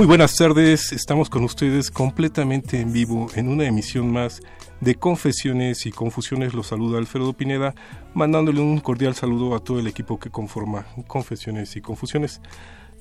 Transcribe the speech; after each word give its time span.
Muy 0.00 0.06
buenas 0.06 0.34
tardes, 0.34 0.92
estamos 0.92 1.28
con 1.28 1.44
ustedes 1.44 1.90
completamente 1.90 2.80
en 2.80 2.90
vivo 2.90 3.26
en 3.34 3.48
una 3.48 3.66
emisión 3.66 4.10
más 4.10 4.40
de 4.80 4.94
Confesiones 4.94 5.84
y 5.84 5.90
Confusiones. 5.90 6.54
Los 6.54 6.68
saluda 6.68 6.96
Alfredo 6.96 7.34
Pineda, 7.34 7.74
mandándole 8.14 8.62
un 8.62 8.80
cordial 8.80 9.14
saludo 9.14 9.54
a 9.54 9.62
todo 9.62 9.78
el 9.78 9.86
equipo 9.86 10.18
que 10.18 10.30
conforma 10.30 10.86
Confesiones 11.06 11.76
y 11.76 11.82
Confusiones. 11.82 12.40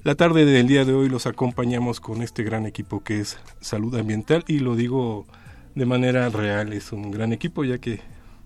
La 0.03 0.16
tarde 0.16 0.44
del 0.44 0.67
día 0.67 0.83
de 0.83 0.94
hoy 0.94 1.08
los 1.08 1.25
acompañamos 1.25 2.02
con 2.02 2.22
este 2.22 2.44
gran 2.44 2.66
equipo 2.66 3.02
que 3.02 3.22
es 3.22 3.38
Salud 3.61 3.95
Ambiental 3.95 4.44
y 4.45 4.59
lo 4.59 4.75
digo 4.75 5.25
de 5.75 5.86
manera 5.86 6.28
real, 6.28 6.73
es 6.73 6.91
un 6.91 7.11
gran 7.11 7.31
equipo 7.31 7.63
ya 7.63 7.78
que 7.78 8.02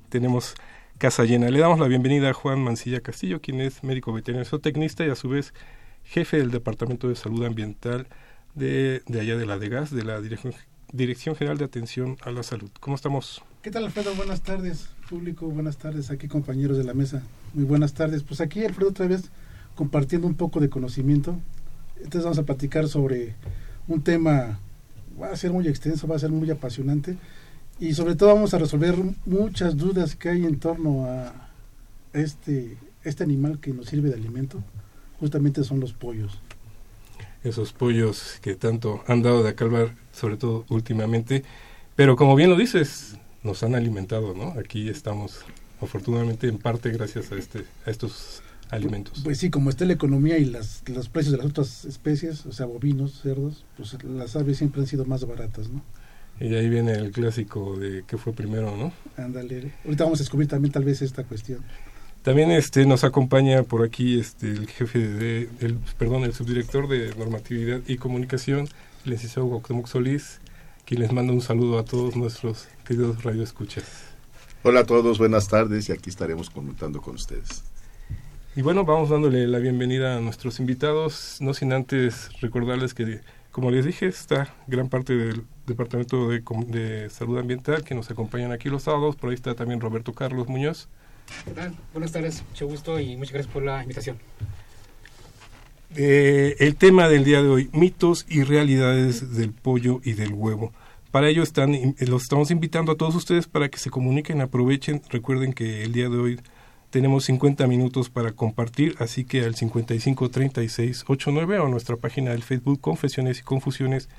tenemos 0.09 0.53
casa 0.99 1.23
llena. 1.23 1.49
Le 1.49 1.57
damos 1.57 1.79
la 1.79 1.87
bienvenida 1.87 2.29
a 2.29 2.33
Juan 2.33 2.63
Mancilla 2.63 3.01
Castillo, 3.01 3.41
quien 3.41 3.61
es 3.61 3.83
médico 3.83 4.13
veterinario 4.13 4.47
zootecnista 4.47 5.03
y 5.07 5.09
a 5.09 5.15
su 5.15 5.27
vez 5.27 5.55
jefe 6.03 6.37
del 6.37 6.51
Departamento 6.51 7.09
de 7.09 7.15
Salud 7.15 7.43
Ambiental 7.45 8.05
de, 8.55 9.01
de 9.07 9.19
allá 9.19 9.37
de 9.37 9.45
la 9.45 9.57
DEGAS, 9.57 9.91
de 9.91 10.03
la 10.03 10.21
Dirección, 10.21 10.53
Dirección 10.91 11.35
General 11.35 11.57
de 11.57 11.65
Atención 11.65 12.17
a 12.21 12.31
la 12.31 12.43
Salud. 12.43 12.69
¿Cómo 12.79 12.95
estamos? 12.95 13.43
¿Qué 13.61 13.71
tal, 13.71 13.85
Alfredo? 13.85 14.13
Buenas 14.15 14.41
tardes, 14.41 14.89
público. 15.09 15.47
Buenas 15.47 15.77
tardes, 15.77 16.11
aquí 16.11 16.27
compañeros 16.27 16.77
de 16.77 16.83
la 16.83 16.93
mesa. 16.93 17.23
Muy 17.53 17.63
buenas 17.63 17.93
tardes. 17.93 18.23
Pues 18.23 18.41
aquí, 18.41 18.63
Alfredo, 18.65 18.89
otra 18.89 19.07
vez 19.07 19.29
compartiendo 19.75 20.27
un 20.27 20.35
poco 20.35 20.59
de 20.59 20.69
conocimiento. 20.69 21.37
Entonces 21.97 22.23
vamos 22.23 22.39
a 22.39 22.43
platicar 22.43 22.87
sobre 22.87 23.35
un 23.87 24.01
tema, 24.03 24.59
va 25.19 25.29
a 25.31 25.35
ser 25.37 25.51
muy 25.51 25.67
extenso, 25.67 26.07
va 26.07 26.15
a 26.15 26.19
ser 26.19 26.31
muy 26.31 26.49
apasionante 26.51 27.17
y 27.79 27.93
sobre 27.93 28.15
todo 28.15 28.33
vamos 28.33 28.53
a 28.53 28.57
resolver 28.59 28.95
muchas 29.25 29.77
dudas 29.77 30.15
que 30.15 30.29
hay 30.29 30.45
en 30.45 30.59
torno 30.59 31.05
a 31.05 31.49
este, 32.13 32.77
este 33.03 33.23
animal 33.23 33.59
que 33.59 33.73
nos 33.73 33.87
sirve 33.87 34.09
de 34.09 34.15
alimento. 34.15 34.61
Justamente 35.19 35.63
son 35.63 35.79
los 35.79 35.93
pollos. 35.93 36.39
Esos 37.43 37.73
pollos 37.73 38.39
que 38.41 38.55
tanto 38.55 39.03
han 39.07 39.21
dado 39.21 39.43
de 39.43 39.49
acalvar, 39.49 39.95
sobre 40.13 40.37
todo 40.37 40.65
últimamente. 40.69 41.43
Pero 41.95 42.15
como 42.15 42.35
bien 42.35 42.49
lo 42.49 42.55
dices, 42.55 43.17
nos 43.43 43.63
han 43.63 43.75
alimentado, 43.75 44.33
¿no? 44.33 44.55
Aquí 44.59 44.89
estamos, 44.89 45.41
afortunadamente, 45.81 46.47
en 46.47 46.57
parte 46.57 46.89
gracias 46.91 47.31
a, 47.31 47.35
este, 47.35 47.65
a 47.85 47.91
estos 47.91 48.41
alimentos. 48.69 49.21
Pues 49.23 49.37
sí, 49.37 49.49
como 49.49 49.69
está 49.69 49.85
la 49.85 49.93
economía 49.93 50.37
y 50.37 50.45
las, 50.45 50.83
los 50.87 51.09
precios 51.09 51.33
de 51.33 51.37
las 51.37 51.47
otras 51.47 51.85
especies, 51.85 52.45
o 52.45 52.51
sea, 52.51 52.65
bovinos, 52.65 53.21
cerdos, 53.21 53.65
pues 53.77 54.01
las 54.03 54.35
aves 54.35 54.57
siempre 54.57 54.81
han 54.81 54.87
sido 54.87 55.05
más 55.05 55.25
baratas, 55.25 55.69
¿no? 55.69 55.81
Y 56.39 56.55
ahí 56.55 56.67
viene 56.67 56.93
el 56.93 57.11
clásico 57.11 57.77
de 57.77 58.03
qué 58.07 58.17
fue 58.17 58.33
primero, 58.33 58.75
¿no? 58.75 58.91
Ándale. 59.23 59.71
Ahorita 59.85 60.05
vamos 60.05 60.19
a 60.19 60.23
descubrir 60.23 60.49
también 60.49 60.71
tal 60.71 60.83
vez 60.83 61.01
esta 61.01 61.23
cuestión. 61.23 61.63
También 62.23 62.51
este 62.51 62.85
nos 62.85 63.03
acompaña 63.03 63.63
por 63.63 63.83
aquí 63.83 64.17
este 64.17 64.47
el 64.47 64.69
jefe 64.69 64.99
de, 64.99 65.49
el, 65.59 65.77
perdón, 65.97 66.23
el 66.23 66.33
subdirector 66.33 66.87
de 66.87 67.13
normatividad 67.15 67.81
y 67.85 67.97
comunicación, 67.97 68.69
el 69.03 69.11
licenciado 69.11 69.49
Cuauhtémoc 69.49 69.87
Solís, 69.87 70.39
quien 70.85 71.01
les 71.01 71.11
manda 71.11 71.33
un 71.33 71.41
saludo 71.41 71.77
a 71.77 71.83
todos 71.83 72.15
nuestros 72.15 72.69
queridos 72.85 73.21
radioescuchas. 73.23 73.83
Hola 74.63 74.79
a 74.79 74.85
todos, 74.85 75.19
buenas 75.19 75.49
tardes 75.49 75.89
y 75.89 75.91
aquí 75.91 76.09
estaremos 76.09 76.49
comentando 76.49 77.01
con 77.01 77.15
ustedes. 77.15 77.65
Y 78.55 78.61
bueno, 78.61 78.85
vamos 78.85 79.09
dándole 79.09 79.45
la 79.45 79.59
bienvenida 79.59 80.15
a 80.15 80.21
nuestros 80.21 80.61
invitados, 80.61 81.39
no 81.41 81.53
sin 81.53 81.73
antes 81.73 82.29
recordarles 82.39 82.93
que, 82.93 83.19
como 83.51 83.69
les 83.69 83.83
dije, 83.83 84.05
está 84.05 84.55
gran 84.67 84.87
parte 84.87 85.13
del 85.13 85.43
Departamento 85.67 86.29
de, 86.29 86.41
de 86.67 87.09
Salud 87.09 87.37
Ambiental 87.37 87.83
que 87.83 87.95
nos 87.95 88.09
acompañan 88.09 88.53
aquí 88.53 88.69
los 88.69 88.83
sábados, 88.83 89.17
por 89.17 89.29
ahí 89.29 89.35
está 89.35 89.55
también 89.55 89.81
Roberto 89.81 90.13
Carlos 90.13 90.47
Muñoz. 90.47 90.87
¿Qué? 91.45 91.71
Buenas 91.93 92.11
tardes, 92.11 92.43
mucho 92.49 92.67
gusto 92.67 92.99
y 92.99 93.15
muchas 93.17 93.33
gracias 93.33 93.53
por 93.53 93.63
la 93.63 93.81
invitación. 93.81 94.17
Eh, 95.95 96.55
el 96.59 96.75
tema 96.75 97.07
del 97.07 97.23
día 97.23 97.43
de 97.43 97.49
hoy, 97.49 97.69
mitos 97.71 98.25
y 98.27 98.43
realidades 98.43 99.35
del 99.35 99.51
pollo 99.51 100.01
y 100.03 100.13
del 100.13 100.33
huevo. 100.33 100.73
Para 101.11 101.29
ello 101.29 101.43
están, 101.43 101.95
los 101.99 102.23
estamos 102.23 102.49
invitando 102.49 102.91
a 102.91 102.95
todos 102.95 103.13
ustedes 103.13 103.47
para 103.47 103.69
que 103.69 103.77
se 103.77 103.91
comuniquen, 103.91 104.41
aprovechen. 104.41 105.03
Recuerden 105.09 105.53
que 105.53 105.83
el 105.83 105.93
día 105.93 106.09
de 106.09 106.17
hoy 106.17 106.39
tenemos 106.89 107.25
50 107.25 107.67
minutos 107.67 108.09
para 108.09 108.31
compartir, 108.31 108.95
así 108.97 109.23
que 109.23 109.43
al 109.43 109.53
55 109.53 110.29
36 110.29 111.05
89 111.07 111.59
o 111.59 111.67
nuestra 111.67 111.97
página 111.97 112.31
del 112.31 112.41
Facebook 112.41 112.81
Confesiones 112.81 113.39
y 113.39 113.43
Confusiones. 113.43 114.09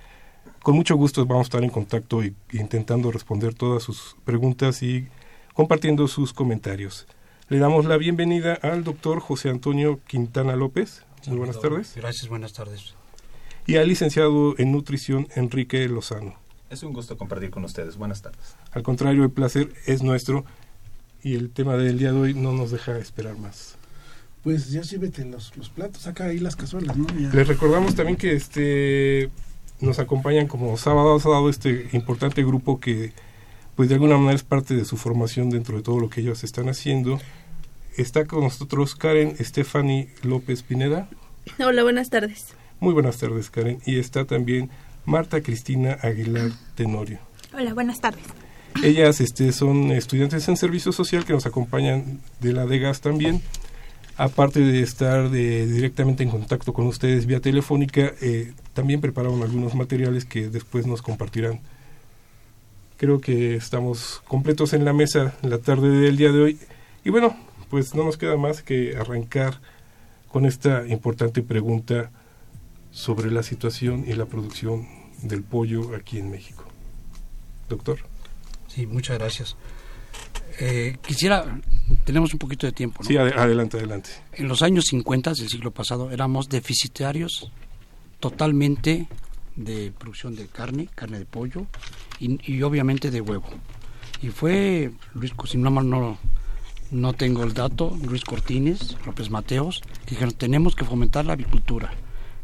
Con 0.62 0.76
mucho 0.76 0.94
gusto 0.94 1.26
vamos 1.26 1.46
a 1.46 1.48
estar 1.48 1.64
en 1.64 1.70
contacto 1.70 2.22
y, 2.22 2.34
intentando 2.52 3.10
responder 3.10 3.54
todas 3.54 3.82
sus 3.82 4.16
preguntas 4.24 4.82
y 4.84 5.08
compartiendo 5.54 6.08
sus 6.08 6.32
comentarios. 6.32 7.06
Le 7.48 7.58
damos 7.58 7.86
la 7.86 7.96
bienvenida 7.96 8.54
al 8.54 8.82
doctor 8.82 9.20
José 9.20 9.50
Antonio 9.50 10.00
Quintana 10.06 10.56
López. 10.56 11.04
Muy 11.28 11.38
buenas 11.38 11.60
tardes. 11.60 11.94
Gracias, 11.94 12.28
buenas 12.28 12.52
tardes. 12.52 12.94
Y 13.66 13.76
al 13.76 13.88
licenciado 13.88 14.58
en 14.58 14.72
nutrición 14.72 15.28
Enrique 15.36 15.88
Lozano. 15.88 16.34
Es 16.70 16.82
un 16.82 16.92
gusto 16.92 17.16
compartir 17.16 17.50
con 17.50 17.64
ustedes. 17.64 17.96
Buenas 17.96 18.20
tardes. 18.20 18.56
Al 18.72 18.82
contrario, 18.82 19.22
el 19.22 19.30
placer 19.30 19.72
es 19.86 20.02
nuestro 20.02 20.44
y 21.22 21.36
el 21.36 21.50
tema 21.50 21.76
del 21.76 21.98
día 21.98 22.12
de 22.12 22.18
hoy 22.18 22.34
no 22.34 22.52
nos 22.52 22.72
deja 22.72 22.98
esperar 22.98 23.38
más. 23.38 23.76
Pues 24.42 24.70
ya 24.72 24.82
sírvete 24.82 25.24
los, 25.24 25.56
los 25.56 25.70
platos, 25.70 26.02
saca 26.02 26.24
ahí 26.24 26.38
las 26.38 26.56
cazuelas, 26.56 26.96
¿no? 26.96 27.06
Ya. 27.16 27.30
Les 27.32 27.46
recordamos 27.46 27.94
también 27.94 28.16
que 28.16 28.34
este 28.34 29.30
nos 29.80 30.00
acompañan 30.00 30.48
como 30.48 30.76
sábado 30.76 31.14
a 31.14 31.20
sábado 31.20 31.48
este 31.48 31.88
importante 31.92 32.42
grupo 32.42 32.80
que 32.80 33.12
pues 33.76 33.88
de 33.88 33.96
alguna 33.96 34.16
manera 34.16 34.34
es 34.34 34.44
parte 34.44 34.74
de 34.74 34.84
su 34.84 34.96
formación 34.96 35.50
dentro 35.50 35.76
de 35.76 35.82
todo 35.82 35.98
lo 35.98 36.08
que 36.08 36.20
ellos 36.20 36.44
están 36.44 36.68
haciendo. 36.68 37.20
Está 37.96 38.26
con 38.26 38.42
nosotros 38.42 38.94
Karen 38.94 39.36
Stephanie 39.40 40.08
López 40.22 40.62
Pineda. 40.62 41.08
Hola, 41.58 41.82
buenas 41.82 42.10
tardes. 42.10 42.54
Muy 42.80 42.92
buenas 42.92 43.18
tardes, 43.18 43.50
Karen. 43.50 43.80
Y 43.86 43.98
está 43.98 44.24
también 44.24 44.70
Marta 45.04 45.40
Cristina 45.42 45.98
Aguilar 46.02 46.50
Tenorio. 46.74 47.18
Hola, 47.52 47.74
buenas 47.74 48.00
tardes. 48.00 48.24
Ellas 48.82 49.20
este, 49.20 49.52
son 49.52 49.92
estudiantes 49.92 50.48
en 50.48 50.56
servicio 50.56 50.92
social 50.92 51.24
que 51.24 51.32
nos 51.32 51.46
acompañan 51.46 52.20
de 52.40 52.52
la 52.52 52.66
DEGAS 52.66 53.00
también. 53.00 53.40
Aparte 54.16 54.60
de 54.60 54.82
estar 54.82 55.30
de, 55.30 55.66
directamente 55.66 56.22
en 56.22 56.30
contacto 56.30 56.72
con 56.72 56.86
ustedes 56.86 57.26
vía 57.26 57.40
telefónica, 57.40 58.12
eh, 58.20 58.52
también 58.72 59.00
prepararon 59.00 59.42
algunos 59.42 59.74
materiales 59.74 60.24
que 60.24 60.48
después 60.48 60.86
nos 60.86 61.02
compartirán. 61.02 61.60
Creo 62.96 63.20
que 63.20 63.56
estamos 63.56 64.22
completos 64.26 64.72
en 64.72 64.84
la 64.84 64.92
mesa 64.92 65.34
en 65.42 65.50
la 65.50 65.58
tarde 65.58 65.88
del 65.88 66.16
día 66.16 66.32
de 66.32 66.40
hoy. 66.40 66.58
Y 67.04 67.10
bueno, 67.10 67.36
pues 67.70 67.94
no 67.94 68.04
nos 68.04 68.16
queda 68.16 68.36
más 68.36 68.62
que 68.62 68.96
arrancar 68.96 69.60
con 70.28 70.46
esta 70.46 70.86
importante 70.86 71.42
pregunta 71.42 72.10
sobre 72.90 73.30
la 73.30 73.42
situación 73.42 74.04
y 74.06 74.12
la 74.12 74.26
producción 74.26 74.86
del 75.22 75.42
pollo 75.42 75.94
aquí 75.96 76.18
en 76.18 76.30
México. 76.30 76.64
Doctor. 77.68 77.98
Sí, 78.68 78.86
muchas 78.86 79.18
gracias. 79.18 79.56
Eh, 80.60 80.96
quisiera, 81.04 81.60
tenemos 82.04 82.32
un 82.32 82.38
poquito 82.38 82.66
de 82.66 82.72
tiempo. 82.72 83.02
¿no? 83.02 83.08
Sí, 83.08 83.16
ad 83.16 83.28
adelante, 83.36 83.76
adelante. 83.76 84.10
En 84.32 84.48
los 84.48 84.62
años 84.62 84.84
50 84.88 85.34
del 85.34 85.48
siglo 85.48 85.70
pasado 85.72 86.10
éramos 86.10 86.48
deficitarios 86.48 87.50
totalmente 88.20 89.08
de 89.56 89.92
producción 89.98 90.34
de 90.34 90.46
carne, 90.46 90.88
carne 90.94 91.18
de 91.18 91.26
pollo 91.26 91.66
y, 92.18 92.38
y 92.52 92.62
obviamente 92.62 93.10
de 93.10 93.20
huevo. 93.20 93.46
Y 94.22 94.28
fue, 94.28 94.92
Luis, 95.14 95.32
si 95.46 95.58
no 95.58 95.70
no, 95.70 96.18
no 96.90 97.12
tengo 97.12 97.42
el 97.42 97.54
dato, 97.54 97.96
Luis 98.02 98.24
Cortines, 98.24 98.96
López 99.04 99.30
Mateos, 99.30 99.82
que 100.04 100.10
dijeron 100.10 100.32
tenemos 100.32 100.74
que 100.74 100.84
fomentar 100.84 101.24
la 101.24 101.34
avicultura. 101.34 101.92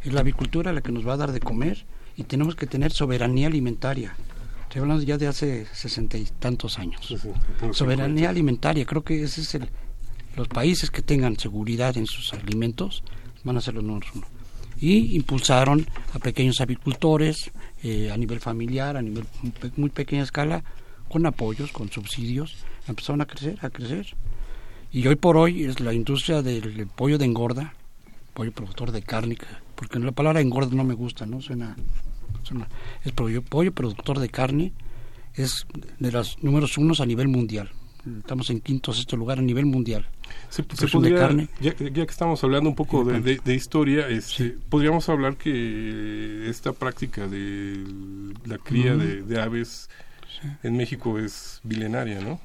Es 0.03 0.13
la 0.13 0.21
avicultura 0.21 0.73
la 0.73 0.81
que 0.81 0.93
nos 0.93 1.07
va 1.07 1.15
a 1.15 1.19
dar 1.19 1.33
de 1.33 1.41
comer 1.41 1.85
y 2.17 2.25
tenemos 2.25 2.55
que 2.55 2.67
tener 2.67 2.93
soberanía 2.93 3.47
alimentaria. 3.47 4.15
Estoy 4.63 4.83
hablando 4.83 5.03
ya 5.03 5.19
de 5.19 5.27
hace 5.27 5.67
sesenta 5.73 6.17
y 6.17 6.25
tantos 6.25 6.79
años. 6.79 7.15
Soberanía 7.73 8.31
alimentaria, 8.31 8.85
creo 8.85 9.03
que 9.03 9.23
ese 9.23 9.41
es 9.41 9.55
el... 9.55 9.69
Los 10.37 10.47
países 10.47 10.91
que 10.91 11.03
tengan 11.03 11.37
seguridad 11.37 11.97
en 11.97 12.07
sus 12.07 12.33
alimentos 12.33 13.03
van 13.43 13.57
a 13.57 13.61
ser 13.61 13.75
los 13.75 13.83
números 13.85 14.11
uno. 14.15 14.27
Y 14.81 15.15
impulsaron 15.17 15.87
a 16.15 16.19
pequeños 16.19 16.61
avicultores 16.61 17.51
eh, 17.83 18.11
a 18.11 18.17
nivel 18.17 18.41
familiar, 18.41 18.97
a 18.97 19.03
nivel 19.03 19.25
muy 19.77 19.91
pequeña 19.91 20.23
escala, 20.23 20.65
con 21.09 21.27
apoyos, 21.27 21.71
con 21.73 21.91
subsidios, 21.91 22.57
empezaron 22.89 23.21
a 23.21 23.27
crecer, 23.27 23.59
a 23.63 23.69
crecer. 23.71 24.07
Y 24.93 25.07
hoy 25.07 25.17
por 25.17 25.37
hoy 25.37 25.65
es 25.65 25.81
la 25.81 25.93
industria 25.93 26.41
del 26.43 26.87
pollo 26.87 27.19
de 27.19 27.25
engorda, 27.27 27.75
pollo 28.33 28.53
productor 28.53 28.91
de 28.93 29.03
carne, 29.03 29.37
que- 29.37 29.47
porque 29.75 29.99
la 29.99 30.13
palabra 30.13 30.41
engorda 30.41 30.75
no 30.75 30.85
me 30.85 30.95
gusta, 30.95 31.27
¿no? 31.27 31.41
Suena, 31.41 31.77
es 33.05 33.13
pollo, 33.13 33.43
pollo 33.43 33.73
productor 33.73 34.19
de 34.19 34.29
carne, 34.29 34.73
es 35.35 35.67
de 35.99 36.11
los 36.11 36.43
números 36.43 36.79
unos 36.79 37.01
a 37.01 37.07
nivel 37.07 37.29
mundial. 37.29 37.71
Estamos 38.19 38.49
en 38.51 38.61
quinto 38.61 38.93
sexto 38.93 39.17
lugar 39.17 39.39
a 39.39 39.43
nivel 39.43 39.67
mundial. 39.67 40.07
Se, 40.49 40.57
se 40.57 40.63
Producción 40.65 41.03
de 41.03 41.15
carne. 41.15 41.49
Ya, 41.61 41.75
ya 41.77 41.91
que 42.07 42.11
estamos 42.13 42.43
hablando 42.45 42.69
un 42.71 42.77
poco 42.77 42.99
de, 42.99 43.05
bueno. 43.13 43.25
de- 43.25 43.41
de 43.45 43.55
historia, 43.55 44.09
este, 44.09 44.57
podríamos 44.69 45.09
hablar 45.09 45.37
que 45.37 46.49
esta 46.49 46.73
práctica 46.73 47.27
de 47.29 47.85
la 48.47 48.59
cría 48.59 48.97
de, 48.97 49.23
de 49.23 49.41
aves 49.41 49.89
en 50.63 50.77
México 50.77 51.19
es 51.19 51.61
milenaria, 51.65 52.21
¿no? 52.21 52.41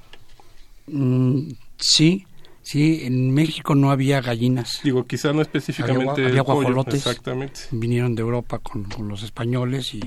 Mm, 0.87 1.51
sí, 1.77 2.25
sí, 2.61 3.01
en 3.03 3.33
México 3.33 3.73
no 3.75 3.91
había 3.91 4.21
gallinas. 4.21 4.81
Digo, 4.83 5.05
quizá 5.07 5.33
no 5.33 5.41
específicamente 5.41 6.11
había, 6.11 6.27
había 6.27 6.43
pollo, 6.43 6.55
guajolotes. 6.61 6.95
exactamente. 6.95 7.61
Vinieron 7.71 8.15
de 8.15 8.21
Europa 8.21 8.59
con, 8.59 8.83
con 8.85 9.07
los 9.07 9.23
españoles 9.23 9.93
y, 9.93 10.01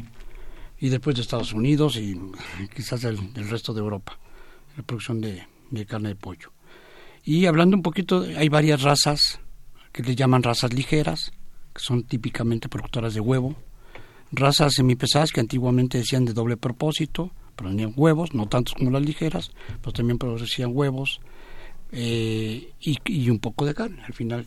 y 0.79 0.89
después 0.89 1.17
de 1.17 1.23
Estados 1.23 1.53
Unidos 1.53 1.97
y 1.97 2.21
quizás 2.77 3.01
del, 3.03 3.33
del 3.33 3.49
resto 3.49 3.73
de 3.75 3.81
Europa, 3.81 4.19
la 4.77 4.83
producción 4.83 5.21
de, 5.21 5.47
de 5.71 5.87
carne 5.87 6.11
de 6.11 6.15
pollo. 6.17 6.51
Y 7.25 7.47
hablando 7.47 7.77
un 7.77 7.83
poquito, 7.83 8.25
hay 8.37 8.49
varias 8.49 8.83
razas 8.83 9.41
que 9.93 10.03
le 10.03 10.15
llaman 10.15 10.43
razas 10.43 10.73
ligeras, 10.73 11.33
que 11.75 11.81
son 11.81 12.05
típicamente 12.05 12.69
productoras 12.69 13.15
de 13.15 13.21
huevo, 13.21 13.57
razas 14.33 14.75
semipesadas 14.75 15.33
que 15.33 15.41
antiguamente 15.41 15.99
decían 15.99 16.25
de 16.25 16.33
doble 16.33 16.57
propósito, 16.57 17.33
producían 17.57 17.93
huevos, 17.97 18.35
no 18.35 18.47
tantos 18.47 18.75
como 18.75 18.91
las 18.91 19.03
ligeras, 19.03 19.51
pero 19.81 19.93
también 19.93 20.19
producían 20.19 20.71
huevos 20.73 21.21
eh, 21.91 22.73
y, 22.81 22.99
y 23.07 23.31
un 23.31 23.39
poco 23.39 23.67
de 23.67 23.75
carne. 23.75 24.03
Al 24.05 24.13
final 24.13 24.47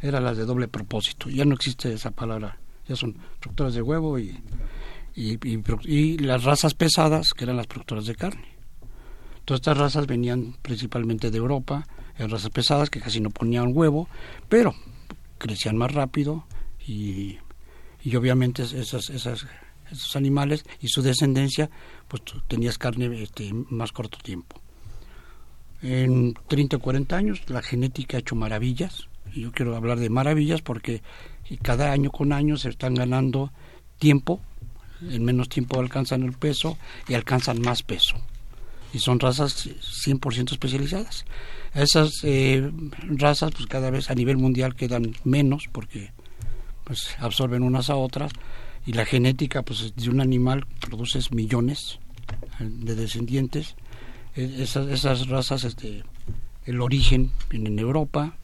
eran 0.00 0.24
las 0.24 0.36
de 0.36 0.44
doble 0.44 0.68
propósito. 0.68 1.30
Ya 1.30 1.44
no 1.44 1.54
existe 1.54 1.92
esa 1.92 2.10
palabra, 2.10 2.58
ya 2.88 2.96
son 2.96 3.16
productoras 3.38 3.74
de 3.74 3.82
huevo 3.82 4.18
y, 4.18 4.38
y, 5.14 5.38
y 5.84 6.18
las 6.18 6.44
razas 6.44 6.74
pesadas, 6.74 7.32
que 7.32 7.44
eran 7.44 7.56
las 7.56 7.66
productoras 7.66 8.06
de 8.06 8.14
carne. 8.14 8.56
Todas 9.44 9.60
estas 9.60 9.78
razas 9.78 10.06
venían 10.06 10.56
principalmente 10.60 11.30
de 11.30 11.38
Europa, 11.38 11.86
eran 12.18 12.30
razas 12.30 12.50
pesadas 12.50 12.90
que 12.90 13.00
casi 13.00 13.20
no 13.20 13.30
ponían 13.30 13.70
huevo, 13.74 14.08
pero 14.48 14.74
crecían 15.38 15.76
más 15.76 15.92
rápido 15.92 16.44
y, 16.86 17.38
y 18.02 18.16
obviamente 18.16 18.62
esas, 18.62 19.08
esas, 19.08 19.46
esos 19.90 20.16
animales 20.16 20.64
y 20.80 20.88
su 20.88 21.02
descendencia, 21.02 21.70
pues 22.08 22.22
tenías 22.48 22.76
carne 22.76 23.22
este, 23.22 23.52
más 23.52 23.92
corto 23.92 24.18
tiempo. 24.18 24.60
En 25.80 26.34
30 26.48 26.76
o 26.76 26.80
40 26.80 27.16
años 27.16 27.42
la 27.48 27.62
genética 27.62 28.16
ha 28.16 28.20
hecho 28.20 28.34
maravillas, 28.34 29.08
y 29.32 29.42
yo 29.42 29.52
quiero 29.52 29.76
hablar 29.76 29.98
de 29.98 30.10
maravillas 30.10 30.60
porque 30.62 31.02
cada 31.62 31.92
año 31.92 32.10
con 32.10 32.32
año 32.32 32.56
se 32.56 32.70
están 32.70 32.94
ganando 32.94 33.52
tiempo, 33.98 34.40
en 35.02 35.24
menos 35.24 35.48
tiempo 35.48 35.78
alcanzan 35.78 36.24
el 36.24 36.32
peso 36.32 36.76
y 37.06 37.14
alcanzan 37.14 37.60
más 37.60 37.82
peso. 37.82 38.16
Y 38.92 39.00
son 39.00 39.20
razas 39.20 39.66
100% 39.66 40.52
especializadas. 40.52 41.24
Esas 41.74 42.12
eh, 42.22 42.70
razas 43.08 43.52
pues 43.52 43.66
cada 43.66 43.90
vez 43.90 44.10
a 44.10 44.14
nivel 44.14 44.38
mundial 44.38 44.74
quedan 44.74 45.14
menos 45.24 45.68
porque 45.70 46.12
pues 46.84 47.14
absorben 47.18 47.62
unas 47.62 47.90
a 47.90 47.96
otras 47.96 48.32
y 48.86 48.94
la 48.94 49.04
genética 49.04 49.62
pues 49.62 49.94
de 49.94 50.08
un 50.08 50.20
animal 50.20 50.66
produces 50.80 51.30
millones 51.32 51.98
eh, 52.58 52.64
de 52.64 52.94
descendientes. 52.94 53.76
Eh, 54.34 54.56
esas, 54.60 54.88
esas 54.88 55.28
razas 55.28 55.64
este 55.64 56.04
el 56.64 56.80
origen 56.80 57.32
viene 57.50 57.68
en 57.68 57.78
Europa 57.78 58.34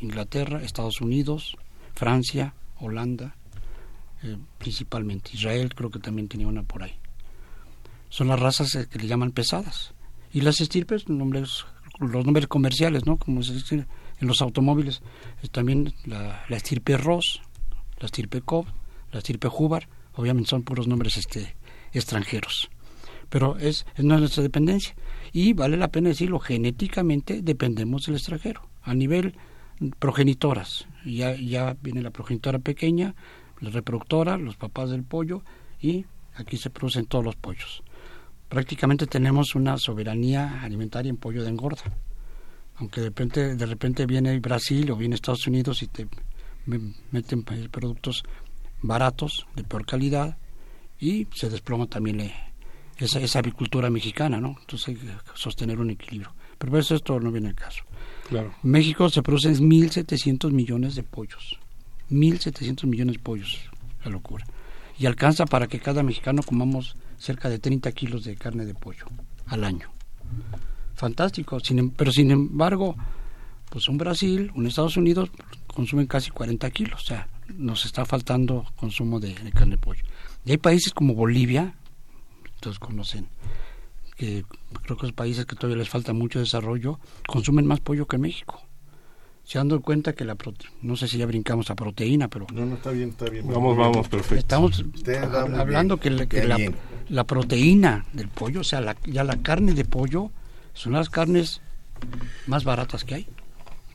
Inglaterra 0.00 0.62
Estados 0.62 1.00
Unidos 1.00 1.56
Francia 1.94 2.54
Holanda 2.78 3.34
eh, 4.22 4.36
principalmente. 4.58 5.30
Israel 5.34 5.74
creo 5.74 5.90
que 5.90 5.98
también 5.98 6.28
tenía 6.28 6.48
una 6.48 6.62
por 6.62 6.82
ahí 6.82 6.99
son 8.10 8.28
las 8.28 8.38
razas 8.38 8.74
eh, 8.74 8.86
que 8.90 8.98
le 8.98 9.06
llaman 9.06 9.32
pesadas. 9.32 9.94
Y 10.32 10.42
las 10.42 10.60
estirpes 10.60 11.08
nombres 11.08 11.64
los 11.98 12.24
nombres 12.24 12.46
comerciales 12.46 13.04
no 13.04 13.16
como 13.16 13.42
se 13.42 13.52
dice 13.52 13.86
en 14.20 14.28
los 14.28 14.40
automóviles 14.40 15.02
es 15.42 15.50
también 15.50 15.92
la, 16.06 16.44
estirpe 16.48 16.96
Ross 16.96 17.42
la 17.98 18.06
estirpe 18.06 18.40
Cobb 18.40 18.66
la 19.12 19.18
estirpe 19.18 19.48
Hubbard 19.48 19.84
obviamente 20.14 20.50
son 20.50 20.62
puros 20.62 20.86
nombres 20.86 21.16
este 21.16 21.56
extranjeros. 21.92 22.70
Pero 23.28 23.58
es, 23.58 23.86
es 23.96 24.04
nuestra 24.04 24.42
dependencia. 24.42 24.94
Y 25.32 25.52
vale 25.52 25.76
la 25.76 25.88
pena 25.88 26.08
decirlo 26.08 26.40
genéticamente 26.40 27.42
dependemos 27.42 28.06
del 28.06 28.16
extranjero. 28.16 28.68
A 28.82 28.94
nivel 28.94 29.34
progenitoras 29.98 30.86
ya 31.04 31.34
ya 31.34 31.76
viene 31.80 32.02
la 32.02 32.10
progenitora 32.10 32.58
pequeña 32.58 33.14
la 33.60 33.70
reproductora 33.70 34.36
los 34.36 34.56
papás 34.56 34.90
del 34.90 35.04
pollo 35.04 35.42
y 35.80 36.04
aquí 36.34 36.58
se 36.58 36.70
producen 36.70 37.06
todos 37.06 37.24
los 37.24 37.36
pollos 37.36 37.82
prácticamente 38.50 39.06
tenemos 39.06 39.54
una 39.54 39.78
soberanía 39.78 40.60
alimentaria 40.62 41.08
en 41.08 41.16
pollo 41.16 41.42
de 41.42 41.48
engorda 41.48 41.82
aunque 42.76 43.00
de 43.00 43.06
repente 43.08 43.54
de 43.56 43.66
repente 43.66 44.04
viene 44.06 44.38
Brasil 44.40 44.90
o 44.90 44.96
viene 44.96 45.14
Estados 45.14 45.46
Unidos 45.46 45.82
y 45.82 45.86
te 45.86 46.06
me- 46.66 46.94
meten 47.10 47.42
productos 47.42 48.22
baratos 48.82 49.46
de 49.54 49.64
peor 49.64 49.84
calidad 49.86 50.36
y 50.98 51.26
se 51.34 51.48
desploma 51.50 51.86
también 51.86 52.30
esa, 52.98 53.20
esa 53.20 53.38
avicultura 53.38 53.88
mexicana, 53.90 54.40
¿no? 54.40 54.56
Entonces 54.60 54.88
hay 54.88 54.94
que 54.96 55.08
sostener 55.34 55.78
un 55.78 55.90
equilibrio. 55.90 56.32
Pero 56.58 56.78
eso 56.78 56.94
esto 56.94 57.18
no 57.20 57.30
viene 57.30 57.48
al 57.48 57.54
caso. 57.54 57.82
Claro. 58.28 58.54
En 58.64 58.70
México 58.70 59.08
se 59.10 59.22
producen 59.22 59.54
1.700 59.56 60.50
millones 60.52 60.94
de 60.94 61.02
pollos. 61.02 61.58
1.700 62.10 62.86
millones 62.86 63.14
de 63.16 63.22
pollos. 63.22 63.58
La 64.04 64.10
locura. 64.10 64.46
Y 65.00 65.06
alcanza 65.06 65.46
para 65.46 65.66
que 65.66 65.80
cada 65.80 66.02
mexicano 66.02 66.42
comamos 66.42 66.94
cerca 67.18 67.48
de 67.48 67.58
30 67.58 67.90
kilos 67.92 68.22
de 68.22 68.36
carne 68.36 68.66
de 68.66 68.74
pollo 68.74 69.06
al 69.46 69.64
año. 69.64 69.88
Fantástico. 70.94 71.56
Em- 71.70 71.90
pero 71.90 72.12
sin 72.12 72.30
embargo, 72.30 72.94
pues 73.70 73.88
un 73.88 73.96
Brasil, 73.96 74.52
un 74.54 74.66
Estados 74.66 74.98
Unidos 74.98 75.30
consumen 75.66 76.06
casi 76.06 76.30
40 76.30 76.70
kilos. 76.70 77.02
O 77.02 77.06
sea, 77.06 77.28
nos 77.56 77.86
está 77.86 78.04
faltando 78.04 78.66
consumo 78.76 79.20
de, 79.20 79.34
de 79.34 79.52
carne 79.52 79.76
de 79.76 79.78
pollo. 79.78 80.04
Y 80.44 80.50
hay 80.50 80.58
países 80.58 80.92
como 80.92 81.14
Bolivia, 81.14 81.74
todos 82.60 82.78
conocen, 82.78 83.26
que 84.16 84.44
creo 84.82 84.98
que 84.98 85.06
los 85.06 85.14
países 85.14 85.46
que 85.46 85.56
todavía 85.56 85.78
les 85.78 85.88
falta 85.88 86.12
mucho 86.12 86.40
desarrollo, 86.40 87.00
consumen 87.26 87.64
más 87.66 87.80
pollo 87.80 88.06
que 88.06 88.18
México. 88.18 88.62
Se 89.44 89.58
han 89.58 89.68
dado 89.68 89.80
cuenta 89.82 90.12
que 90.12 90.24
la 90.24 90.36
prote 90.36 90.66
no 90.82 90.96
sé 90.96 91.08
si 91.08 91.18
ya 91.18 91.26
brincamos 91.26 91.70
a 91.70 91.74
proteína, 91.74 92.28
pero 92.28 92.46
No, 92.52 92.64
no, 92.66 92.74
está 92.76 92.90
bien, 92.90 93.08
está 93.10 93.24
bien. 93.28 93.46
Vamos, 93.48 93.76
vamos, 93.76 94.08
perfecto. 94.08 94.36
estamos 94.36 94.84
hablando 95.58 95.96
bien. 95.96 96.02
que, 96.02 96.10
la, 96.10 96.26
que 96.28 96.40
Qué 96.42 96.46
la- 96.48 96.56
bien. 96.56 96.76
la 97.08 97.24
proteína 97.24 98.04
del 98.12 98.28
pollo, 98.28 98.60
o 98.60 98.64
sea, 98.64 98.80
la- 98.80 98.96
ya 99.04 99.24
la 99.24 99.42
carne 99.42 99.74
de 99.74 99.84
pollo, 99.84 100.30
son 100.72 100.92
las 100.92 101.10
carnes 101.10 101.60
más 102.46 102.62
baratas 102.64 103.04
que 103.04 103.14
hay. 103.16 103.26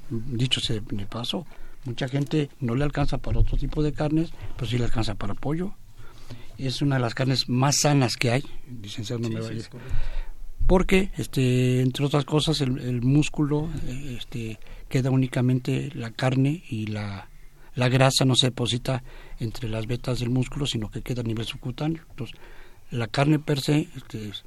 Dicho 0.09 0.59
sea 0.59 0.79
de 0.81 1.05
paso, 1.05 1.47
mucha 1.85 2.07
gente 2.09 2.49
no 2.59 2.75
le 2.75 2.83
alcanza 2.83 3.17
para 3.19 3.39
otro 3.39 3.57
tipo 3.57 3.81
de 3.81 3.93
carnes, 3.93 4.31
pero 4.57 4.69
sí 4.69 4.77
le 4.77 4.83
alcanza 4.85 5.15
para 5.15 5.33
pollo. 5.35 5.73
Es 6.57 6.81
una 6.81 6.95
de 6.95 7.01
las 7.01 7.15
carnes 7.15 7.47
más 7.49 7.77
sanas 7.81 8.17
que 8.17 8.31
hay, 8.31 8.43
licenciado 8.81 9.21
no 9.21 9.29
me 9.29 9.39
vaya. 9.41 9.63
Porque, 10.67 11.11
este, 11.17 11.81
entre 11.81 12.05
otras 12.05 12.25
cosas, 12.25 12.59
el, 12.61 12.79
el 12.79 13.01
músculo 13.01 13.69
eh, 13.87 14.15
este, 14.19 14.59
queda 14.95 15.09
únicamente 15.11 15.89
la 15.93 16.11
carne 16.11 16.63
y 16.69 16.87
la, 16.87 17.27
la 17.75 17.89
grasa 17.89 18.23
no 18.23 18.35
se 18.35 18.47
deposita 18.47 19.03
entre 19.39 19.67
las 19.67 19.87
vetas 19.87 20.19
del 20.19 20.29
músculo, 20.29 20.65
sino 20.65 20.89
que 20.89 21.01
queda 21.01 21.19
a 21.21 21.23
nivel 21.25 21.45
subcutáneo. 21.45 22.03
Entonces, 22.11 22.35
la 22.91 23.07
carne 23.07 23.39
per 23.39 23.59
se 23.59 23.89
este, 23.95 24.29
es 24.29 24.43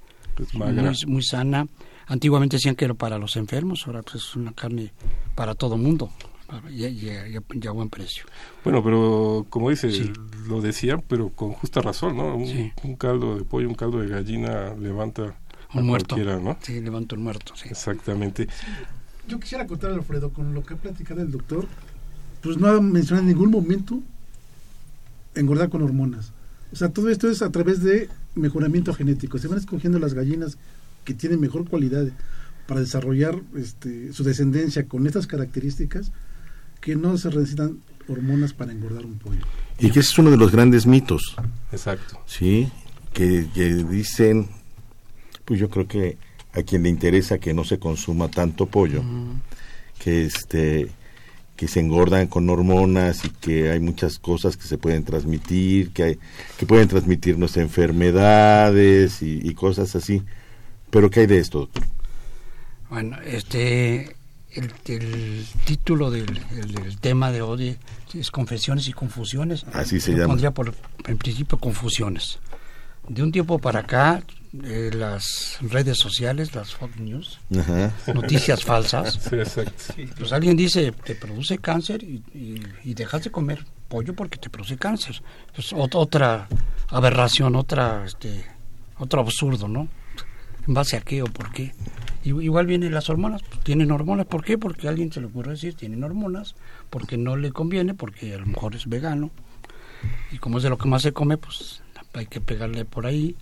muy, 0.55 0.73
muy 1.07 1.23
sana. 1.23 1.67
Antiguamente 2.07 2.57
decían 2.57 2.75
que 2.77 2.87
era 2.87 2.95
para 2.95 3.19
los 3.19 3.37
enfermos, 3.37 3.83
ahora 3.87 4.03
pues 4.03 4.17
es 4.25 4.37
una 4.37 4.53
carne 4.53 4.93
para 5.35 5.55
todo 5.55 5.77
mundo 5.77 6.11
y, 6.71 6.87
y- 6.87 7.11
y- 7.11 7.59
y 7.63 7.67
a 7.67 7.71
buen 7.73 7.91
precio. 7.91 8.25
Bueno, 8.65 8.83
pero 8.83 9.45
como 9.51 9.69
dice, 9.69 9.91
Sí. 9.93 10.11
lo 10.47 10.63
decían, 10.63 11.05
pero 11.07 11.29
con 11.29 11.53
justa 11.53 11.83
razón, 11.83 12.17
¿no? 12.17 12.35
Un, 12.37 12.47
Sí. 12.47 12.73
un 12.85 12.97
caldo 12.97 13.37
de 13.37 13.45
pollo, 13.45 13.69
un 13.69 13.75
caldo 13.75 14.01
de 14.01 14.09
gallina 14.09 14.73
levanta 14.81 15.37
a 15.69 15.79
Un 15.79 15.87
muerto. 15.87 16.15
cualquiera, 16.15 16.41
¿no? 16.41 16.57
Sí, 16.63 16.81
levanto 16.81 17.15
el 17.15 17.21
muerto. 17.21 17.53
Sí. 17.55 17.69
Exactamente. 17.69 18.49
Yo 19.29 19.39
quisiera 19.39 19.67
contar, 19.67 19.93
Alfredo, 19.93 20.31
con 20.31 20.55
lo 20.55 20.65
que 20.65 20.75
ha 20.75 20.77
platicado 20.77 21.21
el 21.21 21.31
doctor, 21.31 21.67
pues 22.43 22.57
no 22.57 22.69
ha 22.69 22.81
mencionado 22.81 23.23
en 23.23 23.35
ningún 23.35 23.51
momento 23.51 24.03
engordar 25.35 25.69
con 25.69 25.83
hormonas. 25.83 26.33
O 26.73 26.77
sea, 26.77 26.89
todo 26.89 27.09
esto 27.09 27.31
es 27.31 27.43
a 27.43 27.51
través 27.51 27.83
de 27.83 28.09
mejoramiento 28.35 28.93
genético. 28.93 29.39
Se 29.39 29.49
van 29.49 29.59
escogiendo 29.59 29.99
las 29.99 30.15
gallinas 30.15 30.59
que 31.05 31.15
tienen 31.15 31.41
mejor 31.41 31.69
cualidad 31.69 32.07
para 32.67 32.81
desarrollar 32.81 33.41
este, 33.57 34.13
su 34.13 34.25
descendencia 34.25 34.87
con 34.87 35.07
estas 35.07 35.27
características 35.27 36.13
que 36.81 36.97
no 36.97 37.17
se 37.17 37.29
necesitan 37.31 37.79
hormonas 38.09 38.53
para 38.53 38.73
engordar 38.73 39.07
un 39.07 39.19
pollo. 39.19 39.45
Y 39.79 39.91
que 39.91 40.01
ese 40.01 40.11
es 40.11 40.19
uno 40.19 40.31
de 40.31 40.37
los 40.37 40.53
grandes 40.53 40.87
mitos. 40.87 41.35
Exacto. 41.73 42.21
Sí, 42.27 42.71
que, 43.13 43.47
que 43.55 43.75
dicen, 43.75 44.49
pues 45.45 45.59
yo 45.61 45.71
creo 45.71 45.87
que 45.87 46.19
a 46.59 46.63
quien 46.63 46.83
le 46.83 46.89
interesa 46.89 47.39
que 47.39 47.55
no 47.55 47.65
se 47.65 47.79
consuma 47.79 48.29
tanto 48.29 48.67
pollo, 48.67 49.03
que 49.99 50.25
este 50.25 50.89
que 51.57 51.67
se 51.67 51.81
engordan 51.81 52.29
con 52.29 52.49
hormonas 52.51 53.25
y 53.25 53.31
que 53.31 53.71
hay 53.73 53.81
muchas 53.81 54.21
cosas 54.21 54.57
que 54.57 54.63
se 54.69 54.79
pueden 54.79 55.03
transmitir, 55.05 55.91
que 55.91 56.03
hay, 56.05 56.19
que 56.57 56.67
pueden 56.67 56.87
transmitirnos 56.87 57.57
enfermedades 57.57 59.23
y, 59.23 59.41
y 59.43 59.55
cosas 59.55 59.97
así. 59.97 60.23
Pero 60.91 61.11
¿qué 61.11 61.21
hay 61.21 61.27
de 61.27 61.39
esto, 61.39 61.59
doctor? 61.61 61.83
Bueno, 62.91 63.19
este, 63.25 64.15
el, 64.53 64.73
el 64.87 65.45
título 65.65 66.13
del, 66.13 66.41
el- 66.57 66.73
del 66.75 66.99
tema 67.01 67.33
de 67.33 67.43
hoy 67.43 67.77
es 68.15 68.31
Confesiones 68.31 68.87
y 68.87 68.93
Confusiones. 68.93 69.65
Así 69.73 69.99
se 69.99 70.13
Yo 70.13 70.19
llama. 70.19 70.29
pondría 70.29 70.53
por, 70.53 70.73
en 71.09 71.19
principio 71.19 71.59
confusiones. 71.59 72.39
De 73.07 73.23
un 73.23 73.33
tiempo 73.33 73.59
para 73.59 73.81
acá, 73.81 74.23
eh, 74.65 74.91
las 74.95 75.59
redes 75.61 75.99
sociales, 75.99 76.55
las 76.55 76.75
fake 76.75 76.97
news, 77.01 77.39
Ajá. 77.59 77.93
noticias 78.13 78.65
falsas, 78.65 79.15
Sí, 79.31 79.37
exacto. 79.37 79.95
pues 80.19 80.33
alguien 80.33 80.57
dice, 80.57 80.93
te 80.93 81.15
produce 81.15 81.59
cáncer 81.59 82.03
y, 82.03 82.23
y- 82.35 82.63
y 82.85 82.95
dejas 82.95 83.25
de 83.25 83.31
comer 83.31 83.65
pollo 83.89 84.15
porque 84.15 84.39
te 84.39 84.51
produce 84.51 84.77
cáncer. 84.77 85.23
Es 85.57 85.73
ot- 85.73 85.95
otra 85.95 86.49
aberración, 86.89 87.57
otra, 87.57 88.05
este, 88.05 88.45
otro 88.99 89.21
absurdo, 89.21 89.69
¿no? 89.69 89.89
¿En 90.67 90.75
base 90.75 90.97
a 90.97 91.01
qué 91.01 91.23
o 91.23 91.27
por 91.27 91.51
qué? 91.53 91.73
Igual 92.25 92.67
vienen 92.67 92.93
las 92.93 93.09
hormonas, 93.09 93.43
pues, 93.43 93.61
tienen 93.65 93.91
hormonas, 93.91 94.27
¿por 94.27 94.45
qué? 94.45 94.59
Porque 94.59 94.87
a 94.87 94.91
alguien 94.91 95.11
se 95.11 95.21
le 95.21 95.29
ocurre 95.29 95.53
decir, 95.53 95.75
tienen 95.75 96.05
hormonas, 96.05 96.55
porque 96.91 97.17
no 97.17 97.37
le 97.37 97.53
conviene, 97.53 97.95
porque 97.95 98.35
a 98.35 98.39
lo 98.39 98.45
mejor 98.47 98.75
es 98.75 98.87
vegano, 98.87 99.31
y 100.31 100.37
como 100.39 100.59
es 100.59 100.63
de 100.65 100.69
lo 100.71 100.77
que 100.77 100.89
más 100.89 101.01
se 101.03 101.13
come, 101.13 101.39
pues 101.39 101.81
hay 102.15 102.27
que 102.27 102.41
pegarle 102.41 102.85
por 102.85 103.07
ahí. 103.07 103.37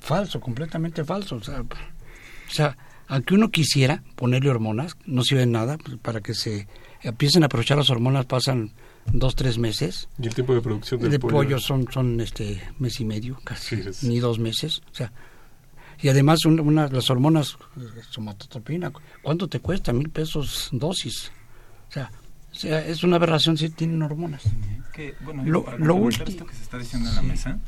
Falso, 0.00 0.40
completamente 0.40 1.04
falso. 1.04 1.36
O 1.36 1.42
sea, 1.42 1.60
o 1.62 2.50
sea, 2.52 2.76
aunque 3.08 3.34
uno 3.34 3.50
quisiera 3.50 4.02
ponerle 4.14 4.50
hormonas, 4.50 4.96
no 5.06 5.22
sirve 5.22 5.40
de 5.40 5.46
nada, 5.46 5.78
pues, 5.78 5.96
para 5.98 6.20
que 6.20 6.34
se 6.34 6.68
empiecen 7.02 7.42
a 7.42 7.46
aprovechar 7.46 7.76
las 7.78 7.90
hormonas 7.90 8.26
pasan 8.26 8.72
dos, 9.12 9.34
tres 9.34 9.58
meses. 9.58 10.08
Y 10.20 10.26
el 10.26 10.34
tiempo 10.34 10.54
de 10.54 10.60
producción 10.60 11.00
del 11.00 11.10
de 11.10 11.18
pollo. 11.18 11.34
pollo, 11.36 11.58
son, 11.58 11.86
son 11.92 12.20
este 12.20 12.62
mes 12.78 13.00
y 13.00 13.04
medio, 13.04 13.38
casi, 13.44 13.82
Sí, 13.92 14.06
ni 14.08 14.18
dos 14.20 14.38
meses. 14.38 14.82
O 14.90 14.94
sea, 14.94 15.12
y 16.00 16.08
además 16.08 16.44
un- 16.44 16.60
una, 16.60 16.88
las 16.88 17.08
hormonas, 17.10 17.56
eh, 17.78 17.80
somatotropina, 18.10 18.92
¿cuánto 19.22 19.48
te 19.48 19.60
cuesta? 19.60 19.92
Mil 19.92 20.10
pesos 20.10 20.68
dosis. 20.72 21.30
O 21.88 21.92
sea, 21.92 22.10
o 22.52 22.54
sea, 22.54 22.84
es 22.86 23.02
una 23.04 23.16
aberración 23.16 23.56
si 23.56 23.70
tienen 23.70 24.02
hormonas. 24.02 24.42
Que, 24.92 25.14
bueno, 25.20 25.42
Lo- 25.44 25.64
lo 25.78 26.08
esto 26.08 26.44
que 26.46 26.54
se 26.54 26.62
está 26.62 26.78
diciendo 26.78 27.08
en 27.10 27.14
la 27.16 27.22
mesa. 27.22 27.58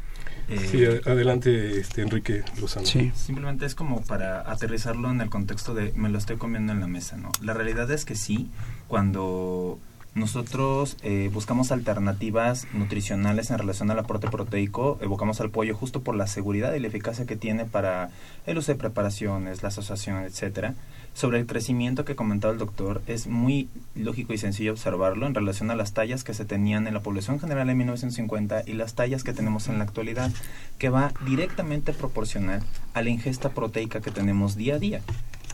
Eh, 0.48 0.68
Sí, 0.70 0.84
adelante, 0.84 1.78
este, 1.78 2.02
Enrique 2.02 2.42
Lozano. 2.60 2.86
Simplemente 2.86 3.66
es 3.66 3.74
como 3.74 4.02
para 4.02 4.50
aterrizarlo 4.50 5.10
en 5.10 5.20
el 5.20 5.30
contexto 5.30 5.74
de 5.74 5.92
me 5.94 6.08
lo 6.08 6.18
estoy 6.18 6.36
comiendo 6.36 6.72
en 6.72 6.80
la 6.80 6.86
mesa, 6.86 7.16
¿no? 7.16 7.30
La 7.42 7.54
realidad 7.54 7.90
es 7.90 8.04
que 8.04 8.14
sí, 8.14 8.50
cuando 8.86 9.78
nosotros 10.14 10.96
eh, 11.02 11.30
buscamos 11.32 11.70
alternativas 11.70 12.66
nutricionales 12.72 13.50
en 13.50 13.58
relación 13.58 13.90
al 13.90 13.98
aporte 13.98 14.28
proteico, 14.28 14.98
evocamos 15.00 15.40
al 15.40 15.50
pollo 15.50 15.74
justo 15.74 16.02
por 16.02 16.16
la 16.16 16.26
seguridad 16.26 16.74
y 16.74 16.80
la 16.80 16.88
eficacia 16.88 17.26
que 17.26 17.36
tiene 17.36 17.64
para 17.64 18.10
el 18.46 18.58
uso 18.58 18.72
de 18.72 18.78
preparaciones, 18.78 19.62
la 19.62 19.68
asociación, 19.68 20.24
etcétera. 20.24 20.74
Sobre 21.18 21.40
el 21.40 21.46
crecimiento 21.46 22.04
que 22.04 22.14
comentaba 22.14 22.52
el 22.52 22.60
doctor, 22.60 23.02
es 23.08 23.26
muy 23.26 23.68
lógico 23.96 24.34
y 24.34 24.38
sencillo 24.38 24.70
observarlo 24.70 25.26
en 25.26 25.34
relación 25.34 25.68
a 25.72 25.74
las 25.74 25.92
tallas 25.92 26.22
que 26.22 26.32
se 26.32 26.44
tenían 26.44 26.86
en 26.86 26.94
la 26.94 27.00
población 27.00 27.40
general 27.40 27.68
en 27.68 27.76
1950 27.76 28.62
y 28.66 28.74
las 28.74 28.94
tallas 28.94 29.24
que 29.24 29.32
tenemos 29.32 29.66
en 29.66 29.78
la 29.78 29.84
actualidad, 29.84 30.30
que 30.78 30.90
va 30.90 31.12
directamente 31.26 31.92
proporcional 31.92 32.62
a 32.94 33.02
la 33.02 33.10
ingesta 33.10 33.48
proteica 33.48 34.00
que 34.00 34.12
tenemos 34.12 34.54
día 34.54 34.76
a 34.76 34.78
día. 34.78 35.00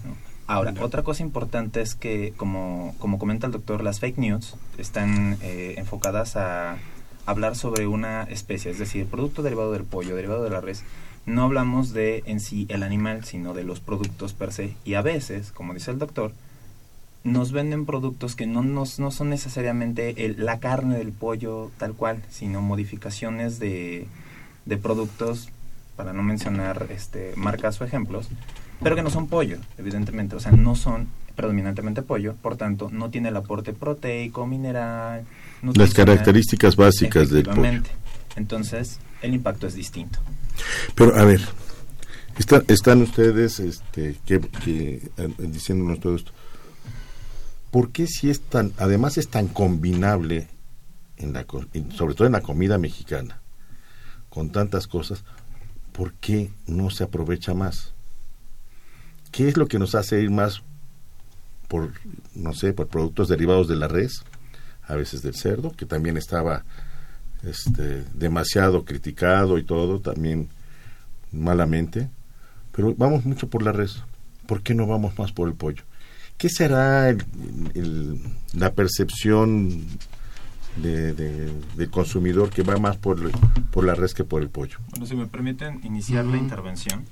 ¿no? 0.04 0.14
Ahora, 0.47 0.75
otra 0.83 1.02
cosa 1.02 1.23
importante 1.23 1.80
es 1.80 1.94
que, 1.94 2.35
como, 2.37 2.94
como 2.99 3.18
comenta 3.18 3.47
el 3.47 3.52
doctor, 3.54 3.83
las 3.83 4.00
fake 4.00 4.18
news 4.18 4.56
están 4.76 5.38
eh, 5.40 5.76
enfocadas 5.78 6.37
a 6.37 6.76
hablar 7.25 7.56
sobre 7.56 7.87
una 7.87 8.25
especie, 8.25 8.71
es 8.71 8.78
decir, 8.78 9.06
producto 9.06 9.42
derivado 9.42 9.73
del 9.73 9.85
pollo, 9.85 10.14
derivado 10.14 10.44
de 10.44 10.50
la 10.50 10.61
res. 10.61 10.85
No 11.26 11.45
hablamos 11.45 11.93
de 11.93 12.23
en 12.26 12.40
sí 12.40 12.66
el 12.69 12.83
animal, 12.83 13.25
sino 13.25 13.54
de 13.54 13.64
los 13.64 13.81
productos 13.81 14.33
per 14.35 14.52
se. 14.52 14.76
Y 14.85 14.95
a 14.95 15.02
veces, 15.02 15.52
como 15.52 15.73
dice 15.75 15.90
el 15.90 15.99
doctor, 15.99 16.33
nos 17.23 17.52
venden 17.52 17.87
productos 17.87 18.37
que 18.37 18.47
no, 18.47 18.62
nos, 18.62 18.99
no 18.99 19.11
son 19.11 19.31
necesariamente 19.31 20.26
el- 20.26 20.45
la 20.45 20.59
carne 20.61 20.99
del 20.99 21.12
pollo 21.12 21.71
tal 21.78 21.95
cual, 21.95 22.23
sino 22.28 22.61
modificaciones 22.61 23.59
de, 23.59 24.07
de 24.66 24.76
productos, 24.76 25.49
para 25.97 26.12
no 26.12 26.23
mencionar 26.25 26.88
este, 26.90 27.33
marcas 27.37 27.81
o 27.81 27.85
ejemplos, 27.85 28.28
pero 28.83 28.97
que 28.97 29.02
no 29.02 29.11
son 29.11 29.28
pollo, 29.28 29.59
evidentemente. 29.78 30.35
O 30.37 30.40
sea, 30.40 30.50
no 30.52 30.75
son 30.75 31.07
predominantemente 31.37 32.02
pollo, 32.02 32.35
por 32.43 32.57
tanto, 32.57 32.90
no 32.93 33.11
tiene 33.11 33.28
el 33.31 33.37
aporte 33.37 33.73
proteico, 33.73 34.45
mineral. 34.47 35.25
Las 35.78 35.95
características 35.95 36.76
básicas 36.76 37.31
del 37.31 37.45
pollo. 37.45 37.62
Entonces, 38.37 38.99
el 39.23 39.35
impacto 39.35 39.66
es 39.69 39.75
distinto. 39.75 40.19
Pero 40.94 41.16
a 41.16 41.25
ver, 41.25 41.40
está- 42.38 42.62
están 42.68 43.02
ustedes 43.02 43.61
este, 43.61 44.16
que, 44.26 44.40
que, 44.40 45.11
eh, 45.16 45.28
diciéndonos 45.38 46.00
todo 46.00 46.16
esto. 46.16 46.32
¿Por 47.70 47.90
qué 47.90 48.06
si 48.06 48.30
es 48.30 48.40
tan, 48.40 48.73
además 48.78 49.18
es 49.18 49.28
tan 49.28 49.49
combinable, 49.49 50.49
en 51.16 51.32
la, 51.32 51.44
sobre 51.96 52.14
todo 52.14 52.26
en 52.26 52.32
la 52.32 52.40
comida 52.40 52.78
mexicana, 52.78 53.40
con 54.30 54.50
tantas 54.50 54.87
cosas, 54.87 55.25
¿por 55.92 56.12
qué 56.14 56.50
no 56.66 56.90
se 56.90 57.04
aprovecha 57.04 57.54
más? 57.54 57.92
¿Qué 59.32 59.49
es 59.49 59.56
lo 59.56 59.66
que 59.66 59.78
nos 59.80 59.94
hace 59.96 60.20
ir 60.20 60.30
más 60.30 60.62
por, 61.66 61.92
no 62.34 62.52
sé, 62.54 62.73
por 62.73 62.87
productos 62.88 63.28
derivados 63.28 63.66
de 63.66 63.76
la 63.76 63.88
res, 63.88 64.23
a 64.87 64.94
veces 64.94 65.23
del 65.23 65.34
cerdo, 65.34 65.73
que 65.73 65.87
también 65.87 66.16
estaba 66.16 66.64
este, 67.46 68.04
demasiado 68.14 68.84
criticado 68.84 69.58
y 69.58 69.64
todo, 69.64 70.00
también 70.00 70.48
malamente, 71.32 72.08
pero 72.72 72.94
vamos 72.96 73.24
mucho 73.24 73.48
por 73.48 73.62
la 73.62 73.72
res. 73.72 74.02
¿Por 74.46 74.62
qué 74.62 74.74
no 74.74 74.86
vamos 74.86 75.18
más 75.18 75.32
por 75.32 75.48
el 75.48 75.54
pollo? 75.54 75.82
¿Qué 76.36 76.48
será 76.48 77.08
el- 77.08 77.24
el- 77.74 78.20
la 78.52 78.72
percepción 78.74 79.86
de, 80.76 81.14
de- 81.14 81.52
del 81.76 81.90
consumidor 81.90 82.50
que 82.50 82.62
va 82.62 82.76
más 82.78 82.96
por, 82.96 83.30
por 83.70 83.84
la 83.84 83.94
res 83.94 84.12
que 84.14 84.24
por 84.24 84.42
el 84.42 84.48
pollo? 84.50 84.78
Bueno, 84.90 85.06
si 85.06 85.14
me 85.16 85.26
permiten 85.26 85.80
iniciar 85.84 86.24
la 86.24 86.32
Ujú. 86.32 86.40
intervención, 86.44 87.04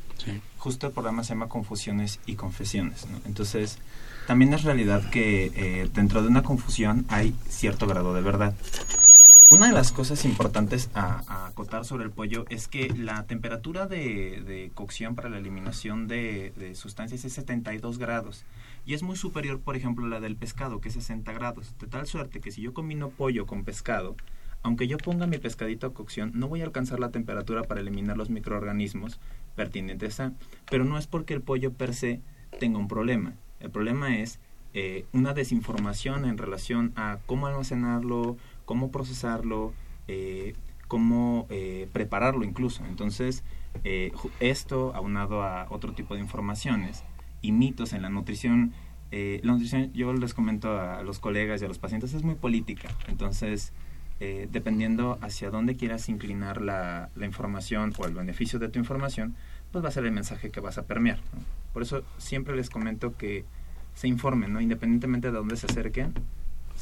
justo 0.58 0.86
el 0.88 0.92
programa 0.92 1.24
se 1.24 1.30
llama 1.30 1.48
Confusiones 1.48 2.18
y 2.26 2.34
Confesiones. 2.34 3.06
¿no? 3.10 3.18
Entonces, 3.24 3.78
también 4.26 4.52
es 4.54 4.62
realidad 4.64 5.08
que 5.10 5.52
eh, 5.54 5.88
dentro 5.94 6.22
de 6.22 6.28
una 6.28 6.42
confusión 6.42 7.04
hay 7.08 7.34
cierto 7.48 7.86
grado 7.86 8.14
de 8.14 8.20
verdad. 8.20 8.54
Una 9.52 9.66
de 9.66 9.74
las 9.74 9.92
cosas 9.92 10.24
importantes 10.24 10.88
a, 10.94 11.24
a 11.26 11.46
acotar 11.46 11.84
sobre 11.84 12.04
el 12.04 12.10
pollo 12.10 12.46
es 12.48 12.68
que 12.68 12.88
la 12.88 13.26
temperatura 13.26 13.86
de, 13.86 14.70
cocción 14.74 15.14
para 15.14 15.28
la 15.28 15.36
eliminación 15.36 16.08
de, 16.08 16.54
de 16.56 16.74
sustancias 16.74 17.26
es 17.26 17.34
72 17.34 17.98
grados 17.98 18.46
y 18.86 18.94
es 18.94 19.02
muy 19.02 19.14
superior, 19.14 19.60
por 19.60 19.76
ejemplo, 19.76 20.06
la 20.06 20.20
del 20.20 20.36
pescado, 20.36 20.80
que 20.80 20.88
es 20.88 20.94
60 20.94 21.30
grados. 21.34 21.74
De 21.78 21.86
tal 21.86 22.06
suerte 22.06 22.40
que 22.40 22.50
si 22.50 22.62
yo 22.62 22.72
combino 22.72 23.10
pollo 23.10 23.44
con 23.44 23.62
pescado, 23.62 24.16
aunque 24.62 24.88
yo 24.88 24.96
ponga 24.96 25.26
mi 25.26 25.36
pescadito 25.36 25.86
a 25.86 25.92
cocción, 25.92 26.32
no 26.34 26.48
voy 26.48 26.62
a 26.62 26.64
alcanzar 26.64 26.98
la 26.98 27.10
temperatura 27.10 27.62
para 27.64 27.82
eliminar 27.82 28.16
los 28.16 28.30
microorganismos 28.30 29.20
pertinentes 29.54 30.18
a, 30.18 30.32
pero 30.70 30.86
no 30.86 30.96
es 30.96 31.06
porque 31.06 31.34
el 31.34 31.42
pollo 31.42 31.74
per 31.74 31.92
se 31.94 32.22
tenga 32.58 32.78
un 32.78 32.88
problema. 32.88 33.34
El 33.60 33.70
problema 33.70 34.16
es 34.16 34.40
eh, 34.74 35.04
una 35.12 35.34
desinformación 35.34 36.24
en 36.24 36.38
relación 36.38 36.94
a 36.96 37.18
cómo 37.26 37.46
almacenarlo, 37.46 38.38
cómo 38.64 38.90
procesarlo, 38.90 39.72
eh, 40.08 40.54
cómo 40.88 41.46
eh, 41.50 41.88
prepararlo 41.92 42.44
incluso. 42.44 42.84
Entonces, 42.86 43.44
eh, 43.84 44.12
esto 44.40 44.94
aunado 44.94 45.42
a 45.42 45.66
otro 45.70 45.92
tipo 45.92 46.14
de 46.14 46.20
informaciones 46.20 47.04
y 47.40 47.52
mitos 47.52 47.92
en 47.92 48.02
la 48.02 48.10
nutrición, 48.10 48.72
eh, 49.10 49.40
la 49.42 49.52
nutrición, 49.52 49.92
yo 49.92 50.12
les 50.12 50.34
comento 50.34 50.78
a 50.80 51.02
los 51.02 51.18
colegas 51.18 51.60
y 51.60 51.64
a 51.64 51.68
los 51.68 51.78
pacientes, 51.78 52.14
es 52.14 52.22
muy 52.22 52.34
política. 52.34 52.88
Entonces, 53.08 53.72
eh, 54.20 54.48
dependiendo 54.50 55.18
hacia 55.20 55.50
dónde 55.50 55.76
quieras 55.76 56.08
inclinar 56.08 56.62
la, 56.62 57.10
la 57.16 57.26
información 57.26 57.92
o 57.98 58.06
el 58.06 58.14
beneficio 58.14 58.58
de 58.58 58.68
tu 58.68 58.78
información, 58.78 59.34
pues 59.72 59.84
va 59.84 59.88
a 59.88 59.92
ser 59.92 60.04
el 60.04 60.12
mensaje 60.12 60.50
que 60.50 60.60
vas 60.60 60.78
a 60.78 60.86
permear. 60.86 61.18
¿no? 61.34 61.40
Por 61.72 61.82
eso 61.82 62.04
siempre 62.18 62.54
les 62.54 62.70
comento 62.70 63.16
que 63.16 63.44
se 63.94 64.08
informen, 64.08 64.52
¿no? 64.52 64.60
Independientemente 64.60 65.30
de 65.30 65.36
dónde 65.36 65.56
se 65.56 65.66
acerquen, 65.66 66.14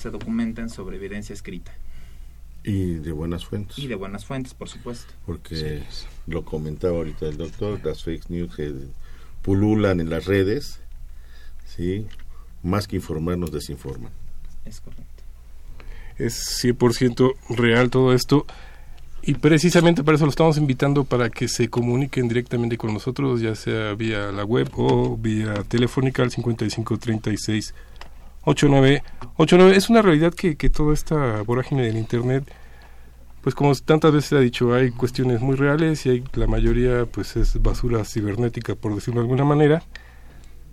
se 0.00 0.10
documenten 0.10 0.70
sobre 0.70 0.96
evidencia 0.96 1.34
escrita. 1.34 1.72
Y 2.64 2.94
de 2.94 3.12
buenas 3.12 3.44
fuentes. 3.44 3.78
Y 3.78 3.86
de 3.86 3.94
buenas 3.94 4.24
fuentes, 4.24 4.54
por 4.54 4.68
supuesto. 4.68 5.12
Porque 5.26 5.82
lo 6.26 6.44
comentaba 6.44 6.96
ahorita 6.96 7.26
el 7.26 7.36
doctor, 7.36 7.80
las 7.84 8.02
fake 8.02 8.30
news 8.30 8.54
que 8.54 8.72
pululan 9.42 10.00
en 10.00 10.10
las 10.10 10.24
redes, 10.24 10.80
¿sí? 11.66 12.06
Más 12.62 12.86
que 12.86 12.96
informar, 12.96 13.38
nos 13.38 13.52
desinforman. 13.52 14.10
Es 14.64 14.80
correcto. 14.80 15.04
Es 16.18 16.64
100% 16.64 17.34
real 17.50 17.90
todo 17.90 18.12
esto. 18.12 18.46
Y 19.22 19.34
precisamente 19.34 20.02
para 20.02 20.16
eso 20.16 20.24
lo 20.24 20.30
estamos 20.30 20.56
invitando 20.56 21.04
para 21.04 21.28
que 21.28 21.46
se 21.46 21.68
comuniquen 21.68 22.28
directamente 22.28 22.78
con 22.78 22.94
nosotros, 22.94 23.42
ya 23.42 23.54
sea 23.54 23.92
vía 23.94 24.32
la 24.32 24.44
web 24.44 24.70
o 24.76 25.16
vía 25.16 25.62
telefónica 25.64 26.22
al 26.22 26.30
5536 26.30 27.74
8989. 28.50 29.76
Es 29.76 29.90
una 29.90 30.02
realidad 30.02 30.34
que, 30.34 30.56
que 30.56 30.70
toda 30.70 30.94
esta 30.94 31.42
vorágine 31.42 31.82
del 31.82 31.96
Internet, 31.96 32.44
pues 33.40 33.54
como 33.54 33.74
tantas 33.74 34.12
veces 34.12 34.30
se 34.30 34.36
ha 34.36 34.40
dicho, 34.40 34.74
hay 34.74 34.90
cuestiones 34.90 35.40
muy 35.40 35.56
reales 35.56 36.04
y 36.06 36.10
hay 36.10 36.24
la 36.34 36.46
mayoría 36.46 37.06
pues 37.06 37.36
es 37.36 37.60
basura 37.62 38.04
cibernética, 38.04 38.74
por 38.74 38.94
decirlo 38.94 39.20
de 39.20 39.24
alguna 39.24 39.44
manera. 39.44 39.82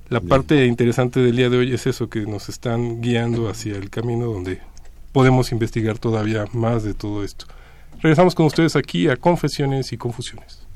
La 0.10 0.22
parte 0.22 0.66
interesante 0.66 1.20
del 1.20 1.36
día 1.36 1.50
de 1.50 1.58
hoy 1.58 1.74
es 1.74 1.86
eso, 1.86 2.10
que 2.10 2.22
nos 2.22 2.48
están 2.48 3.02
guiando 3.02 3.50
hacia 3.50 3.76
el 3.76 3.90
camino 3.90 4.28
donde 4.28 4.62
podemos 5.12 5.52
investigar 5.52 6.00
todavía 6.00 6.46
más 6.54 6.84
de 6.84 6.94
todo 6.94 7.24
esto. 7.24 7.46
Regresamos 8.02 8.36
con 8.36 8.46
ustedes 8.46 8.76
aquí 8.76 9.10
a 9.10 9.18
Confesiones 9.18 9.92
y 9.92 9.98
Confusiones. 9.98 10.67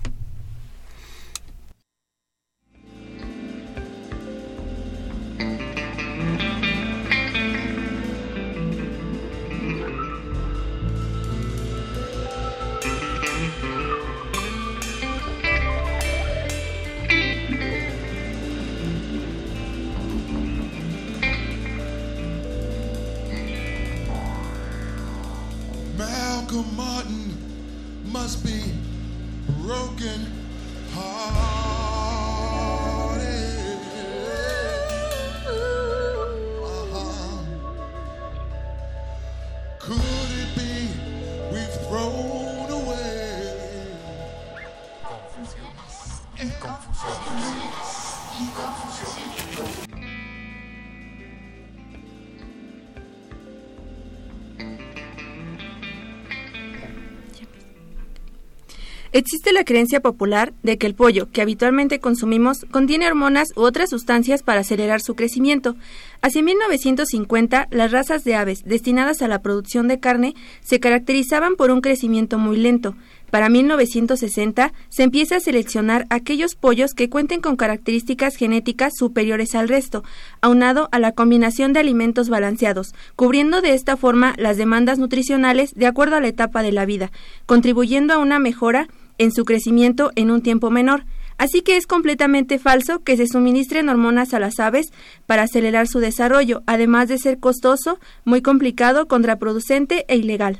Existe 59.13 59.51
la 59.51 59.65
creencia 59.65 59.99
popular 59.99 60.53
de 60.63 60.77
que 60.77 60.87
el 60.87 60.95
pollo 60.95 61.29
que 61.33 61.41
habitualmente 61.41 61.99
consumimos 61.99 62.65
contiene 62.71 63.07
hormonas 63.07 63.49
u 63.57 63.61
otras 63.61 63.89
sustancias 63.89 64.41
para 64.41 64.61
acelerar 64.61 65.01
su 65.01 65.15
crecimiento. 65.15 65.75
Hacia 66.21 66.41
1950, 66.41 67.67
las 67.71 67.91
razas 67.91 68.23
de 68.23 68.35
aves 68.35 68.63
destinadas 68.63 69.21
a 69.21 69.27
la 69.27 69.41
producción 69.41 69.89
de 69.89 69.99
carne 69.99 70.33
se 70.61 70.79
caracterizaban 70.79 71.57
por 71.57 71.71
un 71.71 71.81
crecimiento 71.81 72.37
muy 72.37 72.55
lento. 72.55 72.95
Para 73.31 73.49
1960 73.49 74.73
se 74.89 75.03
empieza 75.03 75.37
a 75.37 75.39
seleccionar 75.41 76.05
aquellos 76.09 76.55
pollos 76.55 76.93
que 76.93 77.09
cuenten 77.09 77.41
con 77.41 77.55
características 77.57 78.35
genéticas 78.35 78.93
superiores 78.97 79.55
al 79.55 79.67
resto, 79.67 80.03
aunado 80.41 80.87
a 80.91 80.99
la 80.99 81.13
combinación 81.13 81.73
de 81.73 81.79
alimentos 81.79 82.29
balanceados, 82.29 82.93
cubriendo 83.17 83.61
de 83.61 83.73
esta 83.73 83.97
forma 83.97 84.35
las 84.37 84.57
demandas 84.57 84.99
nutricionales 84.99 85.73
de 85.75 85.87
acuerdo 85.87 86.17
a 86.17 86.21
la 86.21 86.27
etapa 86.27 86.61
de 86.61 86.71
la 86.71 86.85
vida, 86.85 87.11
contribuyendo 87.45 88.13
a 88.13 88.17
una 88.17 88.37
mejora 88.37 88.87
en 89.17 89.31
su 89.31 89.45
crecimiento 89.45 90.11
en 90.15 90.31
un 90.31 90.41
tiempo 90.41 90.69
menor. 90.69 91.05
Así 91.37 91.61
que 91.61 91.75
es 91.75 91.87
completamente 91.87 92.59
falso 92.59 92.99
que 92.99 93.17
se 93.17 93.27
suministren 93.27 93.89
hormonas 93.89 94.33
a 94.33 94.39
las 94.39 94.59
aves 94.59 94.87
para 95.25 95.43
acelerar 95.43 95.87
su 95.87 95.99
desarrollo, 95.99 96.61
además 96.67 97.07
de 97.09 97.17
ser 97.17 97.39
costoso, 97.39 97.99
muy 98.25 98.41
complicado, 98.41 99.07
contraproducente 99.07 100.05
e 100.07 100.17
ilegal. 100.17 100.59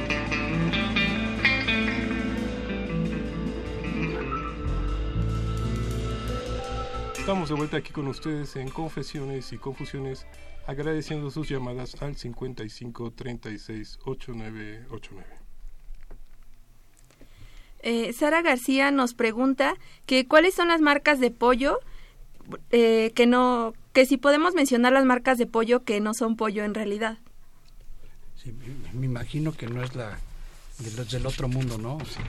Estamos 7.31 7.47
de 7.47 7.55
vuelta 7.55 7.77
aquí 7.77 7.93
con 7.93 8.09
ustedes 8.09 8.57
en 8.57 8.67
Confesiones 8.69 9.53
y 9.53 9.57
Confusiones, 9.57 10.27
agradeciendo 10.67 11.31
sus 11.31 11.47
llamadas 11.47 11.95
al 12.01 12.17
55 12.17 13.11
36 13.11 13.99
8989. 14.03 15.25
Eh, 17.83 18.11
Sara 18.11 18.41
García 18.41 18.91
nos 18.91 19.13
pregunta 19.13 19.75
que 20.05 20.27
cuáles 20.27 20.55
son 20.55 20.67
las 20.67 20.81
marcas 20.81 21.21
de 21.21 21.31
pollo 21.31 21.79
eh, 22.69 23.13
que 23.15 23.27
no 23.27 23.75
que 23.93 24.05
si 24.05 24.17
podemos 24.17 24.53
mencionar 24.53 24.91
las 24.91 25.05
marcas 25.05 25.37
de 25.37 25.47
pollo 25.47 25.85
que 25.85 26.01
no 26.01 26.13
son 26.13 26.35
pollo 26.35 26.65
en 26.65 26.73
realidad. 26.73 27.17
Sí, 28.35 28.51
me- 28.51 28.99
me 28.99 29.05
imagino 29.05 29.53
que 29.53 29.67
no 29.67 29.81
es 29.81 29.95
la 29.95 30.19
de 30.81 30.91
los 30.91 31.09
del 31.11 31.25
otro 31.25 31.47
mundo, 31.47 31.77
¿no? 31.77 31.95
O 31.97 32.05
sea, 32.05 32.23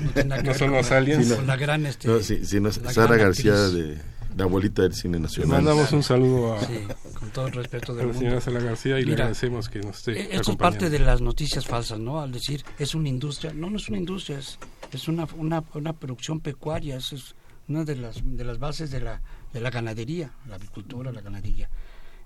no 0.00 0.10
tiene 0.12 0.28
nada 0.30 0.42
que 0.42 0.46
No 0.48 0.50
ver 0.52 0.58
son 0.58 0.70
los 0.72 0.90
aliens. 0.90 1.32
con 1.32 1.46
la 1.46 1.56
gran 1.56 1.86
este 1.86 2.08
No, 2.08 2.20
sí, 2.20 2.40
la 2.60 2.72
Sara 2.72 3.06
gran 3.14 3.18
García, 3.28 3.54
de, 3.54 3.98
la 4.36 4.44
abuelita 4.44 4.82
del 4.82 4.94
cine 4.94 5.16
Le 5.18 5.22
nacional. 5.24 5.48
mandamos 5.62 5.92
un 5.92 6.02
saludo 6.02 6.54
a, 6.54 6.60
Sí, 6.64 6.78
con 7.18 7.30
todo 7.30 7.46
el 7.48 7.52
respeto 7.52 7.92
a 7.92 7.94
del 7.96 8.08
la 8.08 8.12
señora 8.14 8.30
mundo. 8.36 8.44
Sara 8.44 8.60
García 8.64 8.98
y 8.98 9.04
le 9.04 9.10
Mira, 9.10 9.24
agradecemos 9.24 9.68
que 9.68 9.80
nos 9.80 9.98
esté 9.98 10.20
Eh, 10.20 10.28
Esto 10.32 10.52
es 10.52 10.56
parte 10.56 10.88
de 10.90 10.98
las 10.98 11.20
noticias 11.20 11.66
falsas, 11.66 11.98
¿no? 11.98 12.20
Al 12.20 12.32
decir, 12.32 12.64
es 12.78 12.94
una 12.94 13.08
industria. 13.08 13.52
No, 13.54 13.68
no 13.70 13.76
es 13.76 13.88
una 13.88 13.98
industria, 13.98 14.38
es, 14.38 14.58
es 14.92 15.08
una, 15.08 15.26
una, 15.36 15.62
una 15.74 15.92
producción 15.92 16.40
pecuaria, 16.40 16.96
es, 16.96 17.12
es 17.12 17.34
una 17.68 17.84
de 17.84 17.96
las, 17.96 18.20
de 18.24 18.44
las 18.44 18.58
bases 18.58 18.90
de 18.90 19.00
la, 19.00 19.20
de 19.52 19.60
la 19.60 19.70
ganadería, 19.70 20.32
la 20.48 20.56
agricultura, 20.56 21.12
la 21.12 21.20
ganadería. 21.20 21.68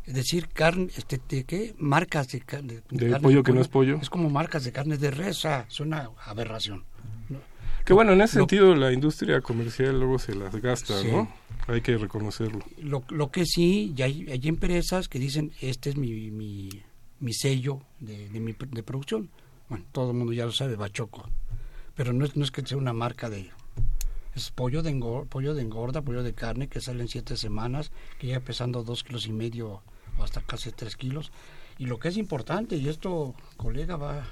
Es 0.07 0.14
decir, 0.14 0.49
carne, 0.49 0.88
este, 0.97 1.21
de 1.29 1.45
qué? 1.45 1.75
Marcas 1.79 2.29
de, 2.29 2.38
de, 2.62 2.83
De 2.90 3.11
carne 3.11 3.21
pollo 3.21 3.42
que 3.42 3.53
no 3.53 3.61
es 3.61 3.69
pollo. 3.69 3.99
Es 4.01 4.09
como 4.09 4.31
marcas 4.31 4.64
de 4.64 4.73
carne 4.73 4.97
de 4.99 5.11
res, 5.11 5.45
es 5.69 5.81
una 5.81 6.11
aberración. 6.25 6.85
Que 7.85 7.92
bueno, 7.92 8.12
en 8.12 8.21
ese 8.21 8.38
Lo- 8.38 8.42
sentido 8.42 8.75
la 8.75 8.92
industria 8.92 9.40
comercial 9.40 9.99
luego 9.99 10.19
se 10.19 10.35
las 10.35 10.55
gasta, 10.57 11.01
Sí. 11.01 11.09
¿no? 11.11 11.29
Hay 11.69 11.81
que 11.83 11.97
reconocerlo. 11.97 12.61
Lo, 12.79 13.05
lo 13.11 13.31
que 13.31 13.45
sí, 13.47 13.92
ya 13.95 14.05
hay, 14.07 14.27
hay 14.31 14.40
empresas 14.49 15.09
que 15.09 15.19
dicen, 15.21 15.53
este 15.61 15.90
es 15.90 15.97
mi, 15.97 16.31
mi, 16.33 16.69
mi 17.21 17.33
sello 17.33 17.81
de, 18.01 18.29
de, 18.29 18.40
mi, 18.40 18.55
de 18.71 18.83
producción. 18.83 19.31
Bueno, 19.69 19.85
todo 19.92 20.11
el 20.11 20.16
mundo 20.16 20.33
ya 20.33 20.47
lo 20.47 20.53
sabe, 20.53 20.75
Bachoco. 20.77 21.29
Pero 21.95 22.12
no 22.12 22.25
es, 22.25 22.37
no 22.37 22.45
es 22.45 22.51
que 22.51 22.64
sea 22.66 22.77
una 22.79 22.92
marca 22.92 23.31
de... 23.31 23.51
Es 24.35 24.51
pollo 24.51 24.83
de, 24.83 24.90
engor- 24.92 25.27
pollo 25.29 25.55
de 25.55 25.62
engorda, 25.62 26.03
pollo 26.03 26.23
de 26.23 26.35
carne 26.35 26.69
que 26.69 26.81
sale 26.81 27.03
en 27.03 27.09
siete 27.09 27.37
semanas, 27.37 27.90
que 28.19 28.27
llega 28.29 28.40
pesando 28.40 28.83
dos 28.85 29.03
kilos 29.05 29.27
y 29.29 29.33
medio 29.33 29.83
hasta 30.22 30.40
casi 30.40 30.70
tres 30.72 30.96
kilos. 30.96 31.31
Y 31.79 31.87
lo 31.87 31.98
que 31.98 32.09
es 32.09 32.16
importante, 32.16 32.76
y 32.76 32.88
esto, 32.88 33.35
colega, 33.57 33.96
va, 33.96 34.26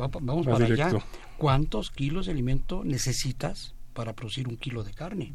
va 0.00 0.08
vamos 0.08 0.46
Va 0.48 0.52
para 0.52 0.64
allá. 0.66 0.90
¿Cuántos 1.36 1.90
kilos 1.90 2.26
de 2.26 2.32
alimento 2.32 2.82
necesitas 2.84 3.74
para 3.92 4.14
producir 4.14 4.48
un 4.48 4.56
kilo 4.56 4.84
de 4.84 4.92
carne? 4.94 5.34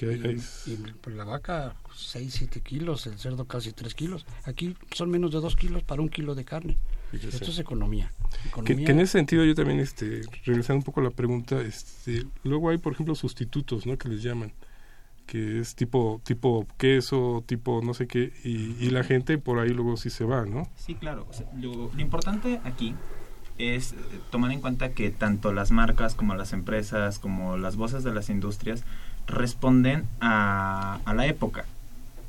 Hay- 0.00 0.40
Y- 0.66 0.70
y, 0.70 0.76
pues, 1.00 1.16
la 1.16 1.24
vaca 1.24 1.74
6, 1.96 2.32
7 2.38 2.60
kilos, 2.60 3.06
el 3.08 3.18
cerdo 3.18 3.46
casi 3.46 3.72
3 3.72 3.94
kilos. 3.94 4.26
Aquí 4.44 4.76
son 4.92 5.10
menos 5.10 5.32
de 5.32 5.40
2 5.40 5.56
kilos 5.56 5.82
para 5.82 6.00
un 6.02 6.08
kilo 6.08 6.34
de 6.36 6.44
carne. 6.44 6.78
Esto 7.12 7.50
es 7.50 7.58
economía. 7.58 8.12
Que, 8.42 8.48
Economía- 8.48 8.86
que 8.86 8.92
en 8.92 9.00
ese 9.00 9.12
sentido 9.12 9.44
yo 9.44 9.54
también, 9.56 9.80
este, 9.80 10.20
regresando 10.44 10.78
un 10.78 10.84
poco 10.84 11.00
a 11.00 11.04
la 11.04 11.10
pregunta, 11.10 11.60
este, 11.62 12.24
luego 12.44 12.70
hay, 12.70 12.78
por 12.78 12.92
ejemplo, 12.92 13.14
sustitutos, 13.16 13.86
¿no? 13.86 13.98
Que 13.98 14.08
les 14.08 14.22
llaman, 14.22 14.52
que 15.28 15.60
es 15.60 15.74
tipo, 15.74 16.20
tipo 16.24 16.66
queso, 16.78 17.44
tipo 17.46 17.82
no 17.84 17.92
sé 17.92 18.06
qué, 18.06 18.32
y, 18.44 18.74
y 18.80 18.90
la 18.90 19.04
gente 19.04 19.36
por 19.36 19.58
ahí 19.58 19.68
luego 19.68 19.98
sí 19.98 20.08
se 20.08 20.24
va, 20.24 20.46
¿no? 20.46 20.66
Sí, 20.74 20.94
claro. 20.94 21.26
O 21.30 21.32
sea, 21.34 21.46
lo, 21.54 21.90
lo 21.94 22.00
importante 22.00 22.60
aquí 22.64 22.94
es 23.58 23.92
eh, 23.92 23.96
tomar 24.30 24.50
en 24.52 24.60
cuenta 24.60 24.92
que 24.92 25.10
tanto 25.10 25.52
las 25.52 25.70
marcas 25.70 26.14
como 26.14 26.34
las 26.34 26.54
empresas, 26.54 27.18
como 27.18 27.58
las 27.58 27.76
voces 27.76 28.04
de 28.04 28.14
las 28.14 28.30
industrias, 28.30 28.84
responden 29.26 30.04
a, 30.20 31.00
a 31.04 31.14
la 31.14 31.26
época. 31.26 31.66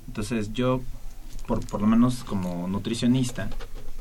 Entonces 0.07 0.51
yo, 0.51 0.81
por, 1.47 1.65
por 1.65 1.79
lo 1.79 1.87
menos 1.87 2.25
como 2.25 2.67
nutricionista, 2.67 3.49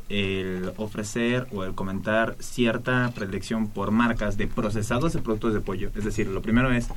el 0.09 0.73
ofrecer 0.77 1.47
o 1.53 1.65
el 1.65 1.75
comentar 1.75 2.35
cierta 2.41 3.13
predilección 3.15 3.69
por 3.69 3.93
marcas 3.93 4.37
de 4.37 4.49
procesados 4.49 5.13
de 5.13 5.21
productos 5.21 5.55
de 5.55 5.61
pollo. 5.61 5.91
Es 5.95 6.05
decir, 6.05 6.27
lo 6.27 6.43
primero 6.43 6.73
es, 6.73 6.89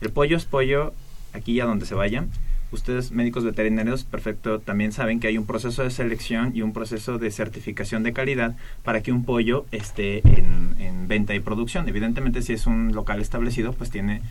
el 0.00 0.10
pollo 0.10 0.36
es 0.36 0.46
pollo 0.46 0.94
aquí 1.34 1.60
a 1.60 1.66
donde 1.66 1.86
se 1.86 1.94
vayan. 1.94 2.30
Ustedes, 2.70 3.12
médicos 3.12 3.44
veterinarios, 3.44 4.04
perfecto, 4.04 4.58
también 4.58 4.90
saben 4.90 5.20
que 5.20 5.28
hay 5.28 5.38
un 5.38 5.46
proceso 5.46 5.82
de 5.82 5.90
selección 5.90 6.56
y 6.56 6.62
un 6.62 6.72
proceso 6.72 7.18
de 7.18 7.30
certificación 7.30 8.02
de 8.02 8.12
calidad 8.12 8.56
para 8.82 9.02
que 9.02 9.12
un 9.12 9.24
pollo 9.24 9.66
esté 9.70 10.26
en, 10.26 10.74
en 10.80 11.06
venta 11.06 11.34
y 11.34 11.40
producción. 11.40 11.88
Evidentemente, 11.88 12.42
si 12.42 12.52
es 12.52 12.66
un 12.66 12.92
local 12.92 13.20
establecido, 13.20 13.72
pues 13.74 13.90
tiene 13.90 14.22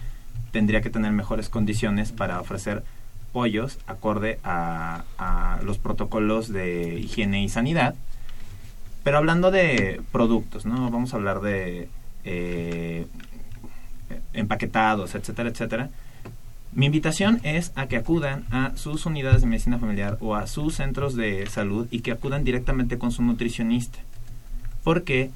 tendría 0.52 0.82
que 0.82 0.90
tener 0.90 1.12
mejores 1.12 1.50
condiciones 1.50 2.12
para 2.12 2.40
ofrecer 2.40 2.84
pollos 3.32 3.80
acorde 3.88 4.40
a, 4.44 5.04
a 5.18 5.60
los 5.64 5.80
protocolos 5.80 6.48
de 6.48 7.00
higiene 7.00 7.44
y 7.44 7.50
sanidad. 7.50 7.96
Pero 9.04 9.18
hablando 9.18 9.52
de 9.52 10.02
productos, 10.12 10.66
¿no? 10.66 10.92
Vamos 10.92 11.14
a 11.14 11.18
hablar 11.18 11.42
de 11.42 11.90
eh, 12.24 13.08
empaquetados, 14.34 15.16
etcétera, 15.16 15.50
etcétera. 15.50 15.90
Mi 16.76 16.88
invitación 16.88 17.40
es 17.44 17.72
a 17.76 17.88
que 17.88 17.98
acudan 17.98 18.46
a 18.50 18.76
sus 18.76 19.06
unidades 19.06 19.42
de 19.42 19.48
medicina 19.48 19.78
familiar 19.78 20.18
o 20.22 20.36
a 20.36 20.48
sus 20.48 20.76
centros 20.76 21.16
de 21.16 21.46
salud 21.46 21.88
y 21.92 22.00
que 22.00 22.12
acudan 22.12 22.44
directamente 22.44 22.98
con 22.98 23.12
su 23.12 23.22
nutricionista. 23.22 24.00
Porque 24.84 25.30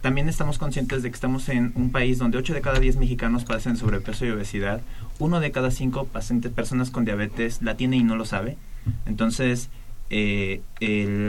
también 0.00 0.28
estamos 0.28 0.58
conscientes 0.58 1.02
de 1.02 1.10
que 1.10 1.14
estamos 1.14 1.50
en 1.50 1.72
un 1.76 1.90
país 1.92 2.18
donde 2.18 2.38
8 2.38 2.54
de 2.54 2.62
cada 2.62 2.80
10 2.80 2.96
mexicanos 2.96 3.44
padecen 3.44 3.76
sobrepeso 3.76 4.24
y 4.24 4.30
obesidad, 4.30 4.80
uno 5.18 5.38
de 5.40 5.50
cada 5.50 5.70
5 5.70 6.06
pacientes, 6.06 6.50
personas 6.50 6.90
con 6.90 7.04
diabetes 7.04 7.60
la 7.60 7.76
tiene 7.76 7.96
y 7.96 8.02
no 8.02 8.16
lo 8.16 8.24
sabe. 8.24 8.56
Entonces, 9.04 9.68
eh, 10.08 10.62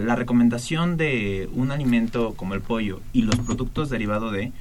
la 0.06 0.16
recomendación 0.16 0.96
de 0.96 1.50
un 1.54 1.72
alimento 1.72 2.36
como 2.36 2.54
el 2.54 2.62
pollo 2.62 3.02
y 3.14 3.24
los 3.24 3.38
productos 3.38 3.90
derivados 3.90 4.32
de 4.32 4.52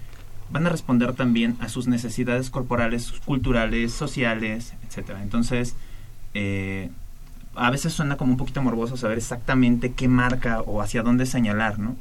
van 0.54 0.68
a 0.68 0.70
responder 0.70 1.14
también 1.14 1.56
a 1.58 1.68
sus 1.68 1.88
necesidades 1.88 2.48
corporales, 2.48 3.12
culturales, 3.24 3.92
sociales, 3.92 4.72
etcétera. 4.86 5.20
Entonces, 5.20 5.74
eh, 6.32 6.90
a 7.56 7.70
veces 7.72 7.92
suena 7.92 8.16
como 8.16 8.30
un 8.30 8.38
poquito 8.38 8.62
morboso 8.62 8.96
saber 8.96 9.18
exactamente 9.18 9.94
qué 9.94 10.06
marca 10.06 10.60
o 10.60 10.80
hacia 10.80 11.02
dónde 11.02 11.26
señalar, 11.26 11.80
¿no? 11.80 11.96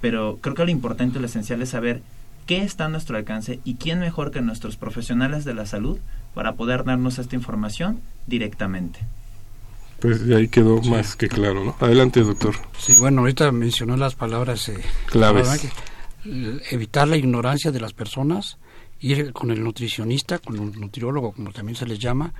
Pero 0.00 0.38
creo 0.40 0.54
que 0.54 0.64
lo 0.64 0.70
importante 0.70 1.18
y 1.18 1.20
lo 1.20 1.26
esencial 1.26 1.60
es 1.60 1.68
saber 1.68 2.00
qué 2.46 2.62
está 2.62 2.86
a 2.86 2.88
nuestro 2.88 3.18
alcance 3.18 3.60
y 3.62 3.74
quién 3.74 4.00
mejor 4.00 4.30
que 4.30 4.40
nuestros 4.40 4.78
profesionales 4.78 5.44
de 5.44 5.52
la 5.52 5.66
salud 5.66 5.98
para 6.32 6.54
poder 6.54 6.84
darnos 6.84 7.18
esta 7.18 7.36
información 7.36 8.00
directamente. 8.26 9.00
Pues 10.00 10.22
ahí 10.34 10.48
quedó 10.48 10.80
más 10.80 11.14
que 11.14 11.28
claro, 11.28 11.62
¿no? 11.62 11.76
Adelante, 11.78 12.22
doctor. 12.22 12.54
Sí, 12.78 12.94
bueno, 12.98 13.20
ahorita 13.20 13.52
mencionó 13.52 13.98
las 13.98 14.14
palabras 14.14 14.66
eh, 14.70 14.80
Claves. 15.06 15.68
Evitar 16.70 17.08
la 17.08 17.16
ignorancia 17.16 17.70
de 17.70 17.80
las 17.80 17.92
personas, 17.92 18.58
ir 19.00 19.32
con 19.32 19.50
el 19.50 19.62
nutricionista, 19.62 20.38
con 20.38 20.58
un 20.58 20.72
nutriólogo, 20.72 21.32
como 21.32 21.52
también 21.52 21.76
se 21.76 21.86
les 21.86 21.98
llama, 21.98 22.32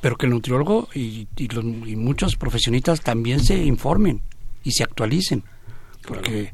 pero 0.00 0.16
que 0.16 0.26
el 0.26 0.32
nutriólogo 0.32 0.88
y, 0.94 1.26
los- 1.52 1.64
y 1.64 1.96
muchos 1.96 2.36
profesionistas 2.36 3.00
también 3.00 3.40
se 3.40 3.56
informen 3.64 4.20
y 4.62 4.72
se 4.72 4.82
actualicen, 4.84 5.42
porque 6.06 6.52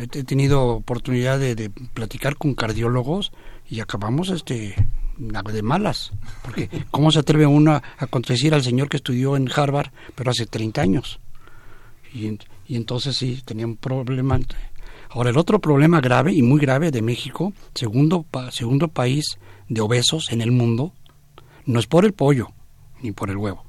he 0.00 0.24
tenido 0.24 0.62
oportunidad 0.66 1.38
de, 1.38 1.70
platicar 1.94 2.36
con 2.36 2.54
cardiólogos 2.54 3.32
y 3.68 3.80
acabamos 3.80 4.30
este 4.30 4.74
de 5.18 5.62
malas, 5.62 6.12
porque 6.42 6.70
¿cómo 6.90 7.10
se 7.10 7.18
atreve 7.18 7.44
uno 7.46 7.72
a, 7.72 7.82
a 7.98 8.06
contradecir 8.06 8.54
al 8.54 8.62
señor 8.62 8.88
que 8.88 8.96
estudió 8.96 9.36
en 9.36 9.50
Harvard, 9.54 9.90
pero 10.14 10.30
hace 10.30 10.46
30 10.46 10.80
años? 10.80 11.20
Y, 12.14 12.38
y 12.66 12.76
entonces 12.76 13.16
sí, 13.16 13.42
tenía 13.44 13.66
un 13.66 13.76
problema. 13.76 14.40
Ahora, 15.10 15.30
el 15.30 15.38
otro 15.38 15.58
problema 15.60 16.00
grave 16.00 16.32
y 16.32 16.42
muy 16.42 16.60
grave 16.60 16.90
de 16.90 17.02
México, 17.02 17.52
segundo, 17.74 18.22
pa- 18.22 18.50
segundo 18.52 18.88
país 18.88 19.24
de 19.68 19.80
obesos 19.80 20.30
en 20.30 20.40
el 20.40 20.52
mundo, 20.52 20.92
no 21.66 21.78
es 21.80 21.86
por 21.86 22.04
el 22.04 22.12
pollo 22.12 22.48
ni 23.02 23.12
por 23.12 23.28
el 23.30 23.36
huevo. 23.36 23.64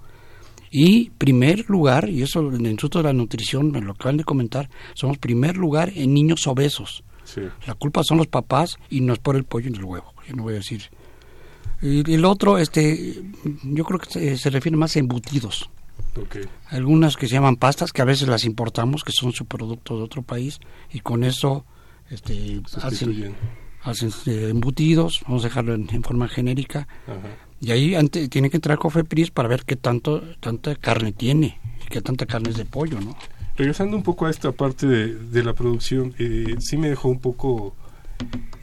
Y 0.69 1.09
primer 1.11 1.69
lugar, 1.69 2.09
y 2.09 2.21
eso 2.21 2.39
en 2.47 2.65
el 2.65 2.71
Instituto 2.71 2.99
de 2.99 3.05
la 3.05 3.13
Nutrición, 3.13 3.71
me 3.71 3.81
lo 3.81 3.91
acaban 3.93 4.17
de 4.17 4.23
comentar, 4.23 4.69
somos 4.93 5.17
primer 5.17 5.57
lugar 5.57 5.91
en 5.95 6.13
niños 6.13 6.45
obesos. 6.47 7.03
Sí. 7.23 7.41
La 7.65 7.73
culpa 7.73 8.03
son 8.03 8.17
los 8.19 8.27
papás 8.27 8.77
y 8.89 9.01
no 9.01 9.13
es 9.13 9.19
por 9.19 9.35
el 9.35 9.43
pollo 9.43 9.69
ni 9.69 9.77
el 9.77 9.83
huevo. 9.83 10.13
Yo 10.27 10.35
no 10.35 10.43
voy 10.43 10.53
a 10.53 10.57
decir. 10.57 10.83
Y 11.81 12.13
el 12.13 12.23
otro, 12.25 12.57
este, 12.59 13.21
yo 13.63 13.83
creo 13.83 13.99
que 13.99 14.09
se, 14.11 14.37
se 14.37 14.49
refiere 14.49 14.77
más 14.77 14.95
a 14.95 14.99
embutidos. 14.99 15.69
Algunas 16.67 17.17
que 17.17 17.27
se 17.27 17.33
llaman 17.33 17.55
pastas, 17.55 17.91
que 17.91 18.01
a 18.01 18.05
veces 18.05 18.27
las 18.27 18.45
importamos, 18.45 19.03
que 19.03 19.11
son 19.11 19.31
subproductos 19.31 19.97
de 19.97 20.03
otro 20.03 20.21
país, 20.21 20.59
y 20.91 20.99
con 20.99 21.23
eso 21.23 21.65
este, 22.09 22.61
hacen, 22.81 23.35
hacen 23.83 24.09
este, 24.09 24.49
embutidos, 24.49 25.21
vamos 25.27 25.43
a 25.43 25.47
dejarlo 25.47 25.73
en, 25.73 25.89
en 25.91 26.03
forma 26.03 26.27
genérica, 26.27 26.87
Ajá. 27.07 27.19
y 27.59 27.71
ahí 27.71 28.09
tiene 28.29 28.49
que 28.49 28.57
entrar 28.57 28.77
Cofepris 28.77 29.31
para 29.31 29.47
ver 29.47 29.63
qué 29.65 29.75
tanto, 29.75 30.21
tanta 30.39 30.75
carne 30.75 31.11
tiene, 31.11 31.59
y 31.85 31.89
qué 31.89 32.01
tanta 32.01 32.25
carne 32.25 32.49
es 32.49 32.57
de 32.57 32.65
pollo, 32.65 32.99
¿no? 32.99 33.15
Regresando 33.57 33.97
un 33.97 34.03
poco 34.03 34.25
a 34.25 34.29
esta 34.29 34.51
parte 34.51 34.87
de, 34.87 35.13
de 35.15 35.43
la 35.43 35.53
producción, 35.53 36.15
eh, 36.17 36.55
sí 36.59 36.77
me 36.77 36.89
dejó 36.89 37.09
un 37.09 37.19
poco 37.19 37.75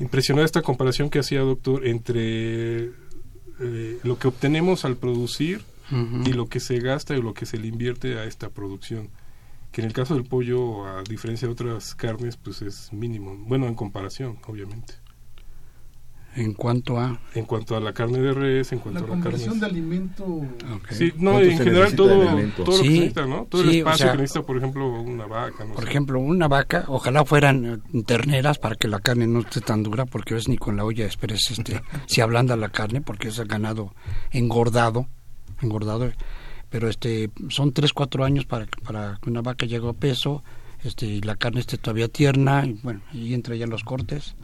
impresionada 0.01 0.45
esta 0.45 0.63
comparación 0.63 1.11
que 1.11 1.19
hacía 1.19 1.41
doctor 1.41 1.87
entre 1.87 2.91
eh, 3.61 3.99
lo 4.03 4.19
que 4.19 4.29
obtenemos 4.29 4.85
al 4.85 4.97
producir 4.97 5.63
Y 5.91 6.33
lo 6.33 6.47
que 6.49 6.61
se 6.61 6.79
gasta 6.81 7.17
y 7.17 7.23
lo 7.23 7.33
que 7.35 7.47
se 7.47 7.59
le 7.59 7.67
invierte 7.69 8.19
a 8.19 8.25
esta 8.25 8.51
producción. 8.51 9.09
Que 9.73 9.81
en 9.83 9.87
el 9.87 9.93
caso 9.93 10.15
del 10.15 10.25
pollo, 10.25 10.87
a 10.87 11.03
diferencia 11.03 11.47
de 11.47 11.53
otras 11.53 11.95
carnes, 11.95 12.37
pues 12.37 12.63
es 12.63 12.93
mínimo. 12.93 13.37
Bueno, 13.37 13.67
en 13.67 13.75
comparación, 13.75 14.39
obviamente. 14.47 14.95
En 16.37 16.53
cuanto 16.55 17.01
a... 17.01 17.19
En 17.35 17.47
cuanto 17.47 17.75
a 17.77 17.81
la 17.81 17.93
carne 17.93 18.19
de 18.21 18.33
res, 18.33 18.71
en 18.73 18.79
cuanto 18.79 19.01
La 19.01 19.07
a 19.07 19.09
la 19.09 19.15
carne... 19.17 19.23
conversión 19.25 19.59
de 19.61 19.67
alimento. 19.67 20.43
Sí, 20.91 21.13
no, 21.17 21.33
¿Cuánto 21.33 21.49
en 21.51 21.59
general 21.59 21.97
todo, 21.97 22.09
todo 22.09 22.25
lo 22.31 22.73
que 22.73 22.73
Sí, 22.73 22.77
se 22.77 22.89
necesita, 22.91 23.27
¿no? 23.27 23.45
Todo 23.51 23.63
el 23.63 23.71
sí, 23.71 23.77
o 23.77 23.79
espacio 23.79 24.05
sea- 24.07 24.13
que 24.13 24.19
necesita, 24.19 24.47
por 24.47 24.57
ejemplo, 24.59 25.01
una 25.01 25.27
vaca, 25.27 25.65
no 25.65 25.75
Por 25.75 25.85
sé. 25.85 25.91
ejemplo, 25.91 26.21
una 26.21 26.47
vaca, 26.47 26.85
ojalá 26.89 27.25
fueran 27.25 27.83
eh, 27.93 28.03
terneras 28.05 28.59
para 28.59 28.77
que 28.77 28.87
la 28.89 29.01
carne 29.01 29.27
no 29.27 29.41
esté 29.41 29.61
tan 29.63 29.83
dura, 29.83 30.07
porque 30.07 30.35
ves 30.35 30.49
ni 30.49 30.59
con 30.59 30.77
la 30.77 30.85
olla 30.85 31.07
esperes 31.07 31.51
este, 31.51 31.81
se 32.07 32.23
ablanda 32.23 32.57
la 32.57 32.69
carne, 32.69 33.01
porque 33.01 33.29
es 33.29 33.39
el 33.39 33.49
ganado 33.49 33.95
engordado, 34.31 35.09
engordado, 35.63 36.11
pero 36.71 36.89
este 36.89 37.31
son 37.49 37.73
tres, 37.73 37.93
cuatro 37.93 38.25
años 38.25 38.45
para, 38.45 38.67
que- 38.67 38.81
para 38.83 39.19
que 39.23 39.31
una 39.31 39.41
vaca 39.43 39.67
llegue 39.67 39.89
a 39.89 39.93
peso, 39.93 40.43
este, 40.85 41.07
y 41.07 41.21
la 41.23 41.37
carne 41.37 41.61
esté 41.61 41.79
todavía 41.79 42.09
tierna, 42.09 42.65
y 42.67 42.75
bueno, 42.83 43.01
y 43.13 43.35
entra 43.35 43.57
ya 43.57 43.67
los 43.67 43.83
cortes. 43.85 44.35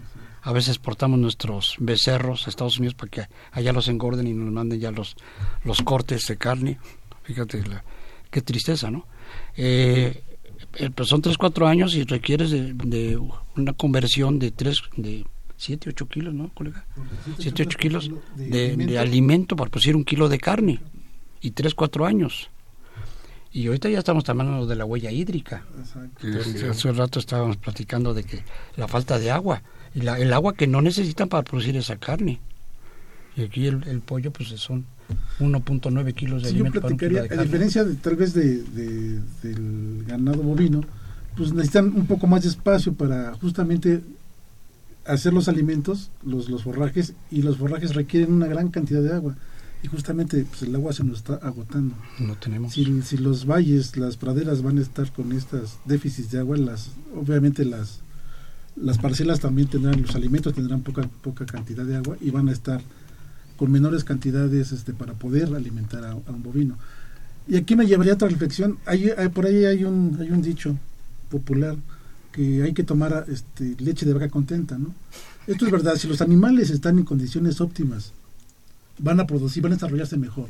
A 0.42 0.52
veces 0.52 0.78
portamos 0.78 1.18
nuestros 1.18 1.76
becerros 1.78 2.46
a 2.46 2.50
Estados 2.50 2.76
Unidos 2.78 2.94
para 2.94 3.10
que 3.10 3.22
allá 3.52 3.72
los 3.72 3.88
engorden 3.88 4.26
y 4.26 4.34
nos 4.34 4.52
manden 4.52 4.78
ya 4.78 4.90
los, 4.90 5.16
los 5.64 5.80
cortes 5.80 6.26
de 6.26 6.36
carne. 6.36 6.78
Fíjate, 7.22 7.62
la, 7.66 7.82
qué 8.30 8.42
tristeza, 8.42 8.90
¿no? 8.90 9.06
Eh, 9.56 10.22
eh, 10.76 10.90
pues 10.94 11.08
son 11.08 11.22
3, 11.22 11.38
4 11.38 11.66
años 11.66 11.94
y 11.94 12.04
requieres 12.04 12.50
de, 12.50 12.74
de 12.74 13.16
una 13.56 13.72
conversión 13.72 14.38
de 14.38 14.50
3, 14.50 14.82
de 14.98 15.24
7, 15.56 15.90
8 15.90 16.08
kilos, 16.08 16.34
¿no, 16.34 16.50
colega? 16.52 16.84
7, 17.38 17.62
8 17.62 17.78
kilos 17.78 18.10
de 18.36 18.76
de, 18.76 18.98
alimento 18.98 19.56
para 19.56 19.70
producir 19.70 19.96
un 19.96 20.04
kilo 20.04 20.28
de 20.28 20.38
carne 20.38 20.80
y 21.46 21.50
3, 21.52 21.74
4 21.74 22.06
años. 22.06 22.48
Y 23.52 23.66
ahorita 23.68 23.88
ya 23.88 23.98
estamos 24.00 24.28
hablando 24.28 24.66
de 24.66 24.74
la 24.74 24.84
huella 24.84 25.10
hídrica. 25.12 25.62
Exacto. 25.78 26.20
Que 26.20 26.38
hace- 26.40 26.68
hace 26.68 26.88
un 26.88 26.96
rato 26.96 27.18
estábamos 27.20 27.56
platicando 27.56 28.12
de 28.14 28.24
que 28.24 28.42
la 28.76 28.88
falta 28.88 29.18
de 29.18 29.30
agua 29.30 29.62
y 29.94 30.00
la, 30.00 30.18
el 30.18 30.32
agua 30.32 30.54
que 30.54 30.66
no 30.66 30.82
necesitan 30.82 31.28
para 31.28 31.42
producir 31.44 31.76
esa 31.76 31.96
carne. 31.96 32.40
Y 33.36 33.42
aquí 33.42 33.66
el, 33.66 33.82
el 33.86 34.00
pollo 34.00 34.32
pues 34.32 34.48
son 34.60 34.86
1.9 35.38 36.14
kilos 36.14 36.42
de 36.42 36.48
Sí, 36.48 36.54
yo 36.56 36.64
alimento 36.64 36.80
para 36.80 36.92
un 36.94 36.98
kilo 36.98 37.10
platicaría, 37.12 37.36
de 37.36 37.40
a 37.40 37.44
diferencia 37.44 37.84
de, 37.84 37.94
tal 37.96 38.16
vez 38.16 38.32
de, 38.34 38.62
de- 38.62 39.20
del 39.42 40.04
ganado 40.06 40.42
bovino, 40.42 40.80
pues 41.36 41.52
necesitan 41.52 41.86
un 41.94 42.06
poco 42.06 42.26
más 42.26 42.42
de 42.42 42.48
espacio 42.48 42.92
para 42.94 43.34
justamente 43.34 44.02
hacer 45.04 45.32
los 45.32 45.48
alimentos, 45.48 46.10
los, 46.24 46.48
los 46.48 46.62
forrajes, 46.64 47.12
y 47.30 47.42
los 47.42 47.58
forrajes 47.58 47.94
requieren 47.94 48.32
una 48.32 48.46
gran 48.46 48.68
cantidad 48.70 49.02
de 49.02 49.12
agua. 49.14 49.36
Y 49.84 49.86
justamente 49.86 50.44
pues, 50.48 50.62
el 50.62 50.74
agua 50.74 50.92
se 50.92 51.04
nos 51.04 51.18
está 51.18 51.34
agotando. 51.34 51.94
No 52.18 52.34
tenemos. 52.36 52.72
Si, 52.72 53.02
si 53.02 53.18
los 53.18 53.46
valles, 53.46 53.96
las 53.96 54.16
praderas 54.16 54.62
van 54.62 54.78
a 54.78 54.80
estar 54.80 55.12
con 55.12 55.30
estos 55.32 55.76
déficits 55.84 56.30
de 56.32 56.38
agua, 56.40 56.56
las 56.56 56.90
obviamente 57.14 57.64
las 57.64 58.00
las 58.76 58.98
parcelas 58.98 59.38
también 59.38 59.68
tendrán, 59.68 60.02
los 60.02 60.16
alimentos 60.16 60.52
tendrán 60.52 60.80
poca 60.80 61.08
poca 61.22 61.46
cantidad 61.46 61.84
de 61.84 61.94
agua 61.96 62.16
y 62.20 62.30
van 62.30 62.48
a 62.48 62.52
estar 62.52 62.80
con 63.56 63.70
menores 63.70 64.02
cantidades 64.02 64.72
este 64.72 64.92
para 64.92 65.12
poder 65.12 65.54
alimentar 65.54 66.02
a, 66.02 66.10
a 66.12 66.30
un 66.32 66.42
bovino. 66.42 66.76
Y 67.46 67.56
aquí 67.56 67.76
me 67.76 67.86
llevaría 67.86 68.14
a 68.14 68.16
otra 68.16 68.28
reflexión. 68.28 68.78
Hay, 68.86 69.10
hay- 69.10 69.28
por 69.28 69.46
ahí 69.46 69.64
hay 69.64 69.84
un 69.84 70.16
hay 70.20 70.30
un 70.30 70.42
dicho 70.42 70.76
popular 71.30 71.76
que 72.32 72.62
hay 72.64 72.72
que 72.72 72.82
tomar 72.82 73.26
este, 73.28 73.76
leche 73.78 74.06
de 74.06 74.12
vaca 74.14 74.28
contenta, 74.28 74.76
¿no? 74.76 74.92
Esto 75.46 75.66
es 75.66 75.70
verdad. 75.70 75.94
Si 75.96 76.08
los 76.08 76.20
animales 76.20 76.70
están 76.70 76.98
en 76.98 77.04
condiciones 77.04 77.60
óptimas, 77.60 78.12
van 78.98 79.20
a 79.20 79.26
producir, 79.26 79.62
van 79.62 79.72
a 79.72 79.76
desarrollarse 79.76 80.16
mejor. 80.16 80.48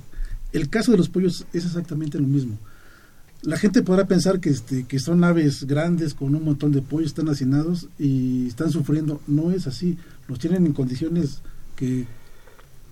El 0.53 0.69
caso 0.69 0.93
de 0.93 0.99
los 0.99 1.09
pollos 1.09 1.47
es 1.53 1.65
exactamente 1.65 2.19
lo 2.19 2.27
mismo. 2.27 2.59
La 3.43 3.59
gente 3.59 3.83
podrá 3.83 4.07
pensar 4.07 4.41
que, 4.41 4.51
este, 4.51 4.85
que 4.85 4.99
son 4.99 5.23
aves 5.23 5.65
grandes 5.65 6.15
con 6.15 6.35
un 6.35 6.45
montón 6.45 6.73
de 6.73 6.81
pollos, 6.81 7.09
están 7.09 7.29
hacinados 7.29 7.89
y 7.99 8.47
están 8.47 8.71
sufriendo. 8.71 9.21
No 9.27 9.51
es 9.51 9.67
así. 9.67 9.99
Los 10.29 10.39
tienen 10.39 10.65
en 10.65 10.73
condiciones 10.73 11.41
que 11.77 12.07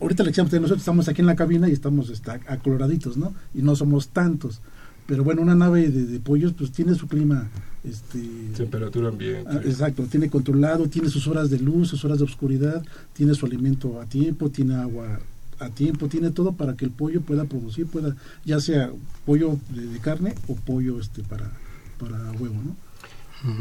ahorita 0.01 0.25
le 0.25 0.31
echamos 0.31 0.51
de 0.51 0.61
nosotros 0.61 0.83
estamos 0.83 1.09
aquí 1.09 1.21
en 1.21 1.27
la 1.27 1.37
cabina 1.37 1.69
y 1.69 1.73
estamos 1.73 2.11
este, 2.11 2.31
acoloraditos, 2.31 3.17
¿no? 3.17 3.33
Y 3.55 3.63
no 3.63 3.77
somos 3.77 4.09
tantos. 4.09 4.61
Pero 5.07 5.25
bueno, 5.25 5.43
una 5.43 5.55
nave 5.55 5.89
de, 5.89 6.05
de 6.05 6.21
pollos 6.21 6.53
pues 6.53 6.71
tiene 6.73 6.95
su 6.95 7.09
clima 7.09 7.49
este 7.85 8.19
Temperatura 8.57 9.09
ambiente. 9.09 9.49
Ah, 9.51 9.61
exacto, 9.65 10.05
tiene 10.05 10.31
controlado, 10.31 10.89
tiene 10.89 11.09
sus 11.09 11.27
horas 11.27 11.51
de 11.51 11.59
luz, 11.59 11.89
sus 11.89 12.05
horas 12.05 12.19
de 12.19 12.25
oscuridad, 12.25 12.85
tiene 13.13 13.35
su 13.35 13.47
alimento 13.47 14.01
a 14.01 14.07
tiempo, 14.07 14.51
tiene 14.51 14.77
agua 14.77 15.19
a 15.65 15.71
tiempo, 15.71 16.09
tiene 16.09 16.31
todo 16.31 16.53
para 16.53 16.75
que 16.77 16.85
el 16.85 16.91
pollo 16.91 17.21
pueda 17.21 17.45
producir, 17.45 17.87
pueda 17.87 18.15
ya 18.45 18.61
sea 18.61 18.91
pollo 19.27 19.57
de, 19.71 19.87
de 19.87 19.99
carne 20.01 20.35
o 20.49 20.55
pollo 20.57 20.99
este 21.01 21.23
para 21.23 21.51
para 21.99 22.17
huevo, 22.33 22.55
¿no? 22.65 22.77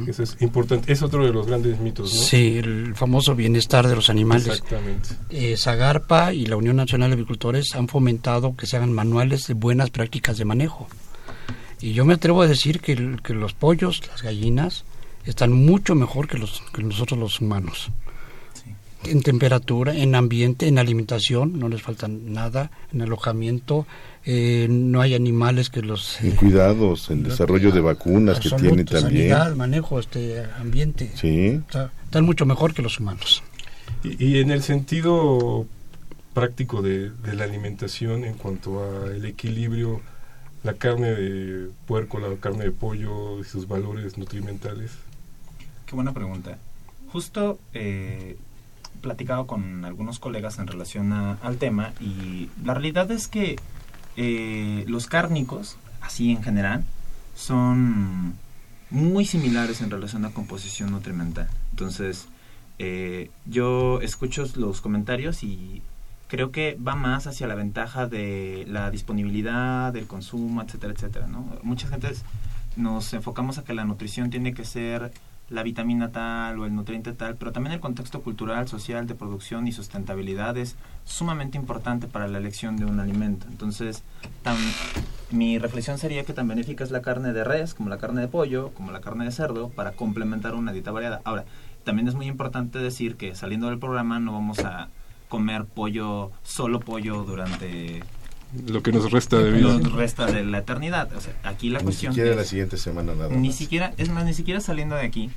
Eso 0.07 0.21
es 0.21 0.37
importante. 0.41 0.93
Es 0.93 1.01
otro 1.01 1.25
de 1.25 1.33
los 1.33 1.47
grandes 1.47 1.79
mitos, 1.79 2.13
¿no? 2.13 2.21
Sí, 2.21 2.59
el 2.59 2.93
famoso 2.95 3.33
bienestar 3.35 3.87
de 3.87 3.95
los 3.95 4.11
animales. 4.11 4.45
Exactamente. 4.47 5.09
Eh, 5.31 5.57
Zagarpa 5.57 6.33
y 6.35 6.45
la 6.45 6.55
Unión 6.55 6.75
Nacional 6.75 7.09
de 7.09 7.13
Agricultores 7.15 7.73
han 7.73 7.87
fomentado 7.87 8.55
que 8.55 8.67
se 8.67 8.77
hagan 8.77 8.93
manuales 8.93 9.47
de 9.47 9.55
buenas 9.55 9.89
prácticas 9.89 10.37
de 10.37 10.45
manejo. 10.45 10.87
Y 11.79 11.93
yo 11.93 12.05
me 12.05 12.13
atrevo 12.13 12.43
a 12.43 12.47
decir 12.47 12.79
que, 12.79 12.91
el- 12.93 13.23
que 13.23 13.33
los 13.33 13.53
pollos, 13.53 14.01
las 14.07 14.21
gallinas, 14.21 14.83
están 15.25 15.51
mucho 15.51 15.95
mejor 15.95 16.27
que, 16.27 16.37
los, 16.37 16.61
que 16.73 16.83
nosotros 16.83 17.19
los 17.19 17.41
humanos. 17.41 17.89
En 19.03 19.21
temperatura, 19.23 19.95
en 19.95 20.13
ambiente, 20.15 20.67
en 20.67 20.77
alimentación, 20.77 21.57
no 21.59 21.69
les 21.69 21.81
falta 21.81 22.07
nada, 22.07 22.69
en 22.93 23.01
alojamiento, 23.01 23.87
eh, 24.25 24.67
no 24.69 25.01
hay 25.01 25.15
animales 25.15 25.69
que 25.71 25.81
los... 25.81 26.21
En 26.21 26.35
cuidados, 26.35 27.09
en 27.09 27.23
desarrollo 27.23 27.71
de 27.71 27.81
vacunas 27.81 28.39
que 28.39 28.49
tienen 28.51 28.85
también. 28.85 29.29
sanidad, 29.31 29.55
manejo, 29.55 29.99
este 29.99 30.43
ambiente. 30.59 31.11
Sí. 31.15 31.47
Está- 31.47 31.91
están 32.03 32.25
mucho 32.25 32.45
mejor 32.45 32.73
que 32.75 32.81
los 32.83 32.99
humanos. 32.99 33.41
Y, 34.03 34.23
y 34.23 34.37
en 34.39 34.51
el 34.51 34.61
sentido 34.61 35.65
práctico 36.33 36.81
de, 36.81 37.09
de 37.09 37.33
la 37.35 37.45
alimentación 37.45 38.23
en 38.23 38.35
cuanto 38.35 38.83
al 38.83 39.25
equilibrio, 39.25 40.01
la 40.63 40.73
carne 40.75 41.09
de 41.11 41.69
puerco, 41.87 42.19
la 42.19 42.35
carne 42.39 42.65
de 42.65 42.71
pollo 42.71 43.39
y 43.41 43.45
sus 43.45 43.67
valores 43.67 44.17
nutrimentales. 44.19 44.91
Qué 45.87 45.95
buena 45.95 46.13
pregunta. 46.13 46.57
Justo 47.11 47.59
eh, 47.73 48.37
platicado 49.01 49.47
con 49.47 49.83
algunos 49.85 50.19
colegas 50.19 50.59
en 50.59 50.67
relación 50.67 51.11
a- 51.13 51.33
al 51.41 51.57
tema 51.57 51.93
y 51.99 52.49
la 52.63 52.73
realidad 52.73 53.11
es 53.11 53.27
que 53.27 53.57
eh, 54.17 54.83
los 54.87 55.07
cárnicos, 55.07 55.77
así 56.01 56.31
en 56.31 56.43
general, 56.43 56.83
son 57.35 58.33
muy 58.89 59.25
similares 59.25 59.81
en 59.81 59.89
relación 59.89 60.25
a 60.25 60.31
composición 60.31 60.91
nutrimental. 60.91 61.47
Entonces, 61.71 62.27
eh, 62.79 63.29
yo 63.45 64.01
escucho 64.01 64.45
los 64.55 64.81
comentarios 64.81 65.43
y 65.43 65.81
creo 66.27 66.51
que 66.51 66.77
va 66.85 66.95
más 66.95 67.27
hacia 67.27 67.47
la 67.47 67.55
ventaja 67.55 68.07
de 68.07 68.65
la 68.67 68.89
disponibilidad, 68.91 69.93
del 69.93 70.07
consumo, 70.07 70.61
etcétera, 70.61 70.93
etcétera, 70.93 71.27
¿no? 71.27 71.45
Muchas 71.63 71.89
gentes 71.89 72.23
nos 72.75 73.13
enfocamos 73.13 73.57
a 73.57 73.63
que 73.63 73.73
la 73.73 73.85
nutrición 73.85 74.29
tiene 74.29 74.53
que 74.53 74.65
ser 74.65 75.11
la 75.51 75.63
vitamina 75.63 76.11
tal 76.11 76.59
o 76.59 76.65
el 76.65 76.73
nutriente 76.73 77.11
tal, 77.11 77.35
pero 77.35 77.51
también 77.51 77.73
el 77.73 77.79
contexto 77.79 78.21
cultural, 78.21 78.67
social, 78.67 79.05
de 79.05 79.15
producción 79.15 79.67
y 79.67 79.73
sustentabilidad 79.73 80.57
es 80.57 80.77
sumamente 81.03 81.57
importante 81.57 82.07
para 82.07 82.27
la 82.27 82.37
elección 82.37 82.77
de 82.77 82.85
un 82.85 82.99
alimento. 82.99 83.45
Entonces, 83.49 84.03
mi 85.29 85.59
reflexión 85.59 85.97
sería 85.97 86.23
que 86.23 86.33
tan 86.33 86.47
benéfica 86.47 86.83
es 86.83 86.91
la 86.91 87.01
carne 87.01 87.33
de 87.33 87.43
res, 87.43 87.73
como 87.73 87.89
la 87.89 87.97
carne 87.97 88.21
de 88.21 88.27
pollo, 88.29 88.71
como 88.73 88.91
la 88.91 89.01
carne 89.01 89.25
de 89.25 89.31
cerdo, 89.31 89.69
para 89.69 89.91
complementar 89.91 90.55
una 90.55 90.71
dieta 90.71 90.91
variada. 90.91 91.21
Ahora, 91.25 91.43
también 91.83 92.07
es 92.07 92.15
muy 92.15 92.27
importante 92.27 92.79
decir 92.79 93.15
que 93.15 93.35
saliendo 93.35 93.67
del 93.67 93.79
programa 93.79 94.19
no 94.19 94.33
vamos 94.33 94.59
a 94.59 94.87
comer 95.27 95.65
pollo, 95.65 96.31
solo 96.43 96.79
pollo 96.79 97.23
durante 97.23 98.03
Lo 98.67 98.83
que 98.83 98.91
nos 98.91 99.11
resta 99.11 99.37
de 99.39 99.51
vida. 99.51 99.77
lo 99.77 99.95
resta 99.95 100.25
de 100.25 100.43
la 100.43 100.59
eternidad. 100.59 101.11
O 101.15 101.21
sea, 101.21 101.33
aquí 101.43 101.69
la 101.69 101.79
Ni 101.79 101.85
cuestión 101.85 102.13
siquiera 102.13 102.31
es- 102.31 102.37
la 102.37 102.43
siguiente 102.43 102.77
semana 102.77 103.13
nada 103.15 103.29
ni 103.29 103.47
más. 103.49 103.57
siquiera, 103.57 103.93
es 103.97 104.09
más, 104.09 104.25
ni 104.25 104.33
siquiera 104.33 104.59
saliendo 104.59 104.95
de 104.95 105.05
aquí 105.05 105.29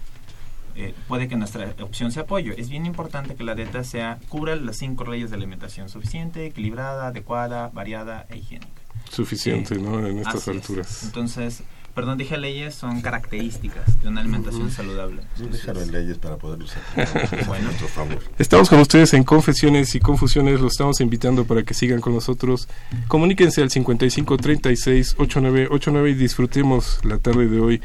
eh, 0.76 0.92
puede 1.06 1.28
que 1.28 1.36
nuestra 1.36 1.72
opción 1.82 2.10
sea 2.10 2.26
pollo. 2.26 2.52
Es 2.56 2.68
bien 2.68 2.84
importante 2.84 3.36
que 3.36 3.44
la 3.44 3.54
dieta 3.54 3.84
sea 3.84 4.18
cubra 4.28 4.56
las 4.56 4.76
cinco 4.76 5.04
leyes 5.04 5.30
de 5.30 5.36
alimentación 5.36 5.88
suficiente, 5.88 6.46
equilibrada, 6.46 7.06
adecuada, 7.06 7.68
variada 7.72 8.26
e 8.28 8.38
higiénica. 8.38 8.72
Suficiente, 9.08 9.74
Eh, 9.76 9.78
¿no? 9.78 10.04
En 10.04 10.18
estas 10.18 10.34
así 10.36 10.50
es. 10.50 10.56
alturas. 10.56 11.02
Entonces, 11.04 11.62
perdón, 11.94 12.18
dije 12.18 12.36
leyes, 12.36 12.74
son 12.74 13.00
características 13.00 14.02
de 14.02 14.08
una 14.08 14.20
alimentación 14.20 14.70
saludable. 14.70 15.22
Tú 15.36 15.48
déjalo 15.48 15.82
en 15.82 15.92
leyes 15.92 16.18
para 16.18 16.36
poder 16.36 16.62
usar 16.62 16.82
a 16.96 17.58
nuestro 17.60 17.88
favor. 17.88 18.18
Estamos 18.38 18.68
con 18.68 18.80
ustedes 18.80 19.14
en 19.14 19.22
Confesiones 19.22 19.94
y 19.94 20.00
Confusiones, 20.00 20.60
los 20.60 20.72
estamos 20.72 21.00
invitando 21.00 21.44
para 21.44 21.62
que 21.62 21.72
sigan 21.72 22.00
con 22.00 22.14
nosotros. 22.14 22.68
Comuníquense 23.08 23.62
al 23.62 23.70
55 23.70 24.36
36 24.36 25.16
89 25.18 25.68
89 25.70 26.10
y 26.10 26.14
disfrutemos 26.14 27.00
la 27.04 27.18
tarde 27.18 27.48
de 27.48 27.60
hoy 27.60 27.80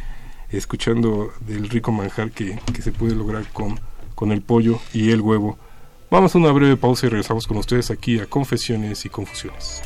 escuchando 0.49 1.31
del 1.41 1.69
rico 1.69 1.91
manjar 1.91 2.31
que, 2.31 2.59
que 2.73 2.81
se 2.81 2.91
puede 2.91 3.13
lograr 3.15 3.47
con, 3.53 3.79
con 4.15 4.31
el 4.31 4.41
pollo 4.41 4.79
y 4.93 5.11
el 5.11 5.21
huevo. 5.21 5.57
Vamos 6.09 6.33
a 6.33 6.39
una 6.39 6.51
breve 6.51 6.75
pausa 6.75 7.05
y 7.05 7.09
regresamos 7.09 7.45
con 7.45 7.57
ustedes 7.57 7.91
aquí 7.91 8.19
a 8.19 8.25
Confesiones 8.25 9.05
y 9.05 9.09
Confusiones. 9.09 9.83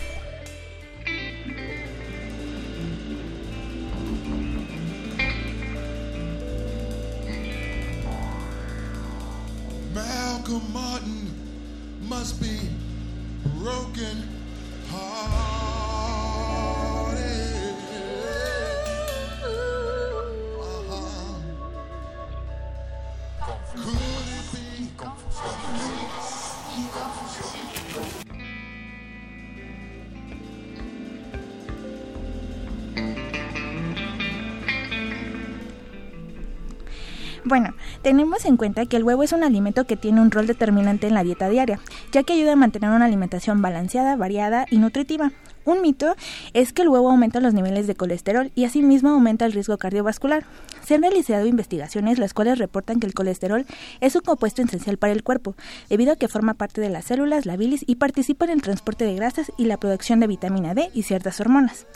Bueno, 37.53 37.75
tenemos 38.01 38.45
en 38.45 38.57
cuenta 38.57 38.87
que 38.87 38.97
el 38.97 39.03
huevo 39.03 39.21
es 39.21 39.31
un 39.31 39.43
alimento 39.43 39.85
que 39.85 39.95
tiene 39.95 40.21
un 40.21 40.31
rol 40.31 40.47
determinante 40.47 41.05
en 41.05 41.13
la 41.13 41.23
dieta 41.23 41.49
diaria, 41.49 41.79
ya 42.11 42.23
que 42.23 42.33
ayuda 42.33 42.53
a 42.53 42.55
mantener 42.55 42.89
una 42.89 43.05
alimentación 43.05 43.61
balanceada, 43.61 44.15
variada 44.15 44.65
y 44.71 44.79
nutritiva. 44.79 45.31
Un 45.65 45.81
mito 45.81 46.15
es 46.53 46.73
que 46.73 46.81
el 46.81 46.89
huevo 46.89 47.09
aumenta 47.09 47.39
los 47.39 47.53
niveles 47.53 47.87
de 47.87 47.95
colesterol 47.95 48.51
y 48.53 48.65
asimismo 48.65 49.09
aumenta 49.09 49.45
el 49.45 49.53
riesgo 49.53 49.77
cardiovascular. 49.77 50.43
Se 50.83 50.95
han 50.95 51.01
realizado 51.01 51.45
investigaciones 51.45 52.19
las 52.19 52.33
cuales 52.33 52.57
reportan 52.57 52.99
que 52.99 53.07
el 53.07 53.13
colesterol 53.13 53.65
es 54.01 54.15
un 54.15 54.21
compuesto 54.21 54.61
esencial 54.61 54.97
para 54.97 55.13
el 55.13 55.23
cuerpo, 55.23 55.55
debido 55.89 56.11
a 56.11 56.15
que 56.17 56.27
forma 56.27 56.53
parte 56.53 56.81
de 56.81 56.89
las 56.89 57.05
células, 57.05 57.45
la 57.45 57.55
bilis 57.55 57.85
y 57.87 57.95
participa 57.95 58.45
en 58.45 58.51
el 58.51 58.61
transporte 58.61 59.05
de 59.05 59.15
grasas 59.15 59.51
y 59.57 59.65
la 59.65 59.77
producción 59.77 60.19
de 60.19 60.27
vitamina 60.27 60.73
D 60.73 60.89
y 60.93 61.03
ciertas 61.03 61.39
hormonas. 61.39 61.87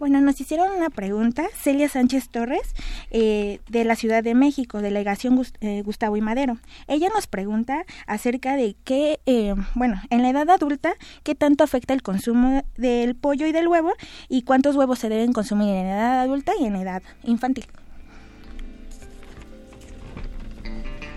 Bueno, 0.00 0.18
nos 0.22 0.40
hicieron 0.40 0.72
una 0.72 0.88
pregunta, 0.88 1.46
Celia 1.54 1.86
Sánchez 1.86 2.30
Torres, 2.30 2.74
eh, 3.10 3.60
de 3.68 3.84
la 3.84 3.96
Ciudad 3.96 4.24
de 4.24 4.34
México, 4.34 4.80
delegación 4.80 5.42
eh, 5.60 5.82
Gustavo 5.82 6.16
y 6.16 6.22
Madero. 6.22 6.56
Ella 6.88 7.10
nos 7.14 7.26
pregunta 7.26 7.84
acerca 8.06 8.56
de 8.56 8.76
qué, 8.82 9.20
eh, 9.26 9.54
bueno, 9.74 10.00
en 10.08 10.22
la 10.22 10.30
edad 10.30 10.48
adulta, 10.48 10.94
qué 11.22 11.34
tanto 11.34 11.64
afecta 11.64 11.92
el 11.92 12.00
consumo 12.00 12.64
del 12.78 13.14
pollo 13.14 13.46
y 13.46 13.52
del 13.52 13.68
huevo 13.68 13.92
y 14.30 14.40
cuántos 14.40 14.74
huevos 14.74 14.98
se 14.98 15.10
deben 15.10 15.34
consumir 15.34 15.68
en 15.68 15.88
edad 15.88 16.22
adulta 16.22 16.52
y 16.58 16.64
en 16.64 16.76
edad 16.76 17.02
infantil. 17.24 17.66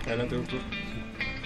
Adelante, 0.04 0.34
doctor. 0.34 0.60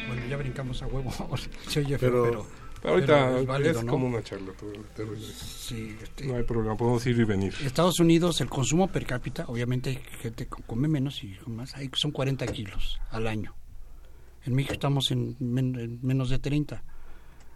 Bueno, 0.08 0.26
ya 0.28 0.36
brincamos 0.36 0.82
a 0.82 0.88
huevo. 0.88 1.12
Se 1.68 1.78
oye 1.78 1.98
feo, 1.98 2.10
Pero, 2.10 2.24
pero, 2.24 2.46
pero 2.82 2.94
ahorita 2.94 3.26
pero 3.26 3.38
es, 3.40 3.46
válido, 3.46 3.82
¿no? 3.82 3.92
como 3.92 4.06
una 4.08 4.22
charla. 4.22 4.52
Sí, 5.26 5.96
este, 6.02 6.26
no 6.26 6.36
hay 6.36 6.42
problema, 6.44 6.76
podemos 6.76 7.04
ir 7.06 7.18
y 7.18 7.24
venir. 7.24 7.54
Estados 7.64 7.98
Unidos, 8.00 8.40
el 8.40 8.48
consumo 8.48 8.88
per 8.88 9.06
cápita, 9.06 9.44
obviamente 9.48 9.90
hay 9.90 9.98
gente 10.20 10.46
que 10.46 10.62
come 10.62 10.88
menos 10.88 11.22
y 11.24 11.36
más, 11.46 11.74
hay, 11.76 11.90
son 11.94 12.10
40 12.10 12.46
kilos 12.48 12.98
al 13.10 13.26
año. 13.26 13.54
En 14.44 14.54
México 14.54 14.72
estamos 14.74 15.10
en, 15.10 15.36
men- 15.40 15.78
en 15.78 15.98
menos 16.02 16.30
de 16.30 16.38
30. 16.38 16.82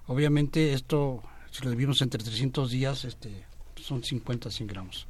Obviamente 0.07 0.73
esto, 0.73 1.23
si 1.51 1.65
lo 1.65 1.71
dividimos 1.71 2.03
entre 2.03 2.23
300 2.23 2.71
días, 2.71 3.05
este, 3.05 3.45
son 3.77 4.03
50, 4.03 4.51
100 4.51 4.67
gramos. 4.67 5.07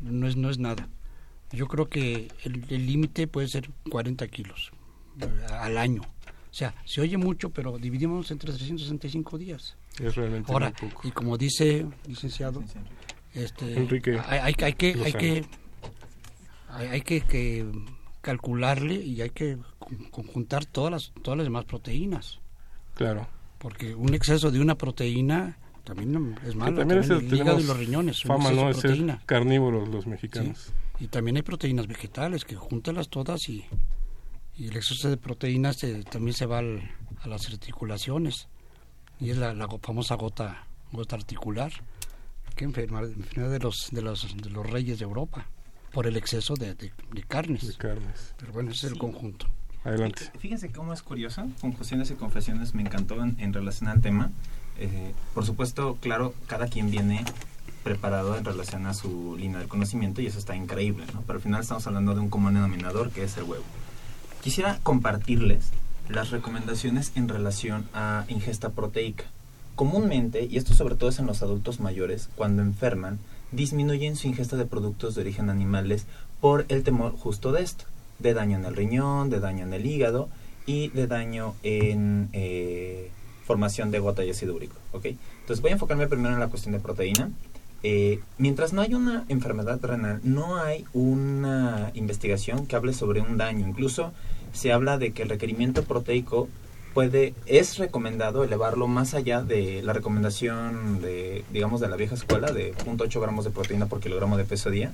No 0.00 0.26
es, 0.26 0.36
no 0.36 0.48
es 0.50 0.58
nada. 0.58 0.88
Yo 1.52 1.66
creo 1.66 1.88
que 1.88 2.28
el 2.44 2.64
el 2.70 2.86
límite 2.86 3.26
puede 3.26 3.48
ser 3.48 3.68
40 3.90 4.26
kilos 4.28 4.70
eh, 5.20 5.26
al 5.52 5.76
año. 5.76 6.02
O 6.50 6.54
sea, 6.54 6.74
se 6.84 7.00
oye 7.00 7.16
mucho, 7.16 7.50
pero 7.50 7.78
dividimos 7.78 8.30
entre 8.30 8.52
365 8.52 9.38
días. 9.38 9.76
Es 10.02 10.16
realmente 10.16 10.50
Ahora, 10.52 10.72
muy 10.80 10.90
poco. 10.90 11.06
y 11.08 11.10
como 11.12 11.38
dice 11.38 11.86
licenciado, 12.08 12.62
este, 13.34 13.76
Enrique 13.78 14.18
hay, 14.26 14.38
hay, 14.40 14.54
hay 14.64 14.72
que, 14.74 14.94
hay 15.04 15.12
que, 15.12 15.44
hay, 16.68 16.86
hay 16.88 17.00
que, 17.02 17.20
que 17.20 17.66
calcularle 18.20 18.94
y 18.94 19.20
hay 19.22 19.30
que 19.30 19.58
con- 19.78 20.04
conjuntar 20.10 20.64
todas 20.66 20.90
las, 20.92 21.12
todas 21.22 21.38
las 21.38 21.46
demás 21.46 21.64
proteínas. 21.64 22.40
Claro. 22.94 23.28
Porque 23.58 23.94
un 23.94 24.14
exceso 24.14 24.50
de 24.50 24.60
una 24.60 24.74
proteína 24.74 25.56
también 25.84 26.36
es 26.44 26.50
Que 26.50 26.56
malo. 26.56 26.78
también 26.78 27.00
También, 27.02 27.22
es- 27.26 27.32
el 27.32 27.38
hígado 27.38 27.60
y 27.60 27.64
los 27.64 27.76
riñones. 27.78 28.22
Fama, 28.24 28.50
¿no? 28.50 28.66
de 28.68 28.74
ser 28.74 28.82
proteína. 28.82 29.22
carnívoros 29.26 29.88
los 29.88 30.06
mexicanos. 30.06 30.58
Sí. 30.98 31.04
Y 31.04 31.08
también 31.08 31.36
hay 31.36 31.42
proteínas 31.42 31.86
vegetales 31.86 32.44
que 32.44 32.56
júntalas 32.56 33.08
todas 33.08 33.48
y, 33.48 33.64
y 34.56 34.68
el 34.68 34.76
exceso 34.76 35.08
de 35.08 35.16
proteínas 35.16 35.76
se- 35.78 36.02
también 36.04 36.34
se 36.36 36.46
va 36.46 36.58
al- 36.58 36.90
a 37.22 37.28
las 37.28 37.46
articulaciones 37.48 38.48
y 39.20 39.30
es 39.30 39.36
la, 39.38 39.54
la 39.54 39.66
go- 39.66 39.80
famosa 39.82 40.14
gota 40.16 40.66
gota 40.92 41.16
articular 41.16 41.72
que 42.56 42.64
enferma 42.64 43.00
enfermedad 43.02 43.50
de 43.50 43.58
los 43.60 43.88
de 43.92 44.02
los 44.02 44.36
de 44.36 44.50
los 44.50 44.68
reyes 44.68 44.98
de 44.98 45.04
Europa 45.04 45.46
por 45.92 46.06
el 46.06 46.16
exceso 46.16 46.54
de, 46.54 46.74
de- 46.74 46.92
de 47.12 47.22
carnes. 47.24 47.66
De 47.66 47.74
carnes. 47.74 48.34
Pero 48.38 48.52
bueno, 48.52 48.70
ese 48.70 48.86
es 48.86 48.92
el 48.92 48.94
Sí. 48.94 48.98
conjunto. 49.00 49.46
Adelante. 49.82 50.30
Fíjense 50.38 50.70
cómo 50.70 50.92
es 50.92 51.02
curioso, 51.02 51.48
Confusiones 51.60 52.10
y 52.10 52.14
Confesiones 52.14 52.74
me 52.74 52.82
encantó 52.82 53.22
en, 53.22 53.34
en 53.40 53.52
relación 53.54 53.88
al 53.88 54.00
tema. 54.02 54.30
Eh, 54.78 55.14
por 55.34 55.44
supuesto, 55.46 55.96
claro, 56.00 56.34
cada 56.46 56.68
quien 56.68 56.90
viene 56.90 57.24
preparado 57.82 58.36
en 58.36 58.44
relación 58.44 58.86
a 58.86 58.92
su 58.94 59.36
línea 59.38 59.58
del 59.58 59.68
conocimiento 59.68 60.20
y 60.20 60.26
eso 60.26 60.38
está 60.38 60.54
increíble, 60.54 61.06
¿no? 61.14 61.22
Pero 61.22 61.38
al 61.38 61.42
final 61.42 61.62
estamos 61.62 61.86
hablando 61.86 62.14
de 62.14 62.20
un 62.20 62.28
común 62.28 62.54
denominador 62.54 63.10
que 63.10 63.24
es 63.24 63.36
el 63.38 63.44
huevo. 63.44 63.64
Quisiera 64.42 64.78
compartirles 64.82 65.70
las 66.08 66.30
recomendaciones 66.30 67.12
en 67.14 67.28
relación 67.28 67.86
a 67.92 68.24
ingesta 68.28 68.70
proteica. 68.70 69.24
Comúnmente, 69.76 70.44
y 70.44 70.56
esto 70.56 70.72
sobre 70.72 70.94
todo 70.94 71.10
es 71.10 71.18
en 71.18 71.26
los 71.26 71.42
adultos 71.42 71.78
mayores, 71.78 72.30
cuando 72.36 72.62
enferman, 72.62 73.18
disminuyen 73.52 74.16
su 74.16 74.28
ingesta 74.28 74.56
de 74.56 74.64
productos 74.64 75.14
de 75.14 75.20
origen 75.20 75.50
animales 75.50 76.06
por 76.40 76.64
el 76.68 76.82
temor 76.84 77.16
justo 77.18 77.52
de 77.52 77.62
esto, 77.62 77.84
de 78.18 78.32
daño 78.32 78.56
en 78.56 78.64
el 78.64 78.76
riñón, 78.76 79.28
de 79.28 79.40
daño 79.40 79.64
en 79.64 79.74
el 79.74 79.84
hígado 79.84 80.30
y 80.64 80.88
de 80.88 81.06
daño 81.06 81.54
en 81.62 82.30
eh, 82.32 83.10
formación 83.44 83.90
de 83.90 83.98
gota 83.98 84.24
y 84.24 84.30
ácido 84.30 84.54
úrico. 84.54 84.76
Entonces 84.94 85.60
voy 85.60 85.70
a 85.70 85.74
enfocarme 85.74 86.06
primero 86.06 86.32
en 86.32 86.40
la 86.40 86.48
cuestión 86.48 86.72
de 86.72 86.80
proteína. 86.80 87.30
Eh, 87.82 88.20
mientras 88.38 88.72
no 88.72 88.82
hay 88.82 88.94
una 88.94 89.24
enfermedad 89.28 89.80
renal, 89.82 90.20
no 90.22 90.56
hay 90.56 90.84
una 90.92 91.90
investigación 91.94 92.66
que 92.66 92.76
hable 92.76 92.92
sobre 92.92 93.20
un 93.20 93.36
daño. 93.36 93.66
Incluso 93.66 94.12
se 94.52 94.72
habla 94.72 94.98
de 94.98 95.12
que 95.12 95.22
el 95.22 95.28
requerimiento 95.28 95.84
proteico 95.84 96.48
puede 96.94 97.34
es 97.46 97.78
recomendado 97.78 98.42
elevarlo 98.42 98.88
más 98.88 99.14
allá 99.14 99.42
de 99.42 99.80
la 99.82 99.92
recomendación 99.92 101.00
de 101.00 101.44
digamos 101.52 101.80
de 101.80 101.88
la 101.88 101.94
vieja 101.94 102.16
escuela 102.16 102.50
de 102.50 102.74
0.8 102.74 103.20
gramos 103.20 103.44
de 103.44 103.52
proteína 103.52 103.86
por 103.86 104.00
kilogramo 104.00 104.36
de 104.36 104.44
peso 104.44 104.70
día 104.70 104.92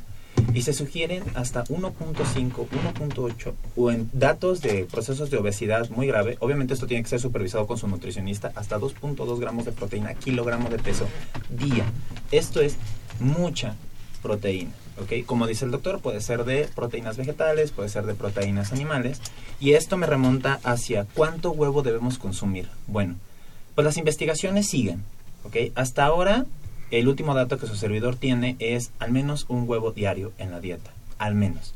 y 0.53 0.62
se 0.62 0.72
sugieren 0.72 1.22
hasta 1.35 1.64
1.5, 1.64 2.68
1.8 2.68 3.53
o 3.77 3.90
en 3.90 4.11
datos 4.12 4.61
de 4.61 4.85
procesos 4.85 5.31
de 5.31 5.38
obesidad 5.38 5.88
muy 5.90 6.07
grave, 6.07 6.37
obviamente 6.40 6.75
esto 6.75 6.87
tiene 6.87 7.03
que 7.03 7.09
ser 7.09 7.20
supervisado 7.20 7.66
con 7.66 7.79
su 7.79 7.88
nutricionista, 7.88 8.53
hasta 8.55 8.79
2.2 8.79 9.38
gramos 9.38 9.64
de 9.64 9.72
proteína 9.72 10.14
kilogramo 10.14 10.68
de 10.68 10.79
peso 10.79 11.07
día. 11.51 11.85
Esto 12.31 12.61
es 12.61 12.77
mucha 13.21 13.77
proteína, 14.23 14.73
¿ok? 15.01 15.25
Como 15.27 15.47
dice 15.47 15.65
el 15.65 15.71
doctor, 15.71 16.01
puede 16.01 16.21
ser 16.21 16.45
de 16.45 16.69
proteínas 16.75 17.17
vegetales, 17.17 17.71
puede 17.71 17.89
ser 17.89 18.07
de 18.07 18.15
proteínas 18.15 18.73
animales, 18.73 19.21
y 19.61 19.73
esto 19.73 19.97
me 19.97 20.07
remonta 20.07 20.61
hacia 20.65 21.07
cuánto 21.15 21.53
huevo 21.53 21.83
debemos 21.83 22.19
consumir. 22.19 22.69
Bueno, 22.87 23.15
pues 23.75 23.85
las 23.85 23.97
investigaciones 23.97 24.69
siguen, 24.69 25.03
¿ok? 25.45 25.57
Hasta 25.75 26.05
ahora, 26.05 26.47
el 26.91 27.09
último 27.09 27.35
dato 27.35 27.59
que 27.59 27.67
su 27.67 27.77
servidor 27.77 28.17
tiene 28.17 28.57
es 28.59 28.91
al 28.99 29.12
menos 29.12 29.47
un 29.49 29.69
huevo 29.69 29.93
diario 29.93 30.33
en 30.39 30.51
la 30.51 30.61
dieta, 30.61 30.91
al 31.19 31.35
menos. 31.35 31.75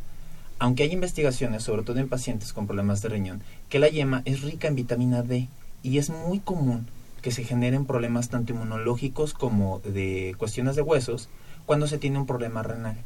Aunque 0.59 0.83
hay 0.83 0.93
investigaciones, 0.93 1.63
sobre 1.63 1.83
todo 1.83 1.99
en 1.99 2.09
pacientes 2.09 2.53
con 2.53 2.67
problemas 2.67 3.01
de 3.01 3.09
riñón, 3.09 3.43
que 3.69 3.79
la 3.79 3.89
yema 3.89 4.23
es 4.25 4.43
rica 4.43 4.69
en 4.69 4.75
vitamina 4.75 5.23
D 5.23 5.49
y 5.83 5.99
es 5.99 6.11
muy 6.11 6.41
común 6.41 6.87
que 7.21 7.31
se 7.31 7.45
generen 7.45 7.87
problemas 7.87 8.29
tanto 8.29 8.53
inmunológicos 8.53 9.35
como 9.35 9.81
de 9.81 10.35
cuestiones 10.39 10.77
de 10.77 10.83
huesos 10.83 11.29
cuando 11.67 11.87
se 11.87 11.99
tiene 11.99 12.19
un 12.19 12.27
problema 12.27 12.63
renal. 12.63 12.97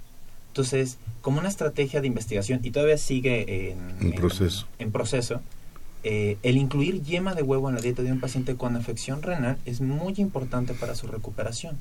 Entonces, 0.49 0.99
como 1.21 1.41
una 1.41 1.49
estrategia 1.49 2.01
de 2.01 2.07
investigación, 2.07 2.61
y 2.63 2.71
todavía 2.71 2.97
sigue 2.99 3.71
en, 3.73 3.79
En 4.01 4.13
proceso. 4.13 4.67
en 4.79 4.93
proceso, 4.93 5.41
eh, 6.05 6.37
el 6.43 6.57
incluir 6.57 7.03
yema 7.03 7.35
de 7.35 7.43
huevo 7.43 7.69
en 7.69 7.75
la 7.75 7.81
dieta 7.81 8.03
de 8.03 8.13
un 8.13 8.21
paciente 8.21 8.55
con 8.55 8.77
afección 8.77 9.23
renal 9.23 9.59
es 9.67 9.81
muy 9.81 10.15
importante 10.19 10.75
para 10.75 10.95
su 10.95 11.07
recuperación. 11.09 11.79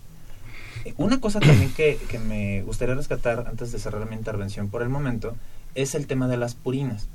Eh, 0.86 0.94
Una 0.98 1.20
cosa 1.20 1.40
también 1.40 1.72
que, 1.74 2.00
que 2.10 2.18
me 2.20 2.64
gustaría 2.64 2.96
rescatar 2.96 3.46
antes 3.48 3.72
de 3.72 3.80
cerrar 3.80 4.10
mi 4.10 4.16
intervención 4.16 4.70
por 4.70 4.82
el 4.82 4.90
momento 4.90 5.36
es 5.76 5.94
el 5.94 6.08
tema 6.08 6.28
de 6.28 6.38
las 6.38 6.56
purinas. 6.56 7.08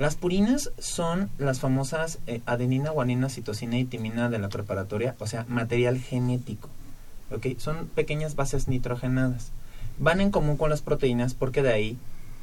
Las 0.00 0.16
purinas 0.16 0.70
son 0.78 1.28
las 1.36 1.60
famosas 1.60 2.20
eh, 2.26 2.40
adenina, 2.46 2.88
guanina, 2.88 3.28
citosina 3.28 3.78
y 3.78 3.84
timina 3.84 4.30
de 4.30 4.38
la 4.38 4.48
preparatoria, 4.48 5.14
o 5.18 5.26
sea, 5.26 5.44
material 5.46 5.98
genético. 5.98 6.70
¿ok? 7.30 7.58
Son 7.58 7.86
pequeñas 7.88 8.34
bases 8.34 8.66
nitrogenadas. 8.66 9.50
Van 9.98 10.22
en 10.22 10.30
común 10.30 10.56
con 10.56 10.70
las 10.70 10.80
proteínas 10.80 11.34
porque 11.34 11.62
de 11.62 11.74
ahí, 11.74 11.98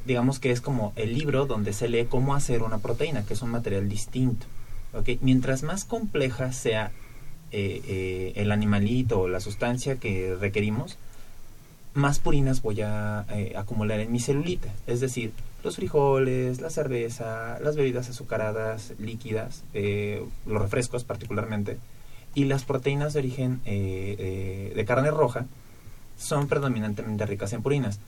digamos 0.06 0.38
que 0.38 0.52
es 0.52 0.60
como 0.60 0.92
el 0.94 1.14
libro 1.14 1.46
donde 1.46 1.72
se 1.72 1.88
lee 1.88 2.06
cómo 2.08 2.36
hacer 2.36 2.62
una 2.62 2.78
proteína, 2.78 3.24
que 3.24 3.34
es 3.34 3.42
un 3.42 3.50
material 3.50 3.88
distinto. 3.88 4.46
¿ok? 4.92 5.20
Mientras 5.20 5.64
más 5.64 5.84
compleja 5.84 6.52
sea 6.52 6.92
eh, 7.50 7.82
eh, 7.88 8.32
el 8.36 8.52
animalito 8.52 9.22
o 9.22 9.28
la 9.28 9.40
sustancia 9.40 9.96
que 9.96 10.36
requerimos, 10.38 10.96
más 11.92 12.20
purinas 12.20 12.62
voy 12.62 12.82
a 12.82 13.26
acumular 13.56 13.98
en 13.98 14.12
mi 14.12 14.20
celulita. 14.20 14.68
Es 14.86 15.00
decir, 15.00 15.32
los 15.64 15.76
frijoles, 15.76 16.60
la 16.60 16.70
cerveza, 16.70 17.58
las 17.60 17.76
bebidas 17.76 18.08
azucaradas, 18.08 18.92
líquidas, 18.98 19.64
eh, 19.74 20.24
los 20.46 20.62
refrescos 20.62 21.04
particularmente, 21.04 21.78
y 22.34 22.44
las 22.44 22.64
proteínas 22.64 23.14
de 23.14 23.20
origen 23.20 23.60
eh, 23.64 24.16
eh, 24.18 24.72
de 24.74 24.84
carne 24.84 25.10
roja 25.10 25.46
son 26.16 26.46
predominantemente 26.48 27.26
ricas 27.26 27.52
en 27.52 27.62
purinas. 27.62 27.98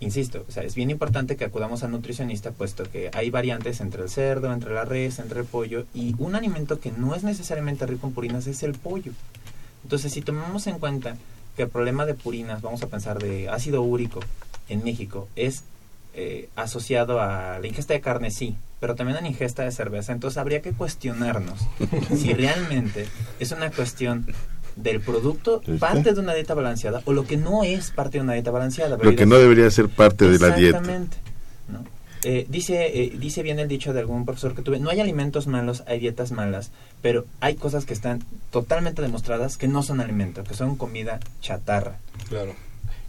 insisto, 0.00 0.44
es 0.56 0.74
bien 0.74 0.90
importante 0.90 1.36
que 1.36 1.44
acudamos 1.44 1.84
al 1.84 1.92
nutricionista, 1.92 2.50
puesto 2.50 2.84
que 2.90 3.10
hay 3.14 3.30
variantes 3.30 3.80
entre 3.80 4.02
el 4.02 4.08
cerdo, 4.08 4.52
entre 4.52 4.74
la 4.74 4.84
res, 4.84 5.20
entre 5.20 5.40
el 5.40 5.46
pollo, 5.46 5.86
y 5.94 6.14
un 6.18 6.34
alimento 6.34 6.80
que 6.80 6.90
no 6.90 7.14
es 7.14 7.22
necesariamente 7.22 7.86
rico 7.86 8.08
en 8.08 8.12
purinas 8.12 8.46
es 8.48 8.62
el 8.64 8.74
pollo. 8.74 9.12
Entonces, 9.84 10.12
si 10.12 10.22
tomamos 10.22 10.66
en 10.66 10.78
cuenta 10.78 11.16
que 11.56 11.62
el 11.62 11.68
problema 11.68 12.04
de 12.04 12.14
purinas, 12.14 12.62
vamos 12.62 12.82
a 12.82 12.88
pensar 12.88 13.20
de 13.20 13.48
ácido 13.48 13.82
úrico 13.82 14.20
en 14.68 14.82
México, 14.82 15.28
es 15.36 15.64
eh, 16.14 16.48
asociado 16.56 17.20
a 17.20 17.58
la 17.58 17.66
ingesta 17.66 17.94
de 17.94 18.00
carne, 18.00 18.30
sí, 18.30 18.56
pero 18.80 18.94
también 18.94 19.18
a 19.18 19.20
la 19.22 19.28
ingesta 19.28 19.62
de 19.62 19.72
cerveza. 19.72 20.12
Entonces 20.12 20.38
habría 20.38 20.60
que 20.60 20.72
cuestionarnos 20.72 21.60
si 22.16 22.34
realmente 22.34 23.06
es 23.40 23.52
una 23.52 23.70
cuestión 23.70 24.26
del 24.76 25.00
producto 25.00 25.62
parte 25.78 26.14
de 26.14 26.20
una 26.20 26.34
dieta 26.34 26.54
balanceada 26.54 27.02
o 27.04 27.12
lo 27.12 27.26
que 27.26 27.36
no 27.36 27.62
es 27.62 27.90
parte 27.90 28.18
de 28.18 28.24
una 28.24 28.34
dieta 28.34 28.50
balanceada. 28.50 28.96
Lo 28.96 29.16
que 29.16 29.26
no 29.26 29.36
debería 29.36 29.70
ser 29.70 29.88
parte 29.88 30.28
de 30.28 30.38
la 30.38 30.50
dieta. 30.50 30.78
Exactamente. 30.78 31.16
¿no? 31.68 31.84
Eh, 32.24 32.46
dice, 32.48 33.02
eh, 33.02 33.12
dice 33.18 33.42
bien 33.42 33.58
el 33.58 33.66
dicho 33.66 33.92
de 33.92 34.00
algún 34.00 34.24
profesor 34.24 34.54
que 34.54 34.62
tuve, 34.62 34.78
no 34.78 34.90
hay 34.90 35.00
alimentos 35.00 35.48
malos, 35.48 35.82
hay 35.86 35.98
dietas 35.98 36.30
malas, 36.30 36.70
pero 37.00 37.24
hay 37.40 37.56
cosas 37.56 37.84
que 37.84 37.94
están 37.94 38.22
totalmente 38.50 39.02
demostradas 39.02 39.56
que 39.56 39.66
no 39.66 39.82
son 39.82 40.00
alimentos, 40.00 40.46
que 40.46 40.54
son 40.54 40.76
comida 40.76 41.18
chatarra. 41.40 41.96
Claro. 42.28 42.54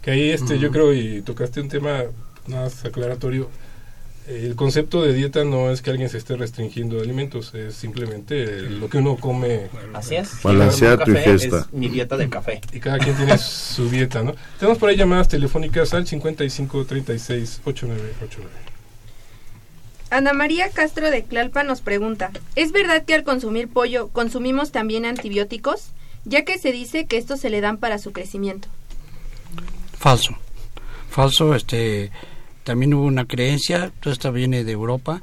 Que 0.02 0.10
ahí 0.10 0.30
este, 0.30 0.58
yo 0.58 0.70
creo, 0.70 0.92
y 0.92 1.22
tocaste 1.22 1.60
un 1.60 1.68
tema 1.68 2.04
más 2.46 2.84
aclaratorio, 2.84 3.48
el 4.26 4.56
concepto 4.56 5.02
de 5.02 5.12
dieta 5.12 5.44
no 5.44 5.70
es 5.70 5.82
que 5.82 5.90
alguien 5.90 6.08
se 6.08 6.16
esté 6.16 6.34
restringiendo 6.36 6.96
de 6.96 7.02
alimentos, 7.02 7.52
es 7.54 7.74
simplemente 7.74 8.62
lo 8.62 8.88
que 8.88 8.98
uno 8.98 9.16
come. 9.16 9.68
Así 9.92 10.16
es. 10.16 10.42
Balancea 10.42 10.94
Un 10.94 11.04
tu 11.04 11.10
ingesta. 11.10 11.58
Es 11.60 11.72
mi 11.72 11.88
dieta 11.88 12.16
de 12.16 12.30
café. 12.30 12.60
Y 12.72 12.80
cada 12.80 12.98
quien 12.98 13.16
tiene 13.16 13.36
su 13.36 13.90
dieta, 13.90 14.22
¿no? 14.22 14.34
Tenemos 14.58 14.78
por 14.78 14.88
ahí 14.88 14.96
llamadas 14.96 15.28
telefónicas 15.28 15.92
al 15.92 16.06
55 16.06 16.86
36 16.86 17.60
8989. 17.64 18.50
Ana 20.08 20.32
María 20.32 20.70
Castro 20.70 21.10
de 21.10 21.24
Clalpa 21.24 21.62
nos 21.64 21.80
pregunta, 21.80 22.30
¿es 22.54 22.72
verdad 22.72 23.04
que 23.04 23.14
al 23.14 23.24
consumir 23.24 23.68
pollo 23.68 24.08
consumimos 24.08 24.70
también 24.70 25.04
antibióticos? 25.04 25.88
Ya 26.24 26.44
que 26.44 26.58
se 26.58 26.72
dice 26.72 27.06
que 27.06 27.18
estos 27.18 27.40
se 27.40 27.50
le 27.50 27.60
dan 27.60 27.76
para 27.76 27.98
su 27.98 28.12
crecimiento. 28.12 28.68
Falso. 29.98 30.34
Falso, 31.10 31.54
este 31.54 32.10
también 32.64 32.94
hubo 32.94 33.04
una 33.04 33.26
creencia, 33.26 33.92
todo 34.00 34.12
esto 34.12 34.32
viene 34.32 34.64
de 34.64 34.72
Europa, 34.72 35.22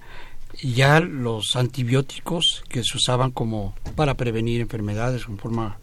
ya 0.62 1.00
los 1.00 1.56
antibióticos 1.56 2.64
que 2.70 2.84
se 2.84 2.98
usaban 2.98 3.32
como 3.32 3.74
para 3.96 4.14
prevenir 4.16 4.62
enfermedades 4.62 5.26
en 5.28 5.38
forma 5.38 5.78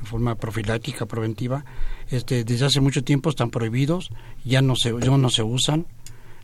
en 0.00 0.06
forma 0.06 0.34
profiláctica 0.34 1.04
preventiva, 1.04 1.64
este 2.10 2.44
desde 2.44 2.66
hace 2.66 2.80
mucho 2.80 3.04
tiempo 3.04 3.28
están 3.28 3.50
prohibidos, 3.50 4.10
ya 4.44 4.62
no 4.62 4.74
se 4.76 4.92
no 4.92 5.30
se 5.30 5.42
usan. 5.42 5.86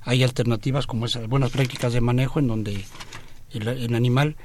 Hay 0.03 0.23
alternativas 0.23 0.87
como 0.87 1.07
esas 1.07 1.27
buenas 1.27 1.51
prácticas 1.51 1.93
de 1.93 2.01
manejo 2.01 2.39
en 2.39 2.49
donde 2.49 2.85
el, 3.51 3.95
animal 3.95 4.37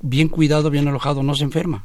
bien 0.00 0.28
cuidado, 0.28 0.70
bien 0.70 0.88
alojado 0.88 1.22
no 1.22 1.34
se 1.34 1.44
enferma. 1.44 1.84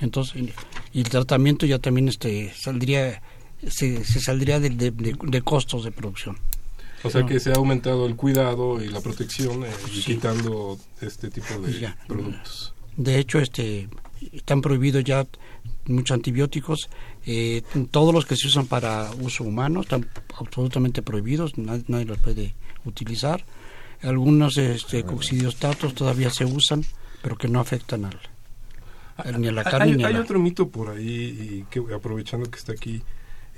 Entonces, 0.00 0.52
y 0.92 1.00
el 1.00 1.08
tratamiento 1.08 1.64
ya 1.66 1.78
también 1.78 2.08
este 2.08 2.52
saldría 2.54 3.22
se, 3.66 4.04
se 4.04 4.20
saldría 4.20 4.58
de 4.58 5.42
costos 5.42 5.84
de 5.84 5.92
producción. 5.92 6.36
O 7.04 7.10
sea 7.10 7.22
No. 7.22 7.26
que 7.26 7.40
se 7.40 7.50
ha 7.50 7.54
aumentado 7.56 8.06
el 8.06 8.14
cuidado 8.16 8.82
y 8.82 8.88
la 8.88 9.00
protección 9.00 9.64
eh, 9.64 9.70
Sí. 9.92 10.02
quitando 10.02 10.78
este 11.00 11.30
tipo 11.30 11.58
de 11.60 11.80
Ya. 11.80 11.96
productos. 12.06 12.74
De 12.96 13.18
hecho, 13.18 13.38
este 13.40 13.88
están 14.32 14.60
prohibidos 14.60 15.02
ya 15.04 15.26
muchos 15.86 16.14
antibióticos. 16.14 16.88
eh, 17.24 17.62
todos 17.92 18.12
los 18.12 18.26
que 18.26 18.34
se 18.36 18.48
usan 18.48 18.66
para 18.66 19.10
uso 19.20 19.44
humano 19.44 19.80
están 19.82 20.08
absolutamente 20.38 21.02
prohibidos. 21.02 21.56
Nadie, 21.56 21.84
nadie 21.88 22.04
los 22.04 22.18
puede 22.18 22.54
utilizar. 22.84 23.44
Algunos 24.02 24.56
este, 24.58 25.04
coccidiostatos 25.04 25.94
todavía 25.94 26.30
se 26.30 26.44
usan, 26.44 26.84
pero 27.22 27.36
que 27.38 27.46
no 27.46 27.60
afectan 27.60 28.04
al, 28.06 28.18
al- 29.16 29.40
ni 29.40 29.46
a 29.48 29.52
la 29.52 29.62
carne 29.62 29.90
hay 29.92 29.96
ni 29.96 30.02
a 30.02 30.08
hay 30.08 30.14
la... 30.14 30.20
otro 30.22 30.40
mito 30.40 30.68
por 30.68 30.90
ahí, 30.90 31.06
y 31.06 31.64
que 31.70 31.80
aprovechando 31.94 32.50
que 32.50 32.58
está 32.58 32.72
aquí 32.72 33.02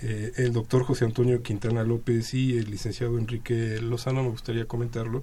eh, 0.02 0.32
el 0.36 0.52
doctor 0.52 0.84
José 0.84 1.04
Antonio 1.04 1.42
Quintana 1.42 1.84
López 1.84 2.34
y 2.34 2.56
el 2.58 2.70
licenciado 2.70 3.18
Enrique 3.18 3.78
Lozano, 3.80 4.22
me 4.22 4.30
gustaría 4.30 4.66
comentarlo, 4.66 5.22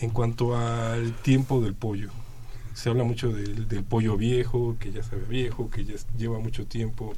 en 0.00 0.10
cuanto 0.10 0.56
al 0.56 1.12
tiempo 1.22 1.60
del 1.60 1.74
pollo. 1.74 2.10
Se 2.74 2.90
habla 2.90 3.04
mucho 3.04 3.30
del, 3.32 3.68
del 3.68 3.84
pollo 3.84 4.16
viejo, 4.18 4.76
que 4.78 4.92
ya 4.92 5.02
sabe 5.02 5.22
viejo, 5.24 5.70
que 5.70 5.84
ya 5.84 5.94
lleva 6.18 6.38
mucho 6.38 6.66
tiempo 6.66 7.14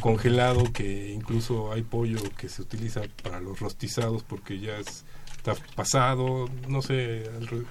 congelado, 0.00 0.72
que 0.72 1.12
incluso 1.12 1.72
hay 1.72 1.82
pollo 1.82 2.18
que 2.36 2.48
se 2.48 2.62
utiliza 2.62 3.02
para 3.22 3.40
los 3.40 3.60
rostizados 3.60 4.22
porque 4.24 4.58
ya 4.58 4.76
es- 4.78 5.04
está 5.36 5.54
pasado, 5.76 6.48
no 6.68 6.82
sé, 6.82 7.30
al, 7.36 7.46
re- 7.46 7.62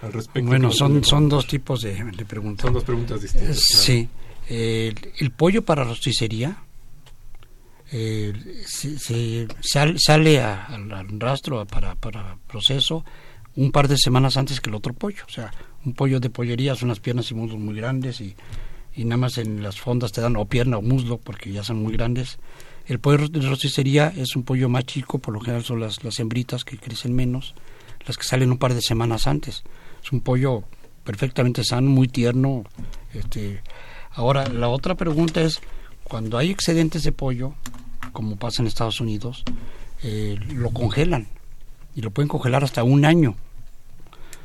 al 0.00 0.12
respecto. 0.14 0.48
Bueno, 0.48 0.68
¿cómo 0.68 0.78
son, 0.78 1.04
son 1.04 1.28
dos 1.28 1.46
tipos 1.46 1.82
de, 1.82 2.02
de 2.02 2.24
preguntas. 2.24 2.64
Son 2.64 2.72
dos 2.72 2.84
preguntas 2.84 3.20
distintas. 3.20 3.58
Eh, 3.58 3.60
claro. 3.68 3.84
Sí. 3.84 4.08
El, 4.48 5.12
el 5.18 5.30
pollo 5.32 5.62
para 5.64 5.84
rosticería 5.84 6.62
eh, 7.92 8.32
se, 8.66 8.98
se- 8.98 9.48
sal- 9.60 9.96
sale 9.98 10.40
a- 10.40 10.64
al, 10.66 10.92
al 10.92 11.20
rastro 11.20 11.66
para, 11.66 11.94
para 11.96 12.36
proceso 12.46 13.04
un 13.56 13.72
par 13.72 13.88
de 13.88 13.96
semanas 13.98 14.36
antes 14.36 14.60
que 14.60 14.70
el 14.70 14.76
otro 14.76 14.92
pollo. 14.94 15.24
O 15.26 15.30
sea, 15.30 15.52
un 15.84 15.92
pollo 15.94 16.20
de 16.20 16.30
pollería 16.30 16.74
son 16.76 16.88
unas 16.88 17.00
piernas 17.00 17.30
y 17.30 17.34
muslos 17.34 17.58
muy 17.58 17.74
grandes 17.74 18.20
y, 18.20 18.36
y 18.94 19.04
nada 19.04 19.16
más 19.16 19.38
en 19.38 19.62
las 19.62 19.80
fondas 19.80 20.12
te 20.12 20.20
dan 20.20 20.36
o 20.36 20.44
pierna 20.46 20.78
o 20.78 20.82
muslo 20.82 21.18
porque 21.18 21.50
ya 21.52 21.62
son 21.64 21.82
muy 21.82 21.92
grandes. 21.94 22.38
El 22.86 22.98
pollo 23.00 23.28
de 23.28 23.40
rosticería 23.40 24.12
es 24.16 24.34
un 24.36 24.42
pollo 24.44 24.68
más 24.68 24.84
chico, 24.84 25.18
por 25.18 25.34
lo 25.34 25.40
general 25.40 25.64
son 25.64 25.80
las, 25.80 26.02
las 26.04 26.18
hembritas 26.20 26.64
que 26.64 26.76
crecen 26.78 27.14
menos, 27.14 27.54
las 28.06 28.16
que 28.16 28.24
salen 28.24 28.50
un 28.50 28.58
par 28.58 28.74
de 28.74 28.82
semanas 28.82 29.26
antes. 29.26 29.62
Es 30.02 30.12
un 30.12 30.20
pollo 30.20 30.64
perfectamente 31.04 31.62
sano, 31.64 31.88
muy 31.90 32.08
tierno. 32.08 32.64
Este, 33.14 33.62
ahora, 34.12 34.48
la 34.48 34.68
otra 34.68 34.94
pregunta 34.96 35.40
es, 35.40 35.60
cuando 36.10 36.38
hay 36.38 36.50
excedentes 36.50 37.04
de 37.04 37.12
pollo, 37.12 37.54
como 38.12 38.34
pasa 38.34 38.60
en 38.60 38.66
Estados 38.66 39.00
Unidos, 39.00 39.44
eh, 40.02 40.36
lo 40.54 40.70
congelan 40.70 41.28
y 41.94 42.00
lo 42.00 42.10
pueden 42.10 42.28
congelar 42.28 42.64
hasta 42.64 42.82
un 42.82 43.04
año. 43.04 43.36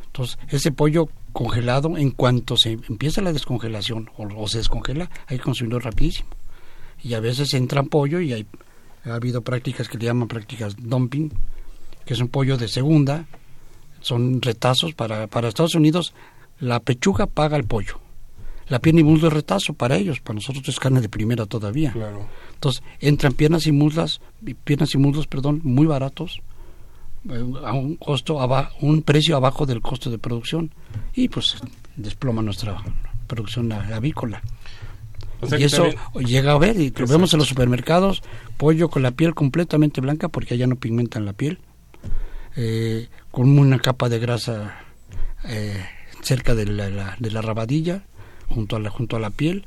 Entonces, 0.06 0.38
ese 0.50 0.72
pollo 0.72 1.10
congelado, 1.34 1.98
en 1.98 2.12
cuanto 2.12 2.56
se 2.56 2.74
empieza 2.74 3.24
la 3.24 3.34
descongelación 3.34 4.12
o, 4.16 4.48
se 4.48 4.60
descongela, 4.60 5.10
hay 5.26 5.38
que 5.38 5.44
consumirlo 5.44 5.80
rapidísimo. 5.80 6.30
Y 7.04 7.16
a 7.16 7.20
veces 7.20 7.52
entra 7.56 7.82
pollo 7.82 8.22
y 8.22 8.32
hay, 8.32 8.46
ha 9.04 9.16
habido 9.16 9.42
prácticas 9.42 9.90
que 9.90 9.98
le 9.98 10.06
llaman 10.06 10.28
prácticas 10.28 10.76
dumping, 10.78 11.32
que 12.06 12.14
es 12.14 12.20
un 12.20 12.28
pollo 12.28 12.58
de 12.58 12.68
segunda, 12.68 13.26
son 14.02 14.40
retazos 14.40 14.94
para, 14.94 15.26
para 15.26 15.48
Estados 15.48 15.74
Unidos, 15.74 16.14
la 16.60 16.80
pechuga 16.80 17.26
paga 17.26 17.58
el 17.58 17.64
pollo. 17.64 18.05
La 18.68 18.80
pierna 18.80 19.02
y 19.02 19.04
muslo 19.04 19.28
es 19.28 19.34
retazo 19.34 19.74
para 19.74 19.96
ellos, 19.96 20.20
para 20.22 20.36
nosotros 20.36 20.68
es 20.68 20.80
carne 20.80 21.00
de 21.02 21.10
primera 21.10 21.46
todavía. 21.46 21.92
Claro. 21.92 22.28
Entonces, 22.56 22.82
entran 23.00 23.34
piernas 23.34 23.68
y 23.68 23.72
muslas, 23.72 24.22
piernas 24.64 24.94
y 24.96 24.98
muslos, 24.98 25.28
perdón, 25.28 25.62
muy 25.64 25.86
baratos, 25.86 26.42
eh, 27.30 27.44
a 27.64 27.74
un 27.74 27.96
costo 27.98 28.42
aba- 28.42 28.72
un 28.82 29.02
precio 29.04 29.36
abajo 29.36 29.66
del 29.66 29.82
costo 29.82 30.10
de 30.10 30.18
producción 30.18 30.72
y 31.14 31.28
pues 31.30 31.58
desploma 31.96 32.42
nuestra 32.42 32.78
producción 33.28 33.72
avícola. 33.72 34.42
O 35.42 35.48
sea 35.48 35.60
y 35.60 35.64
eso 35.64 35.84
también- 36.14 36.26
llega 36.28 36.54
a 36.54 36.58
ver 36.58 36.80
y 36.80 36.90
lo 36.92 37.06
vemos 37.08 37.34
en 37.34 37.40
los 37.40 37.48
supermercados, 37.50 38.24
pollo 38.58 38.90
con 38.90 39.04
la 39.04 39.12
piel 39.12 39.36
completamente 39.36 40.02
blanca 40.02 40.28
porque 40.30 40.54
allá 40.56 40.66
no 40.66 40.76
pigmentan 40.78 41.26
la 41.26 41.34
piel, 41.34 41.60
eh, 42.56 43.10
con 43.32 43.58
una 43.60 43.80
capa 43.80 44.10
de 44.10 44.20
grasa 44.20 44.80
eh, 45.48 45.86
cerca 46.22 46.56
de 46.56 46.66
la, 46.66 46.90
la- 46.90 47.16
de 47.20 47.30
la 47.32 47.42
rabadilla, 47.42 48.04
junto 48.48 48.76
a 48.76 48.80
la, 48.80 48.90
junto 48.90 49.16
a 49.16 49.20
la 49.20 49.30
piel, 49.30 49.66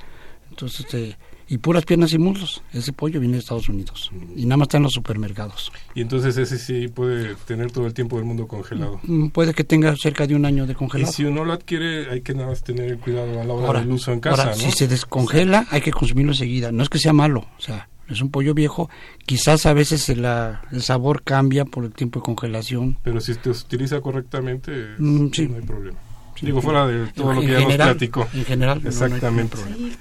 entonces 0.51 0.81
este, 0.81 1.17
y 1.51 1.59
puras 1.59 1.85
piernas 1.87 2.13
y 2.13 2.19
muslos. 2.19 2.63
Ese 2.73 2.93
pollo 2.93 3.21
viene 3.21 3.35
de 3.35 3.41
Estados 3.41 3.69
Unidos 3.71 4.11
y 4.37 4.45
nada 4.45 4.59
más 4.59 4.67
está 4.67 4.77
en 4.77 4.83
los 4.83 4.93
supermercados. 4.93 5.73
Y 5.95 6.03
entonces 6.03 6.37
ese 6.37 6.59
sí 6.59 6.89
puede 6.89 7.35
tener 7.47 7.71
todo 7.71 7.87
el 7.87 7.95
tiempo 7.95 8.17
del 8.17 8.25
mundo 8.27 8.47
congelado. 8.47 9.01
Mm, 9.03 9.29
Puede 9.29 9.55
que 9.55 9.65
tenga 9.65 9.95
cerca 9.97 10.27
de 10.27 10.35
un 10.35 10.45
año 10.45 10.67
de 10.67 10.73
Y 10.73 10.77
congelado. 10.77 11.13
si 11.13 11.25
uno 11.25 11.45
lo 11.45 11.53
adquiere, 11.55 12.11
hay 12.11 12.21
que 12.21 12.35
nada 12.35 12.49
más 12.49 12.63
tener 12.63 12.99
cuidado 12.99 13.41
a 13.41 13.45
la 13.45 13.55
hora 13.55 13.67
Ahora, 13.67 13.81
del 13.81 13.93
uso 13.93 14.13
en 14.13 14.21
casa, 14.21 14.43
ahora, 14.43 14.55
¿no? 14.57 14.61
si 14.63 14.71
se 14.73 14.89
descongela, 14.89 15.67
hay 15.71 15.81
que 15.81 15.91
consumirlo 15.91 16.33
enseguida. 16.33 16.71
No 16.73 16.83
es 16.83 16.89
que 16.91 16.99
sea 16.99 17.13
malo, 17.15 17.47
o 17.57 17.61
sea, 17.61 17.89
es 18.09 18.21
un 18.21 18.31
pollo 18.31 18.53
viejo. 18.53 18.91
Quizás 19.25 19.65
a 19.67 19.73
veces 19.73 20.09
el, 20.11 20.25
el 20.73 20.83
sabor 20.83 21.23
cambia 21.23 21.65
por 21.65 21.85
el 21.85 21.93
tiempo 21.93 22.21
de 22.21 22.25
congelación. 22.25 22.99
Pero 23.03 23.21
si 23.21 23.33
se 23.35 23.49
utiliza 23.51 24.01
correctamente, 24.03 24.71
Mm, 24.99 25.29
sí. 25.33 25.47
no 25.49 25.57
hay 25.57 25.63
problema. 25.63 25.99
Sí. 26.39 26.47
Digo, 26.47 26.63
fuera 26.63 26.87
de 26.87 27.07
todo 27.13 27.33
lo 27.35 27.41
que 27.41 27.49
ya 27.49 27.59
general- 27.61 27.89
nos 27.89 27.97
platicó. 27.97 28.29
en 28.33 28.45
general, 28.45 28.79
no, 28.79 28.83
no 28.83 28.89
hay 28.89 28.95
Exactamente. 28.95 29.57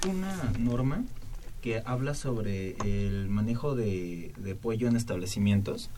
una 0.08 0.52
norma 0.58 1.04
que 1.62 1.82
habla 1.84 2.14
sobre 2.14 2.76
el 2.84 3.28
manejo 3.28 3.74
de, 3.74 4.32
de 4.36 4.54
pollo 4.54 4.86
en 4.88 4.96
establecimientos. 4.96 5.90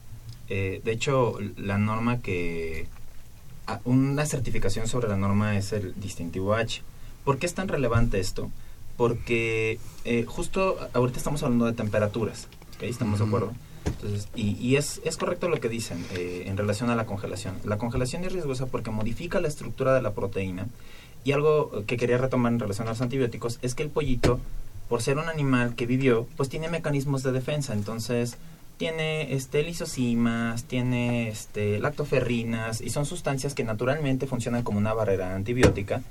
Eh, 0.49 0.81
de 0.85 0.93
hecho, 0.93 1.39
la 1.57 1.79
norma 1.79 2.19
que... 2.21 2.87
Una 3.85 4.27
certificación 4.27 4.89
sobre 4.89 5.07
la 5.09 5.17
norma 5.17 5.57
es 5.57 5.73
el 5.73 5.95
distintivo 6.01 6.55
H. 6.55 6.83
¿Por 7.25 7.39
qué 7.39 7.47
es 7.47 7.55
tan 7.55 7.69
relevante 7.69 8.19
esto? 8.19 8.51
Porque 8.97 9.79
eh, 10.05 10.25
justo 10.27 10.77
ahorita 10.93 11.19
estamos 11.19 11.43
hablando 11.45 11.67
de 11.67 11.73
temperaturas, 11.75 12.49
¿ok? 12.77 12.83
¿Estamos 12.85 13.21
de 13.21 13.27
acuerdo? 13.27 13.53
Entonces, 13.85 14.29
y, 14.35 14.57
y 14.57 14.77
es, 14.77 15.01
es 15.05 15.17
correcto 15.17 15.49
lo 15.49 15.61
que 15.61 15.69
dicen 15.69 16.05
eh, 16.13 16.45
en 16.47 16.57
relación 16.57 16.91
a 16.91 16.97
la 16.97 17.07
congelación. 17.07 17.55
La 17.65 17.79
congelación 17.79 18.25
es 18.25 18.33
riesgosa 18.33 18.67
porque 18.67 18.91
modifica 18.91 19.41
la 19.41 19.49
estructura 19.49 19.95
de 19.95 20.03
la 20.03 20.13
proteína. 20.13 20.67
Y 21.25 21.33
algo 21.33 21.85
que 21.87 21.97
quería 21.97 22.19
retomar 22.19 22.53
en 22.53 22.61
relación 22.61 22.89
a 22.89 22.93
los 22.93 23.01
antibióticos 23.01 23.59
es 23.63 23.75
que 23.75 23.83
el 23.83 23.91
pollito, 23.91 24.41
por 24.89 25.03
ser 25.03 25.19
un 25.19 25.29
animal 25.29 25.75
que 25.75 25.87
vivió, 25.87 26.27
pues 26.37 26.49
tiene 26.49 26.69
mecanismos 26.69 27.23
de 27.23 27.33
defensa. 27.33 27.75
Entonces, 27.75 28.39
tiene 28.79 29.35
este 29.35 29.63
lisocimas, 29.63 30.65
tiene 30.65 31.29
este 31.29 31.79
lactoferrinas 31.79 32.81
y 32.81 32.89
son 32.89 33.05
sustancias 33.05 33.55
que 33.55 33.65
naturalmente 33.65 34.27
funcionan 34.27 34.63
como 34.63 34.79
una 34.79 34.95
barrera 34.95 35.35
antibiótica 35.35 36.03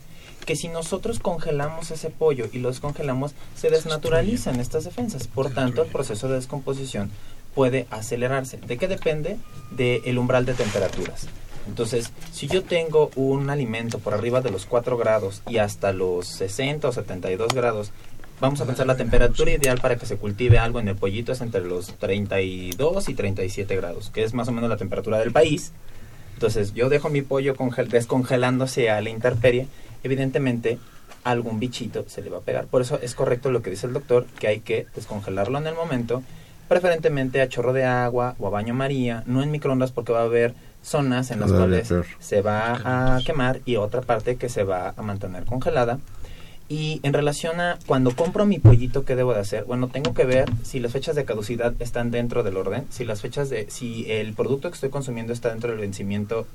que 0.45 0.55
si 0.55 0.67
nosotros 0.67 1.19
congelamos 1.19 1.91
ese 1.91 2.09
pollo 2.09 2.47
y 2.51 2.59
los 2.59 2.79
congelamos 2.79 3.33
se 3.55 3.69
desnaturalizan 3.69 4.59
estas 4.59 4.83
defensas. 4.83 5.27
Por 5.27 5.51
tanto, 5.51 5.83
el 5.83 5.89
proceso 5.89 6.27
de 6.27 6.35
descomposición 6.35 7.11
puede 7.53 7.87
acelerarse. 7.89 8.57
¿De 8.57 8.77
qué 8.77 8.87
depende? 8.87 9.37
Del 9.71 10.17
umbral 10.17 10.45
de 10.45 10.53
temperaturas. 10.53 11.27
Entonces, 11.67 12.11
si 12.31 12.47
yo 12.47 12.63
tengo 12.63 13.11
un 13.15 13.49
alimento 13.49 13.99
por 13.99 14.13
arriba 14.13 14.41
de 14.41 14.49
los 14.49 14.65
4 14.65 14.97
grados 14.97 15.43
y 15.47 15.57
hasta 15.57 15.93
los 15.93 16.27
60 16.27 16.87
o 16.87 16.91
72 16.91 17.53
grados, 17.53 17.91
vamos 18.39 18.59
a 18.61 18.65
pensar 18.65 18.87
la 18.87 18.97
temperatura 18.97 19.51
ideal 19.51 19.79
para 19.79 19.97
que 19.97 20.05
se 20.05 20.17
cultive 20.17 20.57
algo 20.57 20.79
en 20.79 20.87
el 20.87 20.95
pollito 20.95 21.31
es 21.31 21.41
entre 21.41 21.61
los 21.61 21.93
32 21.99 23.09
y 23.09 23.13
37 23.13 23.75
grados, 23.75 24.09
que 24.09 24.23
es 24.23 24.33
más 24.33 24.47
o 24.47 24.51
menos 24.51 24.69
la 24.69 24.77
temperatura 24.77 25.19
del 25.19 25.31
país. 25.31 25.71
Entonces, 26.33 26.73
yo 26.73 26.89
dejo 26.89 27.09
mi 27.09 27.21
pollo 27.21 27.55
congel 27.55 27.89
descongelándose 27.89 28.89
a 28.89 29.01
la 29.01 29.09
intemperie, 29.09 29.67
evidentemente 30.03 30.79
algún 31.23 31.59
bichito 31.59 32.05
se 32.07 32.21
le 32.21 32.29
va 32.29 32.37
a 32.37 32.41
pegar. 32.41 32.65
Por 32.67 32.81
eso 32.81 32.99
es 33.01 33.13
correcto 33.13 33.51
lo 33.51 33.61
que 33.61 33.69
dice 33.69 33.87
el 33.87 33.93
doctor, 33.93 34.25
que 34.39 34.47
hay 34.47 34.61
que 34.61 34.87
descongelarlo 34.95 35.57
en 35.57 35.67
el 35.67 35.75
momento, 35.75 36.23
preferentemente 36.69 37.41
a 37.41 37.49
chorro 37.49 37.73
de 37.73 37.83
agua 37.83 38.35
o 38.39 38.47
a 38.47 38.49
baño 38.49 38.73
María, 38.73 39.23
no 39.25 39.43
en 39.43 39.51
microondas 39.51 39.91
porque 39.91 40.13
va 40.13 40.21
a 40.21 40.23
haber 40.23 40.53
zonas 40.81 41.31
en 41.31 41.41
las 41.41 41.51
cuales 41.51 41.91
se 42.19 42.41
va 42.41 43.15
a 43.15 43.19
quemar 43.25 43.59
y 43.65 43.75
otra 43.75 44.01
parte 44.01 44.37
que 44.37 44.47
se 44.47 44.63
va 44.63 44.93
a 44.95 45.01
mantener 45.01 45.43
congelada. 45.43 45.99
Y 46.69 46.99
en 47.01 47.13
relación 47.13 47.59
a 47.59 47.79
cuando 47.87 48.15
compro 48.15 48.45
mi 48.45 48.59
pollito, 48.59 49.03
¿qué 49.03 49.15
debo 49.15 49.33
de 49.33 49.39
hacer? 49.39 49.65
Bueno, 49.65 49.87
tengo 49.87 50.13
que 50.13 50.23
ver 50.23 50.47
si 50.61 50.79
las 50.79 50.91
fechas 50.91 51.15
de 51.15 51.25
caducidad 51.25 51.73
están 51.79 52.11
dentro 52.11 52.43
del 52.43 52.57
orden, 52.57 52.85
si 52.91 53.03
las 53.05 53.21
fechas 53.21 53.49
de, 53.49 53.67
si 53.71 54.09
el 54.09 54.33
producto 54.33 54.69
que 54.69 54.75
estoy 54.75 54.91
consumiendo 54.91 55.33
está 55.33 55.49
dentro 55.49 55.71
del 55.71 55.79
vencimiento 55.79 56.45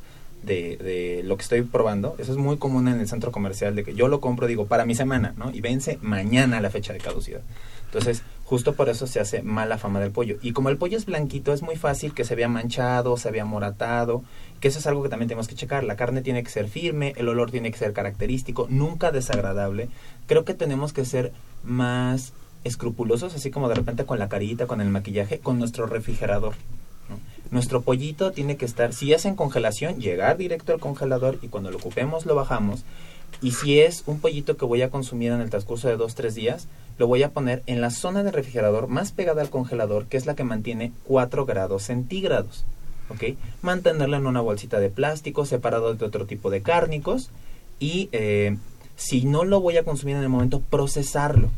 de, 0.44 0.76
de 0.76 1.22
lo 1.24 1.36
que 1.36 1.42
estoy 1.42 1.62
probando. 1.62 2.14
Eso 2.18 2.30
es 2.30 2.38
muy 2.38 2.58
común 2.58 2.86
en 2.86 3.00
el 3.00 3.08
centro 3.08 3.32
comercial, 3.32 3.74
de 3.74 3.82
que 3.82 3.94
yo 3.94 4.06
lo 4.06 4.20
compro, 4.20 4.46
digo, 4.46 4.66
para 4.66 4.84
mi 4.84 4.94
semana, 4.94 5.34
¿no? 5.36 5.50
Y 5.50 5.60
vence 5.60 5.98
mañana 6.00 6.60
la 6.60 6.70
fecha 6.70 6.92
de 6.92 7.00
caducidad. 7.00 7.40
Entonces, 7.86 8.22
justo 8.44 8.74
por 8.74 8.88
eso 8.88 9.06
se 9.06 9.20
hace 9.20 9.42
mala 9.42 9.78
fama 9.78 10.00
del 10.00 10.10
pollo. 10.10 10.36
Y 10.42 10.52
como 10.52 10.68
el 10.68 10.76
pollo 10.76 10.96
es 10.96 11.06
blanquito, 11.06 11.52
es 11.52 11.62
muy 11.62 11.76
fácil 11.76 12.14
que 12.14 12.24
se 12.24 12.34
vea 12.34 12.48
manchado, 12.48 13.16
se 13.16 13.30
vea 13.30 13.44
moratado, 13.44 14.22
que 14.60 14.68
eso 14.68 14.78
es 14.78 14.86
algo 14.86 15.02
que 15.02 15.08
también 15.08 15.28
tenemos 15.28 15.48
que 15.48 15.54
checar. 15.54 15.84
La 15.84 15.96
carne 15.96 16.22
tiene 16.22 16.42
que 16.42 16.50
ser 16.50 16.68
firme, 16.68 17.14
el 17.16 17.28
olor 17.28 17.50
tiene 17.50 17.70
que 17.70 17.78
ser 17.78 17.92
característico, 17.92 18.66
nunca 18.70 19.10
desagradable. 19.10 19.88
Creo 20.26 20.44
que 20.44 20.54
tenemos 20.54 20.92
que 20.92 21.04
ser 21.04 21.32
más 21.62 22.32
escrupulosos, 22.64 23.34
así 23.34 23.50
como 23.50 23.68
de 23.68 23.74
repente 23.74 24.04
con 24.04 24.18
la 24.18 24.28
carita, 24.28 24.66
con 24.66 24.80
el 24.80 24.88
maquillaje, 24.88 25.38
con 25.38 25.58
nuestro 25.58 25.86
refrigerador. 25.86 26.54
Nuestro 27.50 27.82
pollito 27.82 28.32
tiene 28.32 28.56
que 28.56 28.64
estar, 28.64 28.92
si 28.92 29.12
es 29.12 29.26
en 29.26 29.36
congelación, 29.36 30.00
llegar 30.00 30.36
directo 30.38 30.72
al 30.72 30.80
congelador 30.80 31.38
y 31.42 31.48
cuando 31.48 31.70
lo 31.70 31.76
ocupemos 31.76 32.26
lo 32.26 32.34
bajamos. 32.34 32.84
Y 33.42 33.52
si 33.52 33.80
es 33.80 34.04
un 34.06 34.20
pollito 34.20 34.56
que 34.56 34.64
voy 34.64 34.82
a 34.82 34.90
consumir 34.90 35.32
en 35.32 35.40
el 35.40 35.50
transcurso 35.50 35.88
de 35.88 35.96
dos, 35.96 36.14
tres 36.14 36.34
días, 36.34 36.66
lo 36.98 37.06
voy 37.06 37.22
a 37.22 37.30
poner 37.30 37.62
en 37.66 37.80
la 37.80 37.90
zona 37.90 38.22
de 38.22 38.30
refrigerador 38.30 38.88
más 38.88 39.12
pegada 39.12 39.42
al 39.42 39.50
congelador, 39.50 40.06
que 40.06 40.16
es 40.16 40.26
la 40.26 40.34
que 40.34 40.44
mantiene 40.44 40.92
4 41.04 41.44
grados 41.44 41.82
centígrados. 41.84 42.64
¿ok? 43.10 43.36
Mantenerlo 43.62 44.16
en 44.16 44.26
una 44.26 44.40
bolsita 44.40 44.80
de 44.80 44.90
plástico 44.90 45.44
separado 45.44 45.94
de 45.94 46.04
otro 46.04 46.26
tipo 46.26 46.50
de 46.50 46.62
cárnicos 46.62 47.30
y 47.80 48.08
eh, 48.12 48.56
si 48.96 49.24
no 49.24 49.44
lo 49.44 49.60
voy 49.60 49.76
a 49.76 49.84
consumir 49.84 50.16
en 50.16 50.22
el 50.22 50.28
momento, 50.28 50.60
procesarlo. 50.60 51.50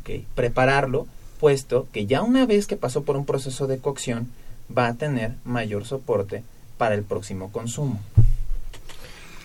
¿ok? 0.00 0.24
Prepararlo, 0.34 1.06
puesto 1.40 1.88
que 1.92 2.06
ya 2.06 2.22
una 2.22 2.46
vez 2.46 2.66
que 2.66 2.76
pasó 2.76 3.02
por 3.02 3.16
un 3.16 3.26
proceso 3.26 3.66
de 3.66 3.78
cocción, 3.78 4.30
va 4.76 4.86
a 4.86 4.94
tener 4.94 5.32
mayor 5.44 5.84
soporte 5.84 6.42
para 6.78 6.94
el 6.94 7.02
próximo 7.02 7.50
consumo. 7.52 8.00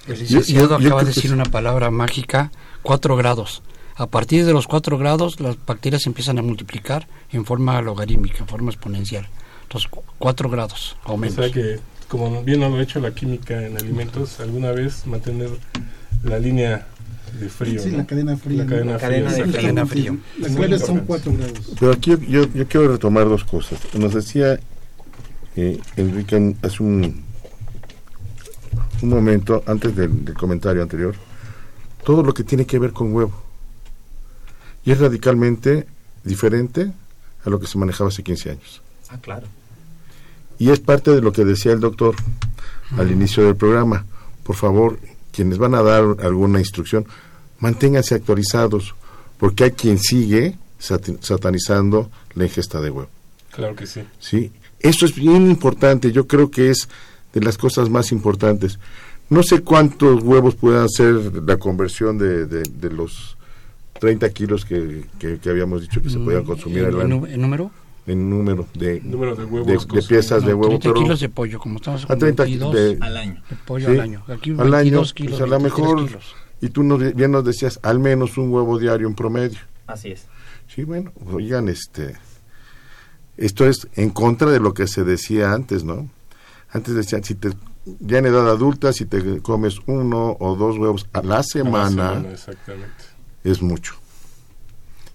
El 0.07 0.15
Yo- 0.15 0.21
licenciado 0.21 0.67
yo- 0.67 0.67
yo 0.67 0.75
acaba 0.75 0.79
de 0.79 0.89
creo 0.89 0.99
que 0.99 1.05
decir 1.15 1.33
una 1.33 1.45
palabra 1.45 1.91
mágica, 1.91 2.51
4 2.83 3.15
grados. 3.15 3.61
A 3.95 4.07
partir 4.07 4.45
de 4.45 4.53
los 4.53 4.65
4 4.67 4.97
grados, 4.97 5.39
las 5.39 5.57
bacterias 5.65 6.05
empiezan 6.07 6.39
a 6.39 6.41
multiplicar 6.41 7.07
en 7.31 7.45
forma 7.45 7.81
logarítmica, 7.81 8.37
en 8.39 8.47
forma 8.47 8.71
exponencial. 8.71 9.27
Entonces, 9.63 9.89
4 10.17 10.49
grados 10.49 10.95
o 11.05 11.13
O 11.13 11.17
menos. 11.17 11.35
sea 11.35 11.51
que, 11.51 11.79
como 12.07 12.41
bien 12.43 12.61
lo 12.61 12.73
ha 12.75 12.81
hecho 12.81 12.99
la 12.99 13.11
química 13.13 13.65
en 13.65 13.77
alimentos, 13.77 14.39
alguna 14.39 14.71
vez 14.71 15.05
mantener 15.05 15.49
la 16.23 16.39
línea 16.39 16.87
de 17.39 17.49
frío. 17.49 17.79
Sí, 17.81 17.91
¿no? 17.91 17.97
la 17.99 18.05
cadena 18.07 18.37
fría. 18.37 18.57
La 18.59 18.63
¿no? 18.63 18.69
cadena 18.69 18.91
La 18.93 18.99
fría. 18.99 19.09
cadena 19.09 19.45
de 19.45 19.51
cadena 19.51 19.85
frío. 19.85 20.17
Las 20.39 20.51
cuales 20.53 20.81
son 20.81 20.97
importante. 20.99 21.29
4 21.31 21.33
grados. 21.37 21.71
Pero 21.79 21.91
aquí 21.91 22.09
yo, 22.11 22.17
yo, 22.21 22.53
yo 22.53 22.67
quiero 22.67 22.87
retomar 22.91 23.25
dos 23.29 23.43
cosas. 23.43 23.79
Nos 23.93 24.13
decía 24.15 24.59
eh, 25.55 25.79
Enrique 25.97 26.55
hace 26.63 26.81
un, 26.83 27.23
un 29.01 29.09
momento, 29.09 29.63
antes 29.65 29.95
del, 29.95 30.25
del 30.25 30.35
comentario 30.35 30.81
anterior, 30.81 31.15
todo 32.03 32.23
lo 32.23 32.33
que 32.33 32.43
tiene 32.43 32.65
que 32.65 32.79
ver 32.79 32.91
con 32.91 33.13
huevo. 33.13 33.33
Y 34.85 34.91
es 34.91 34.99
radicalmente 34.99 35.87
diferente 36.23 36.91
a 37.45 37.49
lo 37.49 37.59
que 37.59 37.67
se 37.67 37.77
manejaba 37.77 38.09
hace 38.09 38.23
15 38.23 38.51
años. 38.51 38.81
Ah, 39.09 39.17
claro. 39.21 39.47
Y 40.57 40.71
es 40.71 40.79
parte 40.79 41.11
de 41.11 41.21
lo 41.21 41.31
que 41.31 41.45
decía 41.45 41.71
el 41.71 41.79
doctor 41.79 42.15
al 42.97 43.11
inicio 43.11 43.45
del 43.45 43.55
programa. 43.55 44.05
Por 44.43 44.55
favor, 44.55 44.99
quienes 45.31 45.57
van 45.57 45.75
a 45.75 45.81
dar 45.81 46.03
alguna 46.21 46.59
instrucción, 46.59 47.05
manténganse 47.59 48.15
actualizados, 48.15 48.95
porque 49.37 49.65
hay 49.65 49.71
quien 49.71 49.99
sigue 49.99 50.57
satanizando 50.79 52.09
la 52.33 52.45
ingesta 52.45 52.81
de 52.81 52.89
huevo. 52.89 53.09
Claro 53.51 53.75
que 53.75 53.87
sí. 53.87 54.01
¿sí? 54.19 54.51
Eso 54.79 55.05
es 55.05 55.15
bien 55.15 55.49
importante, 55.49 56.11
yo 56.11 56.27
creo 56.27 56.51
que 56.51 56.69
es 56.71 56.89
de 57.33 57.41
las 57.41 57.57
cosas 57.57 57.89
más 57.89 58.11
importantes. 58.11 58.79
No 59.29 59.43
sé 59.43 59.61
cuántos 59.61 60.23
huevos 60.23 60.55
puedan 60.55 60.89
ser 60.89 61.15
la 61.45 61.57
conversión 61.57 62.17
de, 62.17 62.45
de, 62.47 62.63
de 62.63 62.89
los 62.89 63.37
30 63.99 64.29
kilos 64.31 64.65
que, 64.65 65.05
que, 65.19 65.37
que 65.39 65.49
habíamos 65.49 65.81
dicho 65.81 66.01
que 66.01 66.09
se 66.09 66.17
podían 66.17 66.43
consumir 66.43 66.85
al 66.85 66.95
¿En, 66.95 67.01
año. 67.01 67.27
en 67.27 67.41
número? 67.41 67.71
En 68.07 68.27
número 68.29 68.65
de, 68.73 69.01
Número 69.01 69.35
de 69.35 69.45
huevos 69.45 69.87
de- 69.87 70.01
piezas 70.01 70.43
de 70.43 70.53
huevo. 70.55 70.79
30 70.79 70.89
pero 70.89 71.03
kilos 71.03 71.19
de 71.19 71.29
pollo, 71.29 71.59
como 71.59 71.75
estamos 71.77 72.05
a 72.05 72.07
con 72.07 72.17
30 72.17 72.43
22 72.43 72.73
de, 72.73 72.97
Al 73.01 73.17
año. 73.17 73.43
de 73.49 73.55
pollo 73.67 73.85
sí, 73.87 73.91
al 73.93 73.99
año. 73.99 74.23
Aquí 74.27 74.51
al 74.51 74.59
año, 74.73 74.73
22 74.73 75.13
kilos, 75.13 75.31
pues 75.33 75.41
a 75.41 75.45
lo 75.45 75.59
23 75.59 75.79
mejor, 75.89 76.07
kilos. 76.07 76.35
y 76.61 76.69
tú 76.69 76.81
nos, 76.83 77.13
bien 77.15 77.29
nos 77.31 77.45
decías, 77.45 77.79
al 77.83 77.99
menos 77.99 78.35
un 78.39 78.51
huevo 78.51 78.79
diario 78.79 79.07
en 79.07 79.13
promedio. 79.13 79.59
Así 79.85 80.09
es. 80.09 80.25
Sí, 80.73 80.83
bueno, 80.85 81.11
oigan, 81.31 81.67
este, 81.69 82.15
esto 83.37 83.67
es 83.67 83.87
en 83.95 84.09
contra 84.09 84.49
de 84.49 84.59
lo 84.59 84.73
que 84.73 84.87
se 84.87 85.03
decía 85.03 85.53
antes, 85.53 85.83
¿no? 85.83 86.09
Antes 86.71 86.93
decían, 86.93 87.23
si 87.23 87.35
te, 87.35 87.51
ya 87.99 88.19
en 88.19 88.27
edad 88.27 88.49
adulta, 88.49 88.93
si 88.93 89.05
te 89.05 89.41
comes 89.41 89.79
uno 89.87 90.37
o 90.39 90.55
dos 90.55 90.77
huevos 90.77 91.07
a 91.13 91.21
la 91.21 91.35
A 91.35 91.37
la 91.37 91.43
semana, 91.43 92.23
es 93.43 93.61
mucho. 93.61 93.95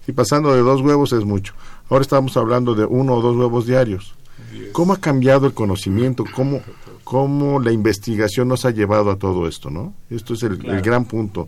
Y 0.07 0.11
pasando 0.11 0.53
de 0.53 0.61
dos 0.61 0.81
huevos 0.81 1.13
es 1.13 1.23
mucho. 1.23 1.53
Ahora 1.89 2.01
estamos 2.01 2.35
hablando 2.37 2.75
de 2.75 2.85
uno 2.85 3.15
o 3.15 3.21
dos 3.21 3.35
huevos 3.37 3.65
diarios. 3.65 4.15
Diez. 4.51 4.71
¿Cómo 4.71 4.93
ha 4.93 4.97
cambiado 4.97 5.47
el 5.47 5.53
conocimiento? 5.53 6.25
¿Cómo, 6.35 6.61
cómo 7.03 7.59
la 7.59 7.71
investigación 7.71 8.47
nos 8.47 8.65
ha 8.65 8.71
llevado 8.71 9.11
a 9.11 9.17
todo 9.17 9.47
esto, 9.47 9.69
no? 9.69 9.93
Esto 10.09 10.33
es 10.33 10.43
el, 10.43 10.57
gran 10.81 11.05
punto 11.05 11.47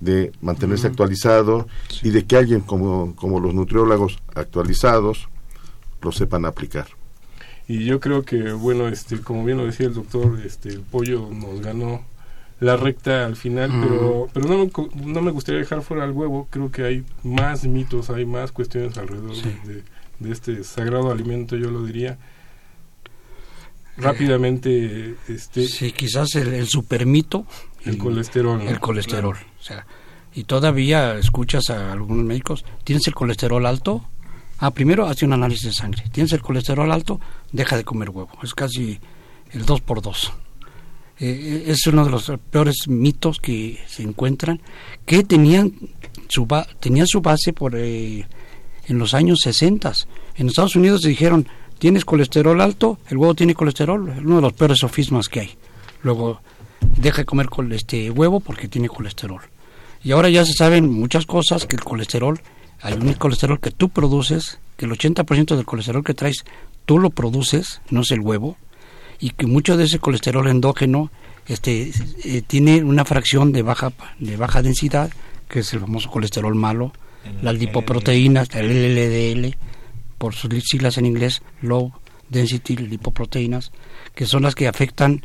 de 0.00 0.32
mantenerse 0.40 0.86
actualizado 0.86 1.68
y 2.02 2.10
de 2.10 2.24
que 2.24 2.36
alguien 2.36 2.62
como, 2.62 3.14
como 3.16 3.38
los 3.38 3.52
nutriólogos 3.52 4.18
actualizados 4.34 5.28
lo 6.00 6.10
sepan 6.10 6.46
aplicar. 6.46 6.86
Y 7.72 7.84
yo 7.84 8.00
creo 8.00 8.24
que, 8.24 8.50
bueno, 8.52 8.88
este, 8.88 9.20
como 9.20 9.44
bien 9.44 9.58
lo 9.58 9.66
decía 9.66 9.86
el 9.86 9.94
doctor, 9.94 10.40
este, 10.44 10.70
el 10.70 10.80
pollo 10.80 11.28
nos 11.32 11.60
ganó 11.60 12.04
la 12.58 12.76
recta 12.76 13.24
al 13.26 13.36
final, 13.36 13.70
pero, 13.82 14.28
pero 14.32 14.48
no, 14.48 14.58
me, 14.58 14.70
no 15.12 15.22
me 15.22 15.30
gustaría 15.30 15.60
dejar 15.60 15.82
fuera 15.82 16.04
el 16.04 16.10
huevo. 16.10 16.48
Creo 16.50 16.72
que 16.72 16.82
hay 16.84 17.04
más 17.22 17.64
mitos, 17.64 18.10
hay 18.10 18.26
más 18.26 18.50
cuestiones 18.50 18.98
alrededor 18.98 19.36
Sí. 19.36 19.54
de, 19.64 19.82
de 20.18 20.32
este 20.32 20.64
sagrado 20.64 21.12
alimento, 21.12 21.56
yo 21.56 21.70
lo 21.70 21.84
diría. 21.84 22.18
Rápidamente, 23.96 25.14
este, 25.28 25.66
Sí, 25.66 25.92
quizás 25.92 26.34
el, 26.36 26.54
el 26.54 26.66
supermito. 26.68 27.46
el 27.84 27.94
y- 27.94 27.98
colesterol. 27.98 28.60
El 28.62 28.80
colesterol. 28.80 29.36
O 29.36 29.62
sea, 29.62 29.86
y 30.34 30.44
todavía 30.44 31.16
escuchas 31.18 31.70
a 31.70 31.92
algunos 31.92 32.24
médicos, 32.24 32.64
¿tienes 32.84 33.06
el 33.08 33.14
colesterol 33.14 33.64
alto? 33.66 34.04
Ah, 34.62 34.70
primero 34.72 35.06
hace 35.06 35.24
un 35.24 35.32
análisis 35.32 35.64
de 35.64 35.72
sangre. 35.72 36.04
¿Tienes 36.12 36.32
el 36.34 36.42
colesterol 36.42 36.92
alto? 36.92 37.18
Deja 37.50 37.78
de 37.78 37.84
comer 37.84 38.10
huevo. 38.10 38.30
Es 38.42 38.54
casi 38.54 39.00
el 39.52 39.64
2 39.64 39.80
por 39.80 40.02
2 40.02 40.32
Eh, 41.18 41.64
es 41.66 41.86
uno 41.86 42.04
de 42.04 42.10
los 42.10 42.30
peores 42.50 42.86
mitos 42.86 43.40
que 43.40 43.78
se 43.86 44.02
encuentran, 44.02 44.60
que 45.06 45.22
tenían 45.22 45.72
su, 46.28 46.46
base 46.46 47.52
por 47.52 47.74
eh, 47.74 48.26
en 48.86 48.98
los 48.98 49.14
años 49.14 49.38
60. 49.42 49.92
En 50.36 50.48
Estados 50.48 50.76
Unidos 50.76 51.02
dijeron, 51.02 51.46
tienes 51.78 52.04
colesterol 52.04 52.60
alto, 52.60 52.98
el 53.08 53.16
huevo 53.16 53.34
tiene 53.34 53.54
colesterol, 53.54 54.14
uno 54.24 54.36
de 54.36 54.42
los 54.42 54.52
peores 54.52 54.78
sofismas 54.78 55.28
que 55.28 55.40
hay. 55.40 55.50
Luego, 56.02 56.40
deja 56.96 57.18
de 57.18 57.24
comer 57.24 57.48
este 57.72 58.10
huevo 58.10 58.40
porque 58.40 58.68
tiene 58.68 58.88
colesterol. 58.88 59.42
Y 60.02 60.12
ahora 60.12 60.30
ya 60.30 60.44
se 60.44 60.52
saben 60.52 60.90
muchas 60.90 61.26
cosas, 61.26 61.66
que 61.66 61.76
el 61.76 61.84
colesterol, 61.84 62.40
hay 62.82 62.94
un 62.94 63.12
colesterol 63.14 63.60
que 63.60 63.70
tú 63.70 63.88
produces, 63.88 64.58
que 64.76 64.86
el 64.86 64.92
80% 64.92 65.56
del 65.56 65.66
colesterol 65.66 66.04
que 66.04 66.14
traes 66.14 66.44
tú 66.86 66.98
lo 66.98 67.10
produces, 67.10 67.80
no 67.90 68.00
es 68.00 68.10
el 68.10 68.20
huevo, 68.20 68.56
y 69.20 69.30
que 69.30 69.46
mucho 69.46 69.76
de 69.76 69.84
ese 69.84 69.98
colesterol 69.98 70.48
endógeno 70.48 71.10
este, 71.46 71.92
eh, 72.24 72.42
tiene 72.46 72.82
una 72.82 73.04
fracción 73.04 73.52
de 73.52 73.62
baja, 73.62 73.92
de 74.18 74.36
baja 74.36 74.62
densidad, 74.62 75.10
que 75.48 75.60
es 75.60 75.72
el 75.72 75.80
famoso 75.80 76.10
colesterol 76.10 76.54
malo, 76.54 76.92
El 77.24 77.44
las 77.44 77.54
lipoproteínas, 77.56 78.48
el 78.54 78.68
LDL, 78.68 79.56
por 80.16 80.34
sus 80.34 80.50
siglas 80.64 80.96
en 80.96 81.06
inglés, 81.06 81.42
Low 81.60 81.92
Density 82.28 82.76
Lipoproteínas, 82.76 83.72
que 84.14 84.26
son 84.26 84.44
las 84.44 84.54
que 84.54 84.68
afectan 84.68 85.24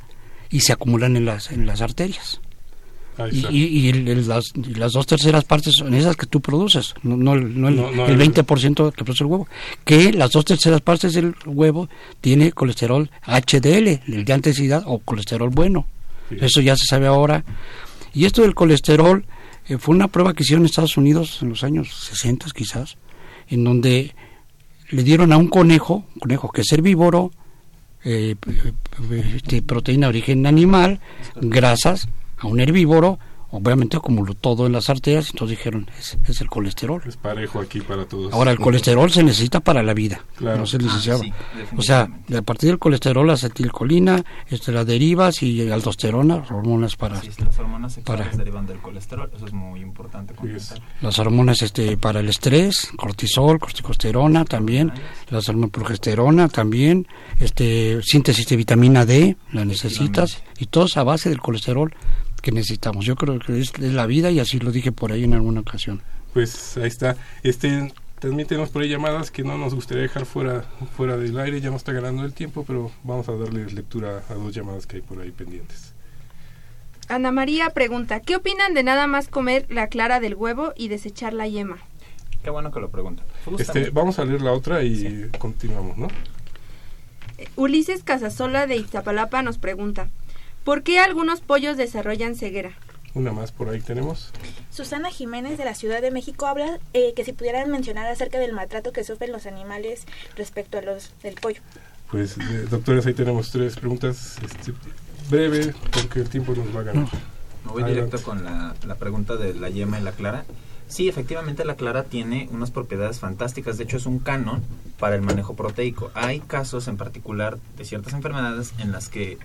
y 0.49 0.62
se 0.62 0.74
acumulan 0.74 1.16
en 1.16 1.26
las, 1.26 1.51
en 1.51 1.66
las 1.66 1.82
arterias. 1.82 2.41
Y, 3.51 3.93
las, 3.93 4.43
y 4.55 4.74
las 4.76 4.91
dos 4.91 5.05
terceras 5.07 5.45
partes 5.45 5.76
son 5.76 5.93
esas 5.93 6.18
que 6.18 6.26
tú 6.26 6.41
produces, 6.41 6.93
no, 7.03 7.16
no, 7.16 7.34
el- 7.34 7.59
no 7.59 7.70
el, 7.70 7.76
No, 7.78 7.91
no 7.91 8.05
el 8.07 8.20
el- 8.22 8.34
20% 8.34 8.91
que 8.93 9.03
produce 9.05 9.24
el 9.24 9.30
huevo. 9.30 9.47
Que 9.86 10.11
las 10.11 10.32
dos 10.32 10.43
terceras 10.43 10.82
partes 10.82 11.13
del 11.13 11.34
huevo 11.45 11.88
tiene 12.20 12.51
colesterol 12.51 13.09
HDL, 13.26 14.01
el 14.07 14.26
de 14.26 14.34
alta 14.34 14.49
densidad 14.49 14.84
o 14.86 14.99
colesterol 14.99 15.49
bueno. 15.49 15.86
Sí. 16.30 16.38
Eso 16.41 16.59
ya 16.61 16.76
se 16.76 16.86
sabe 16.86 17.07
ahora. 17.07 17.45
Y 18.13 18.26
esto 18.26 18.41
del 18.41 18.53
colesterol 18.55 19.26
eh, 19.68 19.78
fue 19.78 19.95
una 19.95 20.07
prueba 20.09 20.34
que 20.34 20.43
hicieron 20.43 20.63
en 20.63 20.68
Estados 20.68 20.97
Unidos 20.97 21.39
en 21.41 21.49
los 21.49 21.63
años 21.63 21.93
60 22.09 22.47
quizás, 22.55 22.97
en 23.47 23.63
donde 23.63 24.13
le 24.89 25.03
dieron 25.03 25.32
a 25.34 25.38
un 25.38 25.47
conejo, 25.47 26.03
un 26.16 26.20
conejo 26.20 26.51
que 26.51 26.61
es 26.61 26.72
herbívoro, 26.74 27.32
eh, 28.03 28.36
eh, 28.47 29.34
este, 29.38 29.61
proteína 29.61 30.07
de 30.07 30.09
origen 30.09 30.45
animal, 30.45 30.99
grasas, 31.41 32.07
a 32.38 32.48
un 32.48 32.60
herbívoro, 32.60 33.20
obviamente 33.52 33.96
acumuló 33.96 34.34
todo 34.34 34.66
en 34.66 34.74
las 34.74 34.90
arterias, 34.90 35.30
entonces 35.32 35.58
dijeron, 35.58 35.90
es, 35.98 36.18
es 36.28 36.42
el 36.42 36.50
colesterol. 36.50 37.02
Es 37.06 37.16
parejo 37.16 37.62
aquí 37.62 37.80
para 37.80 38.04
todos. 38.06 38.34
Ahora, 38.34 38.52
el 38.52 38.60
colesterol 38.60 39.10
se 39.10 39.24
necesita 39.24 39.62
para 39.62 39.82
la 39.82 39.94
vida, 39.94 40.26
Claro. 40.36 40.58
no 40.58 40.66
se 40.66 40.76
Ah, 40.76 40.80
licenciaba. 40.82 41.20
sí, 41.22 41.32
o 41.78 41.82
sea, 41.82 42.10
a 42.38 42.42
partir 42.42 42.70
del 42.72 42.80
colesterol, 42.80 43.26
la 43.26 43.34
acetilcolina, 43.34 44.22
este, 44.50 44.74
las 44.74 44.86
derivas 44.86 45.42
y 45.42 45.70
aldosterona, 45.72 46.36
hormonas 46.50 46.98
para 46.98 47.22
Sí, 47.22 47.30
las 47.46 47.58
hormonas 47.58 47.94
sexuales 47.94 48.26
para- 48.28 48.38
derivan 48.38 48.66
del 48.66 48.80
colesterol, 48.80 49.32
eso 49.34 49.46
es 49.46 49.54
muy 49.54 49.80
importante 49.80 50.34
las 51.02 51.18
hormonas 51.20 51.62
este 51.62 51.96
para 51.96 52.20
el 52.20 52.28
estrés, 52.28 52.90
cortisol, 52.98 53.58
corticosterona 53.60 54.44
también, 54.44 54.92
las 55.30 55.48
hormonas 55.48 55.72
progesterona 55.72 56.50
también, 56.50 57.08
este 57.40 58.02
síntesis 58.04 58.46
de 58.48 58.56
vitamina 58.58 59.06
D, 59.06 59.38
la 59.54 59.64
necesitas 59.64 60.44
y 60.60 60.66
todo 60.66 60.86
es 60.86 60.98
a 60.98 61.04
base 61.04 61.30
del 61.30 61.40
colesterol 61.40 61.94
que 62.46 62.52
necesitamos. 62.52 63.04
Yo 63.06 63.16
creo 63.16 63.39
que 63.39 63.60
es, 63.60 63.74
es 63.74 63.93
la 63.93 64.06
vida 64.06 64.30
y 64.30 64.39
así 64.39 64.60
lo 64.60 64.72
dije 64.72 64.91
por 64.91 65.12
ahí 65.12 65.24
en 65.24 65.34
alguna 65.34 65.62
ocasión. 65.62 66.04
Pues 66.32 66.78
ahí 66.78 66.88
está. 66.88 67.18
Este, 67.41 67.91
transmítenos 68.20 68.70
por 68.70 68.84
ahí 68.84 68.89
llamadas 68.89 69.32
que 69.32 69.43
no 69.43 69.58
nos 69.58 69.74
gustaría 69.74 70.04
dejar 70.04 70.28
fuera, 70.28 70.62
fuera 70.96 71.18
del 71.18 71.39
aire, 71.39 71.60
ya 71.60 71.72
no 71.72 71.76
está 71.76 71.91
ganando 71.91 72.24
el 72.24 72.34
tiempo, 72.34 72.64
pero 72.64 72.91
vamos 73.04 73.28
a 73.30 73.32
darle 73.32 73.66
lectura 73.66 74.22
a 74.30 74.34
dos 74.36 74.54
llamadas 74.54 74.86
que 74.86 74.98
hay 74.98 75.02
por 75.02 75.20
ahí 75.20 75.32
pendientes. 75.32 75.96
Ana 77.08 77.32
María 77.32 77.72
pregunta, 77.72 78.20
¿qué 78.20 78.36
opinan 78.36 78.76
de 78.76 78.84
nada 78.84 79.08
más 79.08 79.28
comer 79.28 79.66
la 79.70 79.88
clara 79.88 80.20
del 80.20 80.36
huevo 80.36 80.72
y 80.78 80.88
desechar 80.88 81.34
la 81.34 81.48
yema? 81.48 81.78
Qué 82.43 82.52
bueno 82.52 82.72
que 82.72 82.80
lo 82.80 82.91
preguntan. 82.91 83.26
Este, 83.58 83.89
vamos 83.89 84.20
a 84.20 84.26
leer 84.26 84.41
la 84.41 84.52
otra 84.52 84.84
y 84.84 85.32
continuamos, 85.39 85.98
¿no? 85.98 86.10
Ulises 87.56 88.04
Casasola 88.04 88.68
de 88.68 88.76
Iztapalapa 88.76 89.41
nos 89.41 89.58
pregunta, 89.58 90.10
¿por 90.66 90.84
qué 90.84 90.99
algunos 90.99 91.39
pollos 91.39 91.78
desarrollan 91.78 92.36
ceguera? 92.36 92.74
Una 93.13 93.32
más 93.32 93.53
por 93.53 93.70
ahí 93.70 93.80
tenemos. 93.80 94.32
Susana 94.72 95.09
Jiménez 95.09 95.57
de 95.57 95.63
la 95.63 95.74
Ciudad 95.74 96.01
de 96.01 96.11
México 96.11 96.47
habla 96.47 96.80
eh, 96.91 97.13
que 97.16 97.24
si 97.24 97.32
pudieran 97.32 97.72
mencionar 97.72 98.07
acerca 98.07 98.39
del 98.39 98.51
maltrato 98.51 98.91
que 98.91 99.05
sufren 99.05 99.32
los 99.32 99.45
animales 99.45 100.05
respecto 100.36 100.78
a 100.78 100.82
los 100.82 101.13
del 101.24 101.36
pollo. 101.36 101.61
Pues, 102.11 102.38
eh, 102.38 102.68
doctores, 102.70 103.05
ahí 103.05 103.13
tenemos 103.13 103.51
tres 103.51 103.78
preguntas. 103.78 104.38
Este, 104.43 104.74
breve, 105.30 105.74
porque 105.93 106.20
el 106.20 106.30
tiempo 106.30 106.53
nos 106.53 106.76
va 106.76 106.82
a 106.82 106.84
ganar. 106.84 107.07
Me 107.66 107.72
voy 107.72 107.84
Adelante. 107.84 108.07
directo 108.07 108.30
con 108.30 108.43
la, 108.43 108.76
la 108.86 108.95
pregunta 108.95 109.38
de 109.38 109.53
la 109.53 109.70
yema 109.70 109.97
y 109.99 110.03
la 110.03 110.11
clara. 110.11 110.43
Sí, 110.88 111.07
efectivamente 111.07 111.66
la 111.66 111.76
clara 111.76 112.03
tiene 112.03 112.47
unas 112.51 112.70
propiedades 112.70 113.20
fantásticas. 113.20 113.78
De 113.78 113.86
hecho, 113.86 113.97
es 113.97 114.05
un 114.05 114.20
canon 114.20 114.61
para 114.99 115.16
el 115.16 115.22
manejo 115.22 115.55
proteico. 115.55 116.11
Hay 116.13 116.41
casos 116.41 116.88
en 116.88 116.97
particular 116.97 117.57
de 117.78 117.86
ciertas 117.86 118.13
enfermedades 118.13 118.74
en 118.78 118.91
las 118.91 119.09
que 119.09 119.39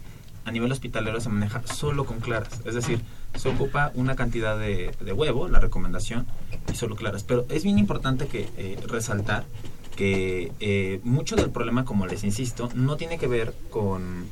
a 0.44 0.50
nivel 0.50 0.72
hospitalero 0.72 1.20
se 1.20 1.28
maneja 1.28 1.62
solo 1.66 2.04
con 2.04 2.20
claras. 2.20 2.60
Es 2.64 2.74
decir, 2.74 3.00
se 3.36 3.48
ocupa 3.48 3.92
una 3.94 4.16
cantidad 4.16 4.58
de, 4.58 4.94
de 5.00 5.12
huevo, 5.12 5.48
la 5.48 5.60
recomendación, 5.60 6.26
y 6.72 6.76
solo 6.76 6.96
claras. 6.96 7.22
Pero 7.24 7.46
es 7.48 7.64
bien 7.64 7.78
importante 7.78 8.26
que 8.26 8.48
eh, 8.56 8.78
resaltar 8.86 9.44
que 9.96 10.52
eh, 10.60 11.00
mucho 11.04 11.36
del 11.36 11.50
problema, 11.50 11.84
como 11.84 12.06
les 12.06 12.24
insisto, 12.24 12.70
no 12.74 12.96
tiene 12.96 13.18
que 13.18 13.26
ver 13.26 13.52
con 13.70 14.24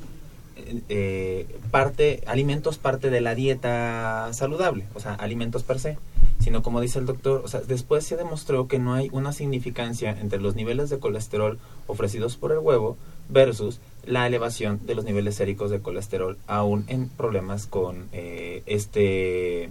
eh, 0.57 0.81
eh, 0.89 1.47
parte, 1.71 2.23
alimentos 2.27 2.79
parte 2.79 3.11
de 3.11 3.21
la 3.21 3.35
dieta 3.35 4.33
saludable, 4.33 4.87
o 4.95 5.01
sea, 5.01 5.15
alimentos 5.15 5.65
per 5.65 5.79
se, 5.79 5.99
sino 6.41 6.63
como 6.63 6.81
dice 6.81 6.99
el 6.99 7.07
doctor, 7.07 7.43
o 7.45 7.49
sea, 7.49 7.61
después 7.61 8.07
se 8.07 8.17
demostró 8.17 8.67
que 8.67 8.79
no 8.79 8.95
hay 8.95 9.09
una 9.13 9.33
significancia 9.33 10.17
entre 10.19 10.41
los 10.41 10.55
niveles 10.55 10.89
de 10.89 10.99
colesterol 10.99 11.59
ofrecidos 11.87 12.37
por 12.37 12.53
el 12.53 12.59
huevo 12.59 12.97
versus 13.29 13.81
la 14.09 14.27
elevación 14.27 14.81
de 14.87 14.95
los 14.95 15.05
niveles 15.05 15.35
séricos 15.37 15.71
de 15.71 15.81
colesterol, 15.81 16.37
aún 16.47 16.85
en 16.89 17.09
problemas 17.09 17.67
con 17.67 18.07
eh, 18.13 18.63
este 18.67 19.71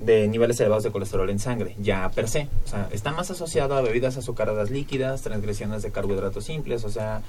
de 0.00 0.26
niveles 0.26 0.58
elevados 0.58 0.82
de 0.82 0.90
colesterol 0.90 1.30
en 1.30 1.38
sangre, 1.38 1.76
ya 1.80 2.10
per 2.10 2.28
se. 2.28 2.48
O 2.64 2.68
sea, 2.68 2.88
está 2.92 3.12
más 3.12 3.30
asociado 3.30 3.76
a 3.76 3.82
bebidas 3.82 4.16
azucaradas 4.16 4.70
líquidas, 4.70 5.22
transgresiones 5.22 5.82
de 5.82 5.92
carbohidratos 5.92 6.44
simples, 6.44 6.84
o 6.84 6.90
sea, 6.90 7.22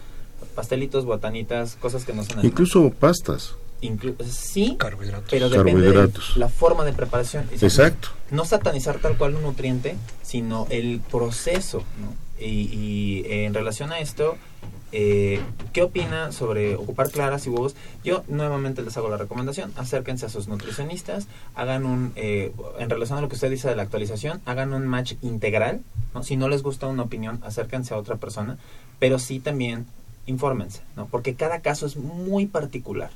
pastelitos, 0.55 1.05
botanitas, 1.05 1.75
cosas 1.75 2.03
que 2.05 2.13
no 2.13 2.23
son. 2.23 2.43
Incluso 2.43 2.89
pastas. 2.91 3.55
Inclu- 3.81 4.15
sí, 4.23 4.75
Carbohidratos. 4.79 5.27
pero 5.29 5.49
depende 5.49 5.81
de 5.81 5.93
Carbohidratos. 5.93 6.37
la 6.37 6.47
forma 6.49 6.85
de 6.85 6.93
preparación. 6.93 7.43
Es 7.51 7.59
decir, 7.59 7.67
Exacto. 7.67 8.09
No 8.31 8.45
satanizar 8.45 8.99
tal 8.99 9.17
cual 9.17 9.35
un 9.35 9.43
nutriente, 9.43 9.95
sino 10.23 10.65
el 10.69 11.01
proceso. 11.11 11.79
¿no? 11.99 12.15
Y, 12.43 12.45
y, 12.73 13.25
en 13.27 13.53
relación 13.53 13.91
a 13.91 13.99
esto, 13.99 14.35
eh, 14.95 15.41
¿qué 15.73 15.81
opina 15.81 16.31
sobre 16.31 16.75
ocupar 16.75 17.09
claras 17.09 17.47
y 17.47 17.49
huevos? 17.49 17.75
Yo 18.03 18.23
nuevamente 18.27 18.83
les 18.83 18.95
hago 18.95 19.09
la 19.09 19.17
recomendación, 19.17 19.73
acérquense 19.75 20.27
a 20.27 20.29
sus 20.29 20.47
nutricionistas, 20.47 21.27
hagan 21.55 21.85
un, 21.85 22.13
eh, 22.15 22.53
en 22.77 22.89
relación 22.91 23.17
a 23.17 23.21
lo 23.21 23.27
que 23.27 23.33
usted 23.33 23.49
dice 23.49 23.67
de 23.67 23.75
la 23.75 23.81
actualización, 23.81 24.39
hagan 24.45 24.71
un 24.71 24.85
match 24.85 25.15
integral. 25.23 25.81
¿no? 26.13 26.21
Si 26.21 26.37
no 26.37 26.47
les 26.47 26.61
gusta 26.61 26.85
una 26.85 27.01
opinión, 27.01 27.39
acérquense 27.43 27.95
a 27.95 27.97
otra 27.97 28.17
persona, 28.17 28.59
pero 28.99 29.17
sí 29.17 29.39
también 29.39 29.87
infórmense, 30.27 30.81
¿no? 30.95 31.07
porque 31.07 31.33
cada 31.33 31.61
caso 31.61 31.87
es 31.87 31.97
muy 31.97 32.45
particular. 32.45 33.09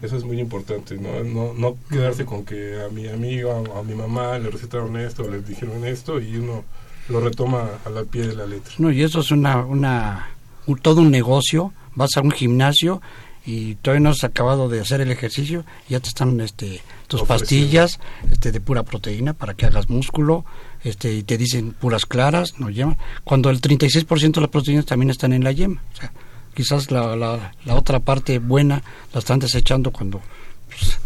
Eso 0.00 0.16
es 0.16 0.24
muy 0.24 0.40
importante, 0.40 0.96
¿no? 0.96 1.22
No, 1.24 1.52
no 1.52 1.76
quedarse 1.90 2.24
con 2.24 2.46
que 2.46 2.82
a 2.82 2.88
mi 2.88 3.06
amigo 3.08 3.50
o 3.50 3.78
a 3.78 3.82
mi 3.82 3.94
mamá 3.94 4.38
le 4.38 4.48
recetaron 4.48 4.96
esto, 4.96 5.28
les 5.28 5.46
dijeron 5.46 5.84
esto 5.84 6.20
y 6.20 6.36
uno 6.36 6.64
lo 7.10 7.20
retoma 7.20 7.68
a 7.84 7.90
la 7.90 8.04
pie 8.04 8.26
de 8.26 8.34
la 8.34 8.46
letra. 8.46 8.72
No, 8.78 8.90
y 8.90 9.02
eso 9.02 9.20
es 9.20 9.30
una, 9.30 9.66
una 9.66 10.30
un- 10.72 10.78
todo 10.78 11.00
un 11.00 11.10
negocio. 11.10 11.72
Vas 11.94 12.10
a 12.16 12.20
un 12.20 12.30
gimnasio 12.30 13.02
y 13.46 13.74
todavía 13.76 14.00
no 14.04 14.10
has 14.10 14.22
acabado 14.22 14.68
de 14.68 14.80
hacer 14.80 15.00
el 15.00 15.10
ejercicio, 15.10 15.64
ya 15.88 15.98
te 15.98 16.08
están 16.08 16.40
este, 16.40 16.80
tus 17.08 17.22
pastillas 17.22 17.98
este, 18.30 18.52
de 18.52 18.60
pura 18.60 18.82
proteína 18.82 19.32
para 19.32 19.54
que 19.54 19.66
hagas 19.66 19.88
músculo, 19.88 20.44
este, 20.84 21.14
y 21.14 21.22
te 21.22 21.36
dicen 21.38 21.72
puras 21.72 22.04
claras, 22.06 22.58
no 22.60 22.68
yema, 22.70 22.96
cuando 23.24 23.50
el 23.50 23.60
36% 23.60 24.32
de 24.34 24.40
las 24.42 24.50
proteínas 24.50 24.84
también 24.86 25.10
están 25.10 25.32
en 25.32 25.42
la 25.42 25.52
yema. 25.52 25.82
O 25.94 25.96
sea, 25.96 26.12
quizás 26.54 26.90
la, 26.90 27.16
la, 27.16 27.52
la 27.64 27.74
otra 27.74 27.98
parte 28.00 28.38
buena 28.38 28.82
la 29.12 29.18
están 29.18 29.38
desechando 29.40 29.90
cuando... 29.90 30.20
pues, 30.68 30.98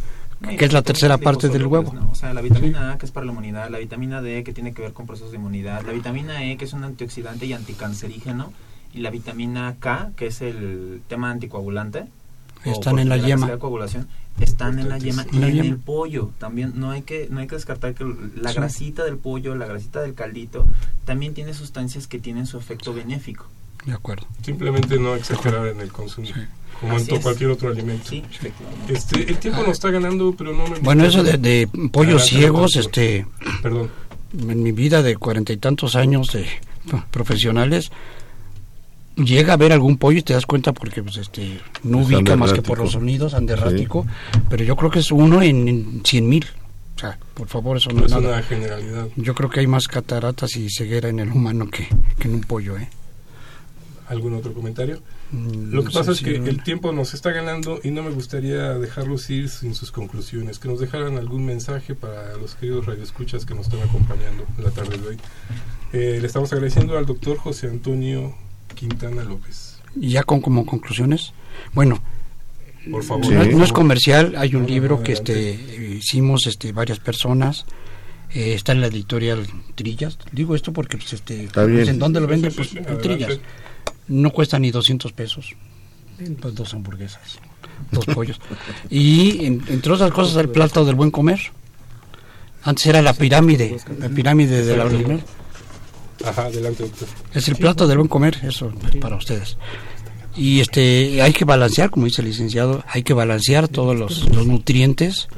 que 0.59 0.65
es 0.67 0.73
la 0.75 0.83
tercera 0.83 1.17
parte 1.17 1.49
del 1.49 1.67
huevo. 1.67 1.95
¿no? 1.95 2.11
O 2.11 2.15
sea, 2.15 2.35
la 2.35 2.43
vitamina 2.43 2.93
A 2.93 2.99
que 2.99 3.07
es 3.07 3.12
para 3.12 3.25
la 3.25 3.33
inmunidad, 3.33 3.71
la 3.71 3.79
vitamina 3.79 4.21
D 4.21 4.45
que 4.45 4.53
tiene 4.53 4.75
que 4.75 4.83
ver 4.83 4.93
con 4.93 5.07
procesos 5.07 5.31
de 5.31 5.39
inmunidad, 5.39 5.83
la 5.87 5.93
vitamina 5.93 6.45
E 6.45 6.59
que 6.59 6.67
es 6.67 6.73
un 6.75 6.85
antioxidante 6.85 7.47
y 7.47 7.55
anticancerígeno 7.55 8.53
y 8.95 9.01
la 9.01 9.11
vitamina 9.11 9.75
K 9.81 10.13
que 10.17 10.29
es 10.29 10.41
el 10.41 11.03
tema 11.09 11.31
anticoagulante. 11.31 12.05
Están 12.65 12.99
en 12.99 13.11
la 13.11 13.17
por 13.19 13.27
yema. 13.27 13.47
de 13.51 13.59
coagulación, 13.59 14.09
están 14.41 14.79
en 14.79 14.89
la 14.89 14.97
yema 14.99 15.27
y 15.31 15.37
La 15.39 15.49
en 15.49 15.55
yema. 15.55 15.69
el 15.69 15.77
pollo 15.77 16.31
también 16.39 16.73
no 16.77 16.93
hay 16.93 17.03
que 17.03 17.27
no 17.31 17.41
hay 17.41 17.47
que 17.47 17.57
descartar 17.57 17.95
que 17.95 18.05
la 18.37 18.51
Sí. 18.51 18.57
grasita 18.57 19.05
del 19.05 19.19
pollo, 19.19 19.55
la 19.55 19.67
grasita 19.67 20.01
del 20.01 20.15
caldito 20.15 20.67
también 21.05 21.35
tiene 21.35 21.53
sustancias 21.53 22.07
que 22.07 22.19
tienen 22.19 22.47
su 22.47 22.57
efecto 22.57 22.95
benéfico. 22.95 23.47
De 23.85 23.93
acuerdo. 23.93 24.27
Simplemente 24.43 24.99
no 24.99 25.15
exagerar 25.15 25.67
en 25.67 25.79
el 25.81 25.93
consumo, 25.93 26.27
como 26.81 26.97
Así 26.97 27.15
en 27.15 27.21
cualquier 27.21 27.51
otro 27.51 27.69
alimento. 27.69 28.09
Sí. 28.09 28.23
Este, 28.89 29.31
el 29.31 29.37
tiempo 29.37 29.61
nos 29.61 29.73
está 29.73 29.91
ganando, 29.91 30.35
pero 30.35 30.55
no 30.55 30.67
me 30.67 30.79
Bueno, 30.79 31.05
eso 31.05 31.23
de, 31.23 31.37
de 31.37 31.69
pollos 31.93 32.25
ciegos, 32.25 32.77
este, 32.77 33.27
Perdón. 33.63 33.91
en 34.39 34.63
mi 34.63 34.73
vida 34.73 35.03
de 35.03 35.17
cuarenta 35.17 35.53
y 35.53 35.59
tantos 35.59 35.97
años 35.97 36.29
de 36.33 36.47
pro- 36.89 37.05
profesionales, 37.11 37.91
llega 39.17 39.53
a 39.53 39.57
ver 39.57 39.73
algún 39.73 39.97
pollo 39.99 40.19
y 40.19 40.23
te 40.23 40.33
das 40.35 40.47
cuenta 40.47 40.73
porque 40.73 41.03
pues 41.03 41.17
este 41.17 41.61
no 41.83 41.99
ubica 41.99 42.37
más 42.37 42.53
que 42.53 42.62
por 42.62 42.79
los 42.79 42.93
sonidos, 42.93 43.35
anda 43.35 43.53
errático, 43.55 44.07
pero 44.51 44.65
yo 44.65 44.77
creo 44.77 44.91
que 44.91 44.99
es 45.01 45.11
uno 45.12 45.43
en, 45.43 45.69
en 45.69 46.01
100 46.05 46.29
mil. 46.29 46.47
O 46.97 46.99
sea, 46.99 47.19
por 47.35 47.49
favor, 47.49 47.77
eso 47.77 47.91
no 47.91 48.01
No 48.01 48.07
es 48.07 48.12
nada. 48.12 48.29
una 48.35 48.43
generalidad. 48.43 49.09
Yo 49.17 49.35
creo 49.35 49.51
que 49.51 49.61
hay 49.61 49.67
más 49.67 49.89
cataratas 49.89 50.57
y 50.57 50.69
ceguera 50.71 51.09
en 51.09 51.19
el 51.19 51.31
humano 51.31 51.69
que, 51.69 51.89
que 52.19 52.29
en 52.29 52.35
un 52.35 52.41
pollo, 52.43 52.77
¿eh? 52.79 52.89
¿Algún 54.09 54.35
otro 54.35 54.53
comentario? 54.53 55.01
Mm, 55.33 55.73
Lo 55.73 55.83
que 55.83 55.89
no 55.89 55.93
pasa 55.95 56.12
es 56.12 56.21
que 56.21 56.37
el 56.37 56.62
tiempo 56.62 56.93
nos 56.93 57.15
está 57.15 57.31
ganando 57.33 57.81
y 57.83 57.91
no 57.91 58.03
me 58.03 58.11
gustaría 58.11 58.75
dejarlos 58.79 59.29
ir 59.31 59.49
sin 59.49 59.75
sus 59.75 59.91
conclusiones, 59.91 60.59
que 60.59 60.69
nos 60.69 60.79
dejaran 60.79 61.17
algún 61.17 61.45
mensaje 61.45 61.95
para 61.95 62.37
los 62.37 62.55
queridos 62.55 62.87
radioescuchas 62.87 63.45
que 63.47 63.55
nos 63.55 63.67
están 63.67 63.81
acompañando 63.83 64.45
en 64.59 64.65
la 64.65 64.71
tarde 64.71 64.99
de 64.99 65.09
hoy. 65.09 65.17
Eh, 65.95 66.19
le 66.21 66.27
estamos 66.27 66.53
agradeciendo 66.53 66.97
al 66.99 67.07
doctor 67.07 67.39
José 67.39 67.69
Antonio 67.69 68.35
Quintana 68.75 69.25
López. 69.25 69.79
Y 70.01 70.11
ya 70.11 70.22
con 70.25 70.41
como 70.41 70.66
conclusiones, 70.66 71.33
bueno, 71.72 72.01
Por 72.91 73.03
favor. 73.05 73.33
no, 73.33 73.45
Sí. 73.45 73.51
no 73.55 73.64
es 73.64 73.72
comercial, 73.72 74.35
hay 74.37 74.55
un 74.57 74.62
No, 74.62 74.68
libro 74.68 74.97
no, 74.99 75.03
que 75.03 75.12
este 75.12 75.53
hicimos 75.99 76.47
este 76.47 76.72
varias 76.72 76.99
personas. 76.99 77.64
eh, 78.37 78.55
está 78.55 78.72
en 78.72 78.81
la 78.81 78.89
editorial 78.89 79.47
Trillas. 79.77 80.18
Digo 80.33 80.57
esto 80.57 80.72
porque 80.72 80.97
pues, 80.97 81.12
este 81.12 81.49
pues, 81.55 81.89
en 81.89 82.01
dónde 82.01 82.18
lo 82.20 82.27
Sí, 82.27 82.31
venden 82.33 82.51
sí, 82.51 82.57
pues 82.57 82.68
sí, 82.70 82.79
en 82.79 82.85
adelante. 82.85 83.09
Trillas. 83.09 83.41
No 84.09 84.31
cuesta 84.31 84.59
ni 84.59 84.70
200 84.72 85.12
pesos. 85.12 85.55
Pues 86.41 86.55
dos 86.55 86.75
hamburguesas, 86.75 87.39
dos 87.93 88.05
pollos. 88.07 88.41
Y 88.91 89.45
en- 89.47 89.62
entre 89.68 89.93
otras 89.93 90.11
cosas 90.11 90.37
el 90.37 90.49
plato 90.49 90.85
del 90.85 90.97
buen 90.97 91.11
comer. 91.12 91.41
Antes 92.64 92.87
era 92.87 93.03
la 93.03 93.12
pirámide, 93.14 93.77
la 94.01 94.09
pirámide 94.09 94.64
de 94.64 94.77
la. 94.77 94.85
Ajá, 96.25 96.47
adelante, 96.47 96.85
doctor. 96.85 97.09
es 97.35 97.49
el 97.49 97.57
plato 97.57 97.87
del 97.87 97.99
buen 97.99 98.09
comer, 98.09 98.39
eso 98.43 98.72
es 98.91 98.97
para 98.97 99.16
ustedes. 99.16 99.57
Y 100.37 100.61
este 100.61 101.22
hay 101.22 101.33
que 101.33 101.45
balancear, 101.45 101.91
como 101.91 102.07
dice 102.07 102.22
el 102.22 102.29
licenciado, 102.29 102.83
hay 102.89 103.03
que 103.03 103.14
balancear 103.14 103.68
todos 103.68 103.97
los, 103.97 104.29
los 104.31 104.47
nutrientes, 104.47 105.29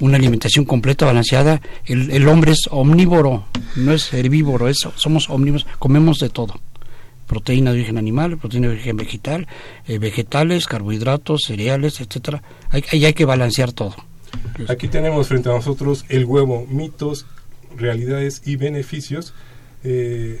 una 0.00 0.16
alimentación 0.16 0.64
completa, 0.64 1.06
balanceada. 1.06 1.60
El, 1.84 2.10
el 2.10 2.26
hombre 2.26 2.52
es 2.52 2.62
omnívoro, 2.70 3.44
no 3.76 3.92
es 3.92 4.12
herbívoro, 4.12 4.68
es, 4.68 4.78
somos 4.96 5.30
omnívoros, 5.30 5.66
comemos 5.78 6.18
de 6.18 6.30
todo. 6.30 6.54
Proteína 7.26 7.72
de 7.72 7.78
origen 7.78 7.96
animal, 7.96 8.36
proteína 8.36 8.68
de 8.68 8.74
origen 8.74 8.96
vegetal, 8.96 9.46
eh, 9.86 9.98
vegetales, 9.98 10.66
carbohidratos, 10.66 11.42
cereales, 11.46 12.00
etcétera. 12.00 12.42
Hay, 12.70 12.84
hay, 12.90 13.04
hay 13.04 13.14
que 13.14 13.24
balancear 13.24 13.72
todo. 13.72 13.94
Aquí 14.68 14.88
tenemos 14.88 15.28
frente 15.28 15.48
a 15.48 15.52
nosotros 15.52 16.04
el 16.08 16.24
huevo, 16.24 16.66
mitos, 16.68 17.26
realidades 17.76 18.42
y 18.44 18.56
beneficios. 18.56 19.32
Eh, 19.84 20.40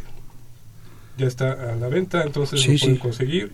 ya 1.18 1.26
está 1.26 1.52
a 1.72 1.76
la 1.76 1.88
venta, 1.88 2.22
entonces 2.24 2.60
Sí, 2.60 2.72
lo 2.72 2.78
pueden 2.78 2.94
sí. 2.96 3.00
conseguir 3.00 3.52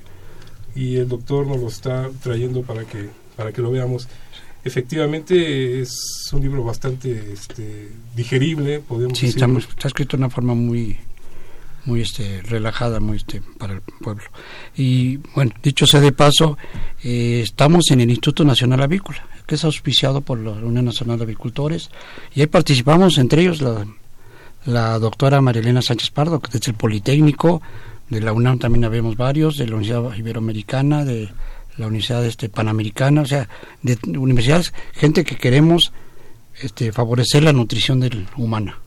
y 0.75 0.97
el 0.97 1.09
doctor 1.09 1.47
nos 1.47 1.61
lo 1.61 1.69
está 1.69 2.09
trayendo 2.23 2.63
para 2.63 2.85
que 2.85 3.09
para 3.37 3.53
que 3.53 3.61
lo 3.63 3.71
veamos. 3.71 4.09
Efectivamente 4.63 5.81
es 5.81 5.91
un 6.33 6.43
libro 6.43 6.63
bastante 6.63 7.33
este, 7.33 7.89
digerible, 8.15 8.81
podemos 8.81 9.19
Sí, 9.19 9.27
decir. 9.27 9.43
está, 9.69 9.89
escrito 9.89 10.17
de 10.17 10.23
una 10.23 10.31
forma 10.31 10.55
muy 10.55 10.99
muy 11.87 12.03
este 12.03 12.43
relajada, 12.43 13.01
muy 13.01 13.17
este 13.17 13.41
para 13.59 13.73
el 13.75 13.81
pueblo. 13.81 14.25
Y 14.77 15.17
bueno, 15.35 15.53
dicho 15.63 15.87
sea 15.87 16.01
de 16.01 16.13
paso, 16.13 16.59
eh, 17.03 17.41
estamos 17.43 17.91
en 17.91 18.03
el 18.03 18.11
Instituto 18.11 18.45
Nacional 18.45 18.83
Avícola, 18.83 19.27
que 19.47 19.55
es 19.55 19.65
auspiciado 19.65 20.21
por 20.21 20.39
la 20.39 20.51
Unión 20.53 20.85
Nacional 20.85 21.17
de 21.19 21.25
Avicultores, 21.25 21.91
y 22.35 22.41
ahí 22.43 22.47
participamos, 22.47 23.17
entre 23.17 23.41
ellos 23.43 23.63
la, 23.63 23.87
la 24.67 24.99
doctora 24.99 25.41
Marilena 25.41 25.83
Sánchez 25.83 26.11
Pardo, 26.11 26.41
que 26.41 26.51
desde 26.53 26.73
el 26.73 26.77
Politécnico, 26.77 27.63
de 28.09 28.21
la 28.21 28.33
UNAM 28.33 28.59
también 28.59 28.85
habemos 28.85 29.17
varios, 29.17 29.57
de 29.57 29.67
la 29.67 29.77
Universidad 29.77 30.17
Iberoamericana, 30.17 31.05
de 31.05 31.31
la 31.77 31.87
Universidad 31.87 32.25
este, 32.27 32.49
Panamericana, 32.49 33.23
o 33.23 33.27
sea, 33.27 33.49
de 33.83 33.99
universidades, 34.19 34.73
gente 34.93 35.25
que 35.25 35.37
queremos 35.37 35.93
este, 36.61 36.93
favorecer 36.93 37.43
la 37.43 37.53
nutrición 37.53 38.01
del 38.01 38.27
humana. 38.37 38.79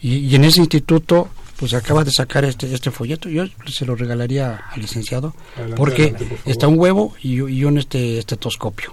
Y, 0.00 0.16
y 0.18 0.34
en 0.36 0.44
ese 0.44 0.60
instituto, 0.60 1.28
pues 1.56 1.74
acaba 1.74 2.04
de 2.04 2.12
sacar 2.12 2.44
este, 2.44 2.72
este 2.72 2.90
folleto. 2.90 3.28
Yo 3.28 3.44
se 3.66 3.84
lo 3.84 3.96
regalaría 3.96 4.62
al 4.70 4.80
licenciado, 4.80 5.34
Adelante, 5.56 5.76
porque 5.76 6.02
adelante, 6.02 6.24
por 6.26 6.38
favor. 6.38 6.52
está 6.52 6.68
un 6.68 6.78
huevo 6.78 7.14
y, 7.20 7.42
y 7.42 7.64
un 7.64 7.78
este 7.78 8.18
estetoscopio. 8.18 8.92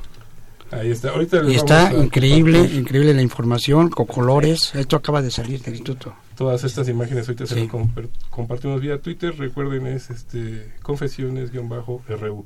Ahí 0.72 0.92
está. 0.92 1.10
Ahorita 1.12 1.42
les 1.42 1.54
Y 1.54 1.56
está 1.58 1.84
vamos 1.86 2.00
a 2.02 2.04
increíble, 2.06 2.60
increíble 2.60 3.14
la 3.14 3.22
información, 3.22 3.90
con 3.90 4.06
colores. 4.08 4.74
Esto 4.76 4.96
acaba 4.96 5.22
de 5.22 5.32
salir 5.32 5.62
del 5.62 5.76
instituto. 5.76 6.16
Todas 6.36 6.64
estas 6.64 6.90
imágenes 6.90 7.28
ahorita 7.28 7.46
se 7.46 7.54
Sí. 7.56 7.62
las 7.62 7.70
comper- 7.70 8.10
compartimos 8.30 8.82
vía 8.82 9.00
Twitter. 9.00 9.38
Recuerden, 9.38 9.88
es 9.88 10.10
este 10.10 10.74
confesiones-ru. 10.84 12.46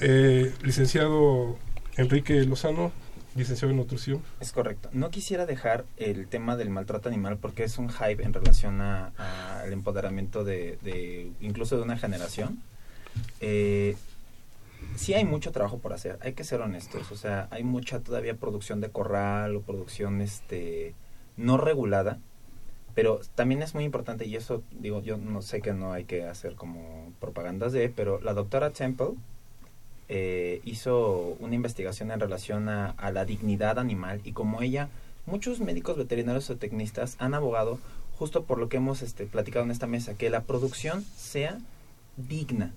Eh, 0.00 0.52
licenciado 0.62 1.58
Enrique 1.96 2.42
Lozano, 2.44 2.90
licenciado 3.36 3.70
en 3.70 3.76
nutrición. 3.76 4.22
Es 4.40 4.50
correcto. 4.52 4.88
No 4.92 5.10
quisiera 5.10 5.44
dejar 5.46 5.84
el 5.98 6.26
tema 6.26 6.56
del 6.56 6.70
maltrato 6.70 7.08
animal 7.08 7.36
porque 7.36 7.64
es 7.64 7.76
un 7.78 7.88
hype 7.90 8.22
en 8.24 8.32
relación 8.32 8.80
a- 8.80 9.12
a- 9.18 9.60
al 9.60 9.72
empoderamiento 9.72 10.42
de, 10.42 10.78
de 10.82 11.30
incluso 11.40 11.76
de 11.76 11.82
una 11.82 11.98
generación. 11.98 12.58
Eh, 13.40 13.96
sí 14.96 15.14
hay 15.14 15.24
mucho 15.24 15.52
trabajo 15.52 15.78
por 15.78 15.92
hacer, 15.92 16.18
hay 16.20 16.32
que 16.32 16.44
ser 16.44 16.60
honestos. 16.60 17.10
O 17.12 17.16
sea, 17.16 17.48
hay 17.50 17.64
mucha 17.64 18.00
todavía 18.00 18.34
producción 18.34 18.80
de 18.80 18.90
corral 18.90 19.56
o 19.56 19.62
producción 19.62 20.20
este 20.20 20.94
no 21.36 21.56
regulada. 21.56 22.18
Pero 22.94 23.20
también 23.36 23.62
es 23.62 23.74
muy 23.74 23.84
importante, 23.84 24.26
y 24.26 24.34
eso 24.34 24.62
digo, 24.72 25.00
yo 25.02 25.18
no 25.18 25.40
sé 25.40 25.60
que 25.60 25.72
no 25.72 25.92
hay 25.92 26.04
que 26.04 26.24
hacer 26.24 26.56
como 26.56 27.12
propagandas 27.20 27.72
de, 27.72 27.88
pero 27.90 28.20
la 28.20 28.34
doctora 28.34 28.70
Temple 28.70 29.10
eh, 30.08 30.60
hizo 30.64 31.36
una 31.38 31.54
investigación 31.54 32.10
en 32.10 32.18
relación 32.18 32.68
a, 32.68 32.94
la 33.12 33.24
dignidad 33.24 33.78
animal 33.78 34.20
y 34.24 34.32
como 34.32 34.62
ella, 34.62 34.88
muchos 35.26 35.60
médicos 35.60 35.96
veterinarios 35.96 36.50
o 36.50 36.56
tecnistas 36.56 37.14
han 37.20 37.34
abogado 37.34 37.78
justo 38.18 38.44
por 38.44 38.58
lo 38.58 38.68
que 38.68 38.78
hemos 38.78 39.02
este, 39.02 39.26
platicado 39.26 39.64
en 39.64 39.70
esta 39.70 39.86
mesa, 39.86 40.14
que 40.14 40.30
la 40.30 40.42
producción 40.42 41.04
sea 41.16 41.58
digna. 42.16 42.72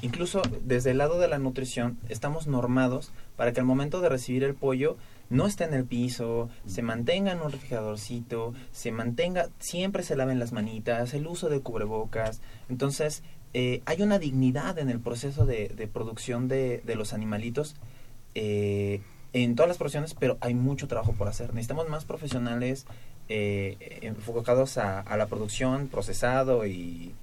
Incluso 0.00 0.42
desde 0.62 0.92
el 0.92 0.98
lado 0.98 1.18
de 1.18 1.26
la 1.26 1.38
nutrición 1.38 1.98
estamos 2.08 2.46
normados 2.46 3.10
para 3.36 3.52
que 3.52 3.60
al 3.60 3.66
momento 3.66 4.00
de 4.00 4.08
recibir 4.08 4.44
el 4.44 4.54
pollo 4.54 4.96
no 5.28 5.46
esté 5.46 5.64
en 5.64 5.74
el 5.74 5.84
piso, 5.84 6.48
se 6.66 6.82
mantenga 6.82 7.32
en 7.32 7.40
un 7.40 7.50
refrigeradorcito, 7.50 8.54
se 8.70 8.92
mantenga, 8.92 9.48
siempre 9.58 10.02
se 10.02 10.16
laven 10.16 10.38
las 10.38 10.52
manitas, 10.52 11.14
el 11.14 11.26
uso 11.26 11.48
de 11.48 11.60
cubrebocas. 11.60 12.40
Entonces, 12.68 13.22
eh, 13.54 13.82
hay 13.86 14.02
una 14.02 14.18
dignidad 14.18 14.78
en 14.78 14.88
el 14.88 15.00
proceso 15.00 15.46
de, 15.46 15.68
de 15.68 15.88
producción 15.88 16.48
de, 16.48 16.82
los 16.96 17.12
animalitos 17.12 17.74
eh, 18.34 19.02
en 19.32 19.56
todas 19.56 19.68
las 19.68 19.78
profesiones, 19.78 20.14
pero 20.14 20.38
hay 20.40 20.54
mucho 20.54 20.86
trabajo 20.86 21.12
por 21.12 21.28
hacer. 21.28 21.52
Necesitamos 21.52 21.88
más 21.88 22.04
profesionales 22.04 22.86
eh, 23.28 23.98
enfocados 24.02 24.78
a 24.78 25.16
la 25.16 25.26
producción, 25.26 25.88
procesado 25.88 26.66
y, 26.66 27.14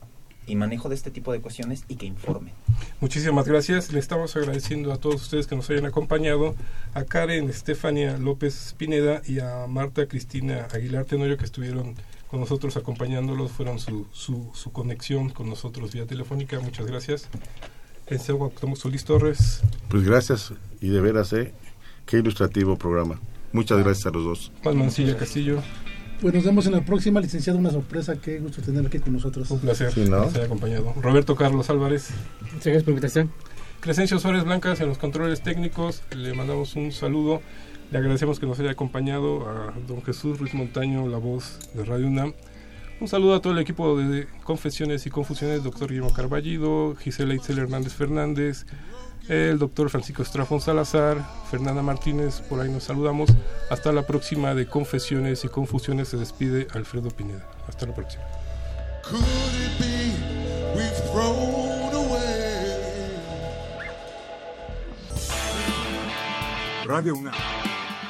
y 0.47 0.55
manejo 0.55 0.89
de 0.89 0.95
este 0.95 1.11
tipo 1.11 1.31
de 1.31 1.41
cuestiones 1.41 1.83
y 1.87 1.95
que 1.95 2.05
informen. 2.05 2.53
Muchísimas 2.99 3.47
gracias. 3.47 3.91
Le 3.91 3.99
estamos 3.99 4.35
agradeciendo 4.35 4.93
a 4.93 4.97
todos 4.97 5.21
ustedes 5.21 5.47
que 5.47 5.55
nos 5.55 5.69
hayan 5.69 5.85
acompañado, 5.85 6.55
a 6.93 7.03
Karen 7.03 7.49
Estefania 7.49 8.17
López 8.17 8.75
Pineda 8.77 9.21
y 9.25 9.39
a 9.39 9.67
Marta 9.67 10.07
Cristina 10.07 10.67
Aguilar 10.73 11.05
Tenorio 11.05 11.37
que 11.37 11.45
estuvieron 11.45 11.95
con 12.29 12.39
nosotros 12.39 12.75
acompañándolos, 12.75 13.51
fueron 13.51 13.79
su, 13.79 14.07
su, 14.11 14.51
su 14.53 14.71
conexión 14.71 15.29
con 15.29 15.49
nosotros 15.49 15.93
vía 15.93 16.05
telefónica. 16.05 16.59
Muchas 16.59 16.85
gracias. 16.85 17.29
Licenciado 18.09 18.39
Cuauhtémoc 18.39 18.77
Solís 18.77 19.05
Torres. 19.05 19.61
Pues 19.89 20.03
gracias 20.03 20.53
y 20.81 20.89
de 20.89 21.01
veras, 21.01 21.33
¿eh? 21.33 21.53
Qué 22.05 22.17
ilustrativo 22.17 22.77
programa. 22.77 23.19
Muchas 23.51 23.79
gracias 23.79 24.05
a 24.05 24.11
los 24.11 24.23
dos. 24.23 24.51
Juan 24.63 24.77
Mancilla 24.77 25.17
Castillo. 25.17 25.63
Pues 26.21 26.33
nos 26.33 26.43
vemos 26.43 26.65
en 26.65 26.71
la 26.73 26.81
próxima, 26.81 27.19
licenciado. 27.19 27.59
Una 27.59 27.71
sorpresa. 27.71 28.15
Qué 28.15 28.39
gusto 28.39 28.61
tener 28.61 28.85
aquí 28.85 28.99
con 28.99 29.13
nosotros. 29.13 29.49
Un 29.51 29.59
placer 29.59 29.91
Sí, 29.91 30.05
¿no? 30.09 30.23
haya 30.23 30.45
acompañado. 30.45 30.93
Roberto 31.01 31.35
Carlos 31.35 31.69
Álvarez. 31.69 32.09
Muchas 32.41 32.63
gracias 32.63 32.83
por 32.83 32.89
la 32.89 32.91
invitación. 32.93 33.31
Crescencio 33.81 34.17
Suárez 34.19 34.43
Blancas 34.45 34.79
en 34.81 34.87
los 34.87 34.97
controles 34.97 35.41
técnicos. 35.41 36.01
Le 36.15 36.33
mandamos 36.33 36.75
un 36.75 36.91
saludo. 36.91 37.41
Le 37.91 37.99
agradecemos 37.99 38.39
que 38.39 38.47
nos 38.47 38.59
haya 38.59 38.71
acompañado 38.71 39.47
a 39.47 39.73
don 39.87 40.01
Jesús 40.01 40.39
Ruiz 40.39 40.53
Montaño, 40.55 41.07
la 41.07 41.17
voz 41.17 41.59
de 41.75 41.85
Radio 41.85 42.07
UNAM. 42.07 42.33
Un 42.99 43.07
saludo 43.09 43.35
a 43.35 43.41
todo 43.41 43.53
el 43.53 43.59
equipo 43.59 43.97
de 43.97 44.25
Confesiones 44.43 45.05
y 45.05 45.09
Confusiones, 45.09 45.63
doctor 45.63 45.89
Guillermo 45.89 46.13
Carballido, 46.13 46.95
Gisela 46.95 47.35
Itzel 47.35 47.59
Hernández 47.59 47.93
Fernández, 47.93 48.65
el 49.27 49.57
doctor 49.57 49.89
Francisco 49.89 50.21
Estrafón 50.21 50.61
Salazar, 50.61 51.17
Fernanda 51.49 51.81
Martínez, 51.81 52.41
por 52.41 52.59
ahí 52.61 52.69
nos 52.69 52.83
saludamos. 52.83 53.29
Hasta 53.69 53.91
la 53.91 54.05
próxima 54.05 54.53
de 54.53 54.67
Confesiones 54.67 55.43
y 55.43 55.47
Confusiones 55.47 56.09
se 56.09 56.17
despide 56.17 56.67
Alfredo 56.73 57.09
Pineda. 57.09 57.47
Hasta 57.67 57.85
la 57.85 57.95
próxima. 57.95 58.23
Radio 66.85 67.15
UNAM. 67.15 67.33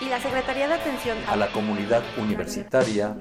Y 0.01 0.09
la 0.09 0.20
Secretaría 0.20 0.68
de 0.68 0.74
Atención 0.74 1.18
a 1.28 1.36
la 1.36 1.51
comunidad 1.51 2.03
universitaria 2.18 3.16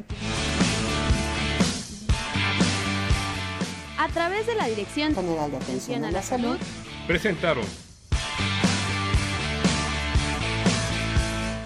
a 3.97 4.09
través 4.09 4.47
de 4.47 4.55
la 4.55 4.67
Dirección 4.67 5.15
General 5.15 5.51
de 5.51 5.57
Atención 5.57 6.05
a 6.05 6.11
la 6.11 6.23
Salud, 6.23 6.59
Presentaron 7.07 7.65